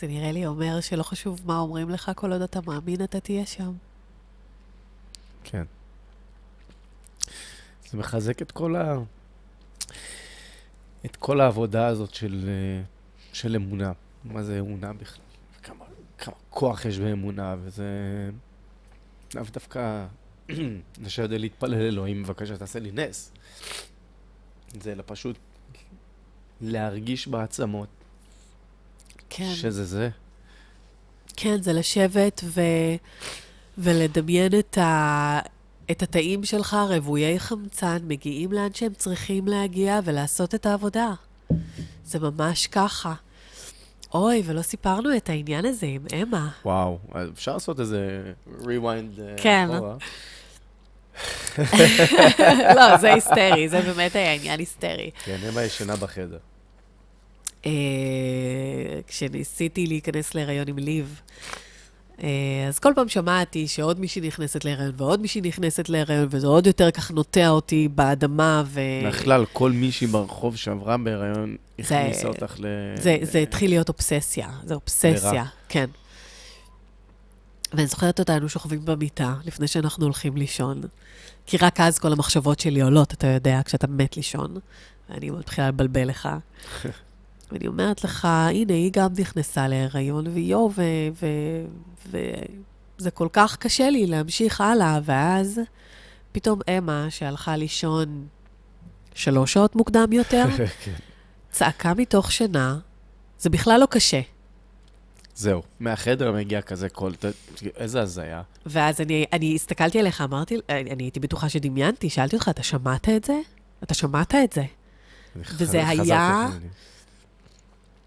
זה 0.00 0.06
נראה 0.08 0.32
לי 0.32 0.46
אומר 0.46 0.80
שלא 0.80 1.02
חשוב 1.02 1.40
מה 1.44 1.58
אומרים 1.58 1.90
לך, 1.90 2.10
כל 2.16 2.32
עוד 2.32 2.42
אתה 2.42 2.60
מאמין, 2.66 3.04
אתה 3.04 3.20
תהיה 3.20 3.46
שם. 3.46 3.72
כן. 5.44 5.64
זה 7.90 7.98
מחזק 7.98 8.42
את 8.42 8.52
כל 8.52 8.76
ה... 8.76 8.98
את 11.06 11.16
כל 11.16 11.40
העבודה 11.40 11.86
הזאת 11.86 12.14
של, 12.14 12.50
של 13.32 13.56
אמונה. 13.56 13.92
מה 14.24 14.42
זה 14.42 14.58
אמונה 14.58 14.92
בכלל? 14.92 15.24
כמה, 15.62 15.84
כמה 16.18 16.34
כוח 16.50 16.84
יש 16.84 16.98
באמונה, 16.98 17.56
וזה... 17.62 17.84
לאו 19.34 19.44
דווקא 19.52 20.06
לשבת 21.04 21.30
להתפלל 21.30 21.82
אלוהים, 21.82 22.22
בבקשה, 22.22 22.56
תעשה 22.56 22.78
לי 22.78 22.90
נס. 22.92 23.32
זה 24.80 24.92
אלא 24.92 25.02
פשוט 25.06 25.36
להרגיש 26.60 27.28
בעצמות 27.28 27.88
כן. 29.30 29.54
שזה 29.54 29.84
זה. 29.84 30.08
כן, 31.36 31.62
זה 31.62 31.72
לשבת 31.72 32.40
ו... 32.44 32.60
ולדמיין 33.78 34.58
את, 34.58 34.78
ה... 34.78 35.40
את 35.90 36.02
התאים 36.02 36.44
שלך 36.44 36.76
רוויי 36.88 37.40
חמצן, 37.40 37.98
מגיעים 38.06 38.52
לאן 38.52 38.74
שהם 38.74 38.94
צריכים 38.94 39.48
להגיע 39.48 40.00
ולעשות 40.04 40.54
את 40.54 40.66
העבודה. 40.66 41.12
זה 42.04 42.18
ממש 42.18 42.66
ככה. 42.66 43.14
אוי, 44.14 44.42
ולא 44.44 44.62
סיפרנו 44.62 45.16
את 45.16 45.28
העניין 45.28 45.64
הזה 45.64 45.86
עם 45.86 46.06
אמה. 46.22 46.50
וואו, 46.64 46.98
אפשר 47.32 47.52
לעשות 47.54 47.80
איזה 47.80 48.32
rewind 48.60 49.20
אה, 49.20 49.34
כן. 49.36 49.68
לא, 52.76 52.96
זה 52.96 53.14
היסטרי, 53.14 53.68
זה 53.68 53.80
באמת 53.80 54.16
היה 54.16 54.32
עניין 54.32 54.60
היסטרי. 54.60 55.10
כן, 55.24 55.36
אמה 55.48 55.62
ישנה 55.62 55.96
בחדר. 55.96 56.38
אה, 57.66 57.70
כשניסיתי 59.06 59.86
להיכנס 59.86 60.34
להיריון 60.34 60.68
עם 60.68 60.78
ליב, 60.78 61.20
אז 62.68 62.78
כל 62.78 62.92
פעם 62.94 63.08
שמעתי 63.08 63.68
שעוד 63.68 64.00
מישהי 64.00 64.22
נכנסת 64.22 64.64
להיריון 64.64 64.92
ועוד 64.96 65.20
מישהי 65.20 65.40
נכנסת 65.40 65.88
להיריון, 65.88 66.26
וזה 66.30 66.46
עוד 66.46 66.66
יותר 66.66 66.90
כך 66.90 67.10
נוטע 67.10 67.48
אותי 67.48 67.88
באדמה 67.88 68.62
ו... 68.66 68.80
בכלל, 69.06 69.44
כל 69.52 69.72
מישהי 69.72 70.06
ברחוב 70.06 70.56
שעברה 70.56 70.96
בהיריון 70.96 71.56
הכניסה 71.78 72.28
אותך 72.28 72.54
ל... 72.58 72.66
זה, 72.96 73.18
זה 73.22 73.38
התחיל 73.38 73.70
להיות 73.70 73.88
אובססיה, 73.88 74.48
זה 74.64 74.74
אובססיה, 74.74 75.32
לרע. 75.32 75.44
כן. 75.68 75.86
ואני 77.72 77.86
זוכרת 77.86 78.18
אותנו 78.18 78.48
שוכבים 78.48 78.84
במיטה 78.84 79.34
לפני 79.44 79.66
שאנחנו 79.66 80.04
הולכים 80.04 80.36
לישון, 80.36 80.80
כי 81.46 81.56
רק 81.56 81.80
אז 81.80 81.98
כל 81.98 82.12
המחשבות 82.12 82.60
שלי 82.60 82.80
עולות, 82.80 83.12
אתה 83.12 83.26
יודע, 83.26 83.60
כשאתה 83.64 83.86
מת 83.86 84.16
לישון, 84.16 84.56
ואני 85.10 85.30
מתחילה 85.30 85.68
לבלבל 85.68 86.08
לך. 86.08 86.28
ואני 87.52 87.66
אומרת 87.66 88.04
לך, 88.04 88.24
הנה, 88.24 88.72
היא 88.72 88.90
גם 88.92 89.08
נכנסה 89.18 89.68
להיריון, 89.68 90.26
ויואו, 90.26 90.70
וזה 92.06 93.10
כל 93.10 93.28
כך 93.32 93.56
קשה 93.56 93.90
לי 93.90 94.06
להמשיך 94.06 94.60
הלאה, 94.60 95.00
ואז 95.04 95.60
פתאום 96.32 96.60
אמה, 96.78 97.06
שהלכה 97.10 97.56
לישון 97.56 98.26
שלוש 99.14 99.52
שעות 99.52 99.76
מוקדם 99.76 100.12
יותר, 100.12 100.44
כן. 100.84 100.92
צעקה 101.50 101.94
מתוך 101.94 102.32
שינה, 102.32 102.78
זה 103.38 103.50
בכלל 103.50 103.80
לא 103.80 103.86
קשה. 103.90 104.20
זהו, 105.34 105.62
מהחדר 105.80 106.32
מגיע 106.32 106.62
כזה 106.62 106.88
קול, 106.88 107.12
איזה 107.76 108.00
הזיה. 108.00 108.42
ואז 108.66 109.00
אני, 109.00 109.24
אני 109.32 109.54
הסתכלתי 109.54 109.98
עליך, 109.98 110.20
אמרתי, 110.20 110.56
אני 110.68 111.02
הייתי 111.04 111.20
בטוחה 111.20 111.48
שדמיינתי, 111.48 112.10
שאלתי 112.10 112.36
אותך, 112.36 112.48
אתה 112.48 112.62
שמעת 112.62 113.08
את 113.08 113.24
זה? 113.24 113.40
אתה 113.82 113.94
שמעת 113.94 114.34
את 114.34 114.52
זה? 114.52 114.64
וזה 115.36 115.88
היה... 115.88 116.48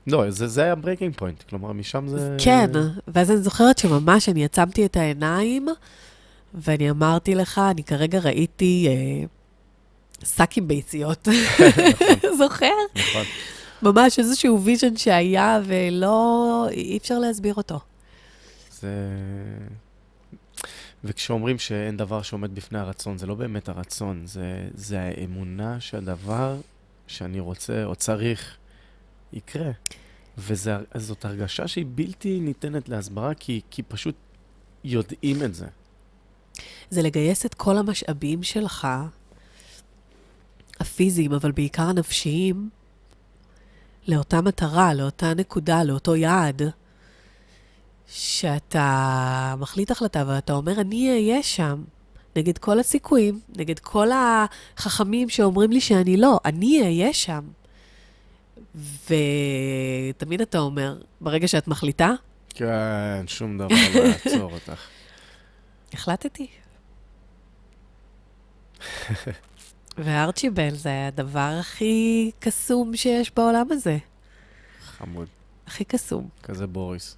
לא, 0.07 0.31
זה, 0.31 0.47
זה 0.47 0.63
היה 0.63 0.75
breaking 0.75 1.15
point, 1.15 1.43
כלומר, 1.43 1.71
משם 1.71 2.07
זה... 2.07 2.35
כן, 2.43 2.71
ואז 3.07 3.31
אני 3.31 3.37
זוכרת 3.37 3.77
שממש 3.77 4.29
אני 4.29 4.45
עצמתי 4.45 4.85
את 4.85 4.97
העיניים, 4.97 5.67
ואני 6.53 6.89
אמרתי 6.89 7.35
לך, 7.35 7.61
אני 7.71 7.83
כרגע 7.83 8.19
ראיתי 8.19 8.87
אה, 8.87 9.25
שק 10.27 10.57
עם 10.57 10.67
ביציות. 10.67 11.27
נכון. 11.27 12.31
זוכר? 12.39 12.73
נכון. 12.95 13.23
ממש 13.81 14.19
איזשהו 14.19 14.63
vision 14.63 14.95
שהיה, 14.95 15.59
ולא, 15.65 16.67
אי 16.71 16.97
אפשר 16.97 17.19
להסביר 17.19 17.53
אותו. 17.53 17.79
זה... 18.71 18.89
וכשאומרים 21.03 21.59
שאין 21.59 21.97
דבר 21.97 22.21
שעומד 22.21 22.55
בפני 22.55 22.79
הרצון, 22.79 23.17
זה 23.17 23.27
לא 23.27 23.35
באמת 23.35 23.69
הרצון, 23.69 24.21
זה, 24.25 24.67
זה 24.73 24.99
האמונה 24.99 25.79
שהדבר 25.79 26.55
שאני 27.07 27.39
רוצה 27.39 27.83
או 27.83 27.95
צריך 27.95 28.57
יקרה. 29.33 29.71
וזאת 30.37 31.25
הרגשה 31.25 31.67
שהיא 31.67 31.85
בלתי 31.95 32.39
ניתנת 32.39 32.89
להסברה, 32.89 33.33
כי, 33.33 33.61
כי 33.69 33.83
פשוט 33.83 34.15
יודעים 34.83 35.43
את 35.43 35.55
זה. 35.55 35.67
זה 36.89 37.01
לגייס 37.01 37.45
את 37.45 37.53
כל 37.53 37.77
המשאבים 37.77 38.43
שלך, 38.43 38.87
הפיזיים, 40.79 41.33
אבל 41.33 41.51
בעיקר 41.51 41.83
הנפשיים, 41.83 42.69
לאותה 44.07 44.41
מטרה, 44.41 44.93
לאותה 44.93 45.33
נקודה, 45.33 45.83
לאותו 45.83 46.15
יעד, 46.15 46.61
שאתה 48.07 49.55
מחליט 49.57 49.91
החלטה 49.91 50.23
ואתה 50.27 50.53
אומר, 50.53 50.81
אני 50.81 51.09
אהיה 51.11 51.43
שם, 51.43 51.83
נגד 52.35 52.57
כל 52.57 52.79
הסיכויים, 52.79 53.39
נגד 53.57 53.79
כל 53.79 54.07
החכמים 54.11 55.29
שאומרים 55.29 55.71
לי 55.71 55.81
שאני 55.81 56.17
לא, 56.17 56.39
אני 56.45 56.81
אהיה 56.81 57.13
שם. 57.13 57.41
ותמיד 58.75 60.41
אתה 60.41 60.57
אומר, 60.59 60.97
ברגע 61.21 61.47
שאת 61.47 61.67
מחליטה, 61.67 62.11
כן, 62.49 63.27
שום 63.27 63.57
דבר 63.57 63.75
לא 63.95 63.99
יעצור 63.99 64.53
אותך. 64.53 64.87
החלטתי. 65.93 66.47
וארצ'יבל 69.97 70.69
זה 70.69 71.07
הדבר 71.07 71.57
הכי 71.59 72.31
קסום 72.39 72.95
שיש 72.95 73.31
בעולם 73.35 73.67
הזה. 73.71 73.97
חמוד. 74.81 75.27
הכי 75.67 75.83
קסום. 75.83 76.29
כזה 76.43 76.67
בוריס. 76.67 77.17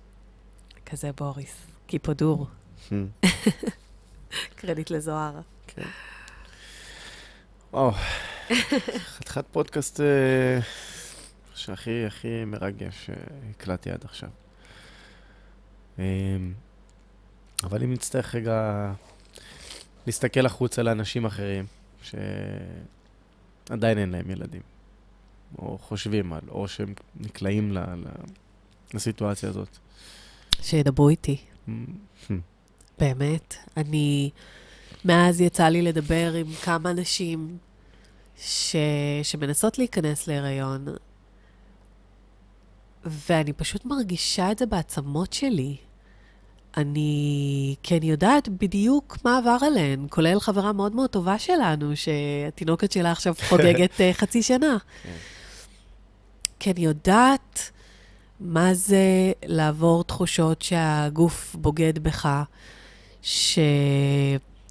כזה 0.85 1.11
בוריס. 1.17 1.55
קיפודור. 1.87 2.47
קרדיט 4.55 4.89
לזוהר. 4.89 5.39
כן. 5.67 5.81
וואו, 7.73 7.91
חתיכת 8.99 9.45
פודקאסט 9.51 10.01
אה, 10.01 10.59
שהכי 11.57 12.05
הכי 12.05 12.45
מרגש 12.45 13.05
שהקלטתי 13.05 13.91
עד 13.91 14.03
עכשיו. 14.03 14.29
אה, 15.99 16.37
אבל 17.63 17.83
אם 17.83 17.93
נצטרך 17.93 18.35
רגע 18.35 18.91
להסתכל 20.05 20.45
החוצה 20.45 20.83
לאנשים 20.83 21.25
אחרים, 21.25 21.65
שעדיין 22.01 23.97
אין 23.97 24.09
להם 24.09 24.31
ילדים, 24.31 24.61
או 25.59 25.77
חושבים 25.77 26.33
על, 26.33 26.41
או 26.47 26.67
שהם 26.67 26.93
נקלעים 27.15 27.73
ל- 27.73 27.95
לסיטואציה 28.93 29.49
הזאת. 29.49 29.77
שידברו 30.61 31.09
איתי. 31.09 31.37
באמת. 32.99 33.55
אני, 33.77 34.29
מאז 35.05 35.41
יצא 35.41 35.67
לי 35.67 35.81
לדבר 35.81 36.33
עם 36.33 36.53
כמה 36.53 36.93
נשים 36.93 37.57
ש... 38.37 38.75
שמנסות 39.23 39.77
להיכנס 39.77 40.27
להיריון, 40.27 40.85
ואני 43.05 43.53
פשוט 43.53 43.85
מרגישה 43.85 44.51
את 44.51 44.59
זה 44.59 44.65
בעצמות 44.65 45.33
שלי. 45.33 45.77
אני, 46.77 47.75
כי 47.83 47.97
אני 47.97 48.09
יודעת 48.09 48.49
בדיוק 48.49 49.17
מה 49.23 49.37
עבר 49.37 49.57
עליהן, 49.61 50.07
כולל 50.09 50.39
חברה 50.39 50.73
מאוד 50.73 50.95
מאוד 50.95 51.09
טובה 51.09 51.39
שלנו, 51.39 51.91
שהתינוקת 51.95 52.91
שלה 52.91 53.11
עכשיו 53.11 53.35
חוגגת 53.49 54.01
אה, 54.01 54.13
חצי 54.13 54.43
שנה. 54.43 54.77
כן. 55.03 55.09
כי 56.59 56.71
אני 56.71 56.85
יודעת 56.85 57.71
מה 58.39 58.73
זה 58.73 59.31
לעבור 59.45 60.03
תחושות 60.03 60.61
שהגוף 60.61 61.55
בוגד 61.59 61.99
בך, 61.99 62.29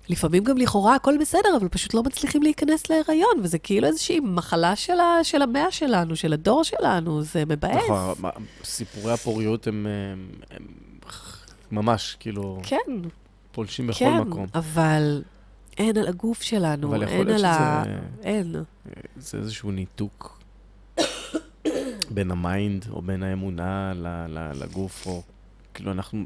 שלפעמים 0.09 0.44
גם 0.44 0.59
לכאורה 0.59 0.94
הכל 0.94 1.14
בסדר, 1.20 1.57
אבל 1.61 1.68
פשוט 1.68 1.94
לא 1.94 2.02
מצליחים 2.02 2.42
להיכנס 2.42 2.90
להיריון, 2.90 3.40
וזה 3.42 3.59
כאילו 3.59 3.86
איזושהי 3.86 4.20
מחלה 4.20 4.76
של, 4.76 5.00
ה, 5.00 5.24
של 5.24 5.42
המאה 5.42 5.70
שלנו, 5.70 6.16
של 6.16 6.32
הדור 6.32 6.64
שלנו, 6.64 7.22
זה 7.22 7.44
מבאס. 7.44 7.84
נכון, 7.84 8.30
סיפורי 8.64 9.12
הפוריות 9.12 9.66
הם, 9.66 9.86
הם, 9.86 10.30
הם 10.50 10.66
ממש, 11.70 12.16
כאילו, 12.20 12.61
כן, 12.62 12.76
פולשים 13.52 13.86
בכל 13.86 13.98
כן, 13.98 14.20
מקום. 14.20 14.46
אבל 14.54 15.22
אין 15.78 15.96
על 15.96 16.09
הגוף 16.09 16.42
שלנו, 16.42 16.88
אבל 16.88 17.02
אין 17.02 17.30
על 17.30 17.44
ה... 17.44 17.82
שזה 17.84 17.98
אין. 18.22 18.54
זה 19.16 19.38
איזשהו 19.38 19.70
ניתוק 19.70 20.40
בין 22.14 22.30
ה 22.30 22.42
mind 22.42 22.86
או 22.90 23.02
בין 23.02 23.22
האמונה 23.22 23.92
לגוף, 24.54 25.07
או 25.07 25.22
כאילו 25.74 25.92
אנחנו 25.92 26.24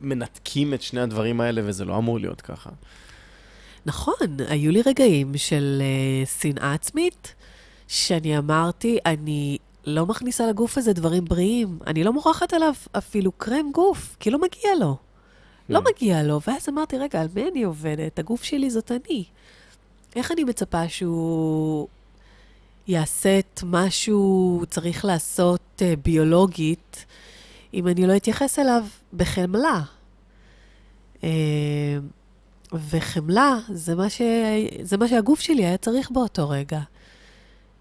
מנתקים 0.00 0.74
את 0.74 0.82
שני 0.82 1.00
הדברים 1.00 1.40
האלה 1.40 1.62
וזה 1.64 1.84
לא 1.84 1.96
אמור 1.98 2.18
להיות 2.18 2.40
ככה. 2.40 2.70
נכון, 3.86 4.14
היו 4.48 4.72
לי 4.72 4.82
רגעים 4.86 5.36
של 5.36 5.82
uh, 6.24 6.28
שנאה 6.40 6.72
עצמית, 6.72 7.34
שאני 7.88 8.38
אמרתי, 8.38 8.98
אני 9.06 9.58
לא 9.86 10.06
מכניסה 10.06 10.46
לגוף 10.46 10.78
הזה 10.78 10.92
דברים 10.92 11.24
בריאים, 11.24 11.78
אני 11.86 12.04
לא 12.04 12.12
מורחת 12.12 12.52
עליו 12.52 12.72
אפילו 12.92 13.32
קרם 13.32 13.70
גוף, 13.72 14.16
כי 14.20 14.30
לא 14.30 14.38
מגיע 14.40 14.70
לו. 14.80 14.96
לא 15.68 15.78
Hmm. 15.78 15.82
מגיע 15.90 16.22
לו. 16.22 16.40
ואז 16.46 16.68
אמרתי, 16.68 16.98
רגע, 16.98 17.20
על 17.20 17.28
מי 17.34 17.48
אני 17.48 17.62
עובדת? 17.62 18.18
הגוף 18.18 18.42
שלי 18.42 18.70
זאת 18.70 18.92
אני. 18.92 19.24
איך 20.16 20.32
אני 20.32 20.44
מצפה 20.44 20.88
שהוא 20.88 21.88
יעשה 22.88 23.38
את 23.38 23.60
מה 23.62 23.90
שהוא 23.90 24.66
צריך 24.66 25.04
לעשות 25.04 25.60
uh, 25.78 26.00
ביולוגית, 26.04 27.06
אם 27.74 27.88
אני 27.88 28.06
לא 28.06 28.16
אתייחס 28.16 28.58
אליו 28.58 28.84
בחמלה? 29.12 29.82
Uh, 31.16 31.22
וחמלה 32.90 33.58
זה 33.68 33.94
מה, 33.94 34.10
ש... 34.10 34.22
זה 34.82 34.96
מה 34.96 35.08
שהגוף 35.08 35.40
שלי 35.40 35.64
היה 35.64 35.76
צריך 35.76 36.10
באותו 36.10 36.48
רגע. 36.48 36.80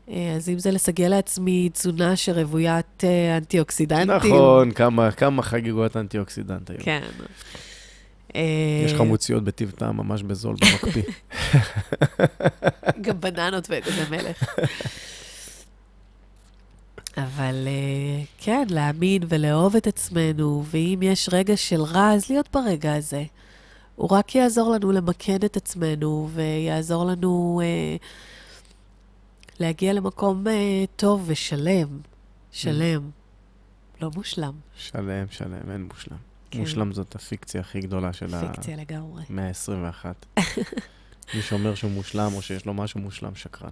אה, 0.10 0.34
אז 0.36 0.50
אם 0.50 0.60
זה 0.60 0.72
לסגל 0.72 1.08
לעצמי 1.08 1.70
תזונה 1.74 2.16
שרוויית 2.16 3.04
אה, 3.04 3.38
אנטי-אוקסידנטים. 3.38 4.16
נכון, 4.16 4.72
כמה, 4.72 5.12
כמה 5.12 5.42
חגיגות 5.42 5.98
אנטי-אוקסידנט 5.98 6.70
היו. 6.70 6.80
כן. 6.82 7.02
אה, 8.36 8.42
יש 8.86 8.94
חמוציות 8.94 9.44
בטיב 9.44 9.72
טעם 9.72 9.98
ממש 9.98 10.24
בזול 10.24 10.56
במקפיא. 10.62 11.04
גם 13.02 13.22
בננות 13.22 13.70
ואגוזי 13.70 14.02
מלך. 14.10 14.56
אבל 17.24 17.68
אה, 17.68 18.24
כן, 18.38 18.68
להאמין 18.70 19.22
ולאהוב 19.30 19.76
את 19.76 19.88
עצמנו, 19.88 20.64
ואם 20.66 21.00
יש 21.02 21.30
רגע 21.32 21.58
של 21.58 21.82
רע, 21.82 22.14
אז 22.14 22.30
להיות 22.30 22.50
ברגע 22.54 22.96
הזה. 22.96 23.24
הוא 23.96 24.10
רק 24.12 24.36
יעזור 24.36 24.72
לנו 24.72 24.92
למקד 24.92 25.44
את 25.44 25.58
עצמנו, 25.58 26.30
ויעזור 26.34 27.06
לנו 27.06 27.62
אה, 27.64 27.96
להגיע 29.60 29.94
למקום 29.94 30.48
אה, 30.48 30.84
טוב 30.96 31.24
ושלם. 31.26 32.00
שלם. 32.52 33.10
לא 34.02 34.12
מושלם. 34.16 34.54
שלם, 34.76 35.26
שלם, 35.32 35.72
אין 35.72 35.84
מושלם. 35.84 36.18
כן. 36.52 36.60
מושלם 36.60 36.94
זאת 36.94 37.16
הפיקציה 37.16 37.62
הכי 37.62 37.80
גדולה 37.80 38.14
של 38.14 38.28
פיקציה 38.40 38.78
לגמרי. 38.78 39.24
המאה 39.30 39.48
ה-21. 39.48 40.06
מי 41.36 41.42
שאומר 41.42 41.76
שהוא 41.76 41.92
מושלם 41.92 42.32
או 42.34 42.42
שיש 42.42 42.66
לו 42.66 42.74
משהו 42.74 43.00
מושלם, 43.00 43.36
שקרן. 43.36 43.70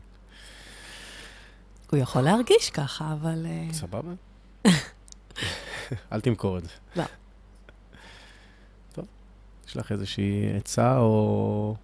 הוא 1.92 2.00
יכול 2.00 2.22
להרגיש 2.22 2.70
ככה, 2.70 3.14
אבל... 3.14 3.46
אה, 3.46 3.74
סבבה? 3.74 4.12
אל 6.12 6.22
תמכור 6.22 6.58
את 6.58 6.64
זה. 6.64 6.70
לא. 6.96 7.04
טוב, 8.94 9.06
יש 9.68 9.78
לך 9.78 9.92
איזושהי 9.92 10.58
עצה 10.58 10.98
או 10.98 11.76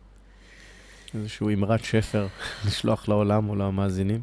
איזשהו 1.13 1.49
אמרת 1.49 1.83
שפר 1.83 2.27
לשלוח 2.65 3.07
לעולם 3.07 3.49
או 3.49 3.55
למאזינים? 3.55 4.21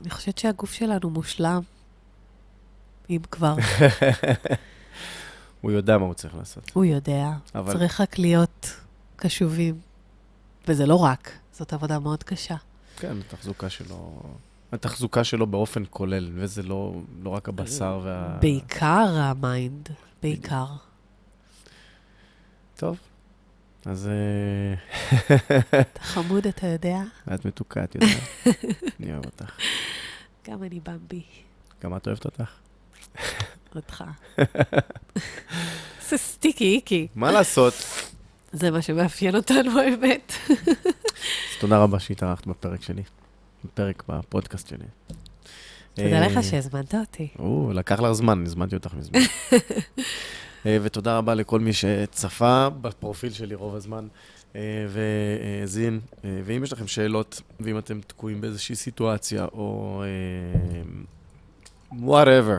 אני 0.00 0.10
חושבת 0.10 0.38
שהגוף 0.38 0.72
שלנו 0.72 1.10
מושלם, 1.10 1.60
אם 3.10 3.20
כבר. 3.30 3.54
הוא 5.60 5.70
יודע 5.70 5.98
מה 5.98 6.04
הוא 6.04 6.14
צריך 6.14 6.34
לעשות. 6.34 6.70
הוא 6.74 6.84
יודע. 6.84 7.30
אבל 7.54 7.72
צריך 7.72 8.00
רק 8.00 8.18
להיות 8.18 8.76
קשובים. 9.16 9.87
וזה 10.68 10.86
לא 10.86 10.96
רק, 10.96 11.32
זאת 11.52 11.72
עבודה 11.72 11.98
מאוד 11.98 12.22
קשה. 12.22 12.56
כן, 12.96 13.16
התחזוקה 13.18 13.70
שלו, 13.70 14.22
התחזוקה 14.72 15.24
שלו 15.24 15.46
באופן 15.46 15.82
כולל, 15.90 16.30
וזה 16.34 16.62
לא, 16.62 16.94
לא 17.22 17.30
רק 17.30 17.48
הבשר 17.48 18.00
וה... 18.04 18.38
בעיקר 18.40 19.06
ה 19.14 19.26
mind, 19.26 19.88
בעיקר. 20.22 20.66
טוב, 22.76 22.96
אז 23.84 24.08
אה, 24.08 24.74
אתה 25.80 26.00
חמוד, 26.00 26.46
אתה 26.46 26.66
יודע? 26.66 26.98
את 27.34 27.44
מתוקה, 27.44 27.84
את 27.84 27.94
יודעת. 27.94 28.10
אני 29.00 29.12
אוהב 29.12 29.24
אותך. 29.24 29.58
גם 30.48 30.62
אני 30.62 30.80
במבי, 30.80 31.22
גם 31.82 31.96
את 31.96 32.06
אוהבת 32.06 32.24
אותך? 32.24 32.50
אותך. 33.76 34.04
זה 36.08 36.16
סטיקי 36.16 36.64
איקי. 36.64 37.08
מה 37.14 37.32
לעשות? 37.32 37.74
זה 38.52 38.70
מה 38.70 38.82
שמאפיין 38.82 39.36
אותנו, 39.36 39.80
האמת. 39.80 40.32
אז 40.48 41.60
תודה 41.60 41.78
רבה 41.78 41.98
שהתארחת 41.98 42.46
בפרק 42.46 42.82
שלי, 42.82 43.02
בפרק 43.64 44.02
בפודקאסט 44.08 44.68
שלי. 44.68 44.84
תודה 45.94 46.22
אה, 46.22 46.26
לך 46.26 46.44
שהזמנת 46.44 46.94
אותי. 46.94 47.28
או, 47.38 47.72
לקח 47.74 48.00
לך 48.00 48.12
זמן, 48.12 48.42
הזמנתי 48.46 48.74
אותך 48.76 48.94
מזמן. 48.94 49.20
אה, 50.66 50.78
ותודה 50.82 51.18
רבה 51.18 51.34
לכל 51.34 51.60
מי 51.60 51.72
שצפה 51.72 52.68
בפרופיל 52.80 53.32
שלי 53.32 53.54
רוב 53.54 53.74
הזמן 53.74 54.08
אה, 54.56 54.86
והאזין. 54.88 56.00
ואם 56.44 56.64
יש 56.64 56.72
לכם 56.72 56.86
שאלות, 56.86 57.42
ואם 57.60 57.78
אתם 57.78 58.00
תקועים 58.00 58.40
באיזושהי 58.40 58.76
סיטואציה, 58.76 59.44
או 59.44 60.02
Whatever, 61.92 62.58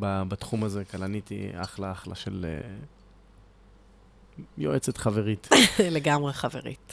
בתחום 0.00 0.64
הזה, 0.64 0.84
כלנית 0.84 1.28
היא 1.28 1.50
אחלה 1.54 1.92
אחלה 1.92 2.14
של 2.14 2.46
יועצת 4.58 4.96
חברית. 4.96 5.48
לגמרי 5.96 6.32
חברית. 6.32 6.92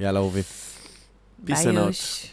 יאללה, 0.00 0.20
אהובי. 0.20 0.42
ביי. 1.38 1.64
יוש. 1.72 2.26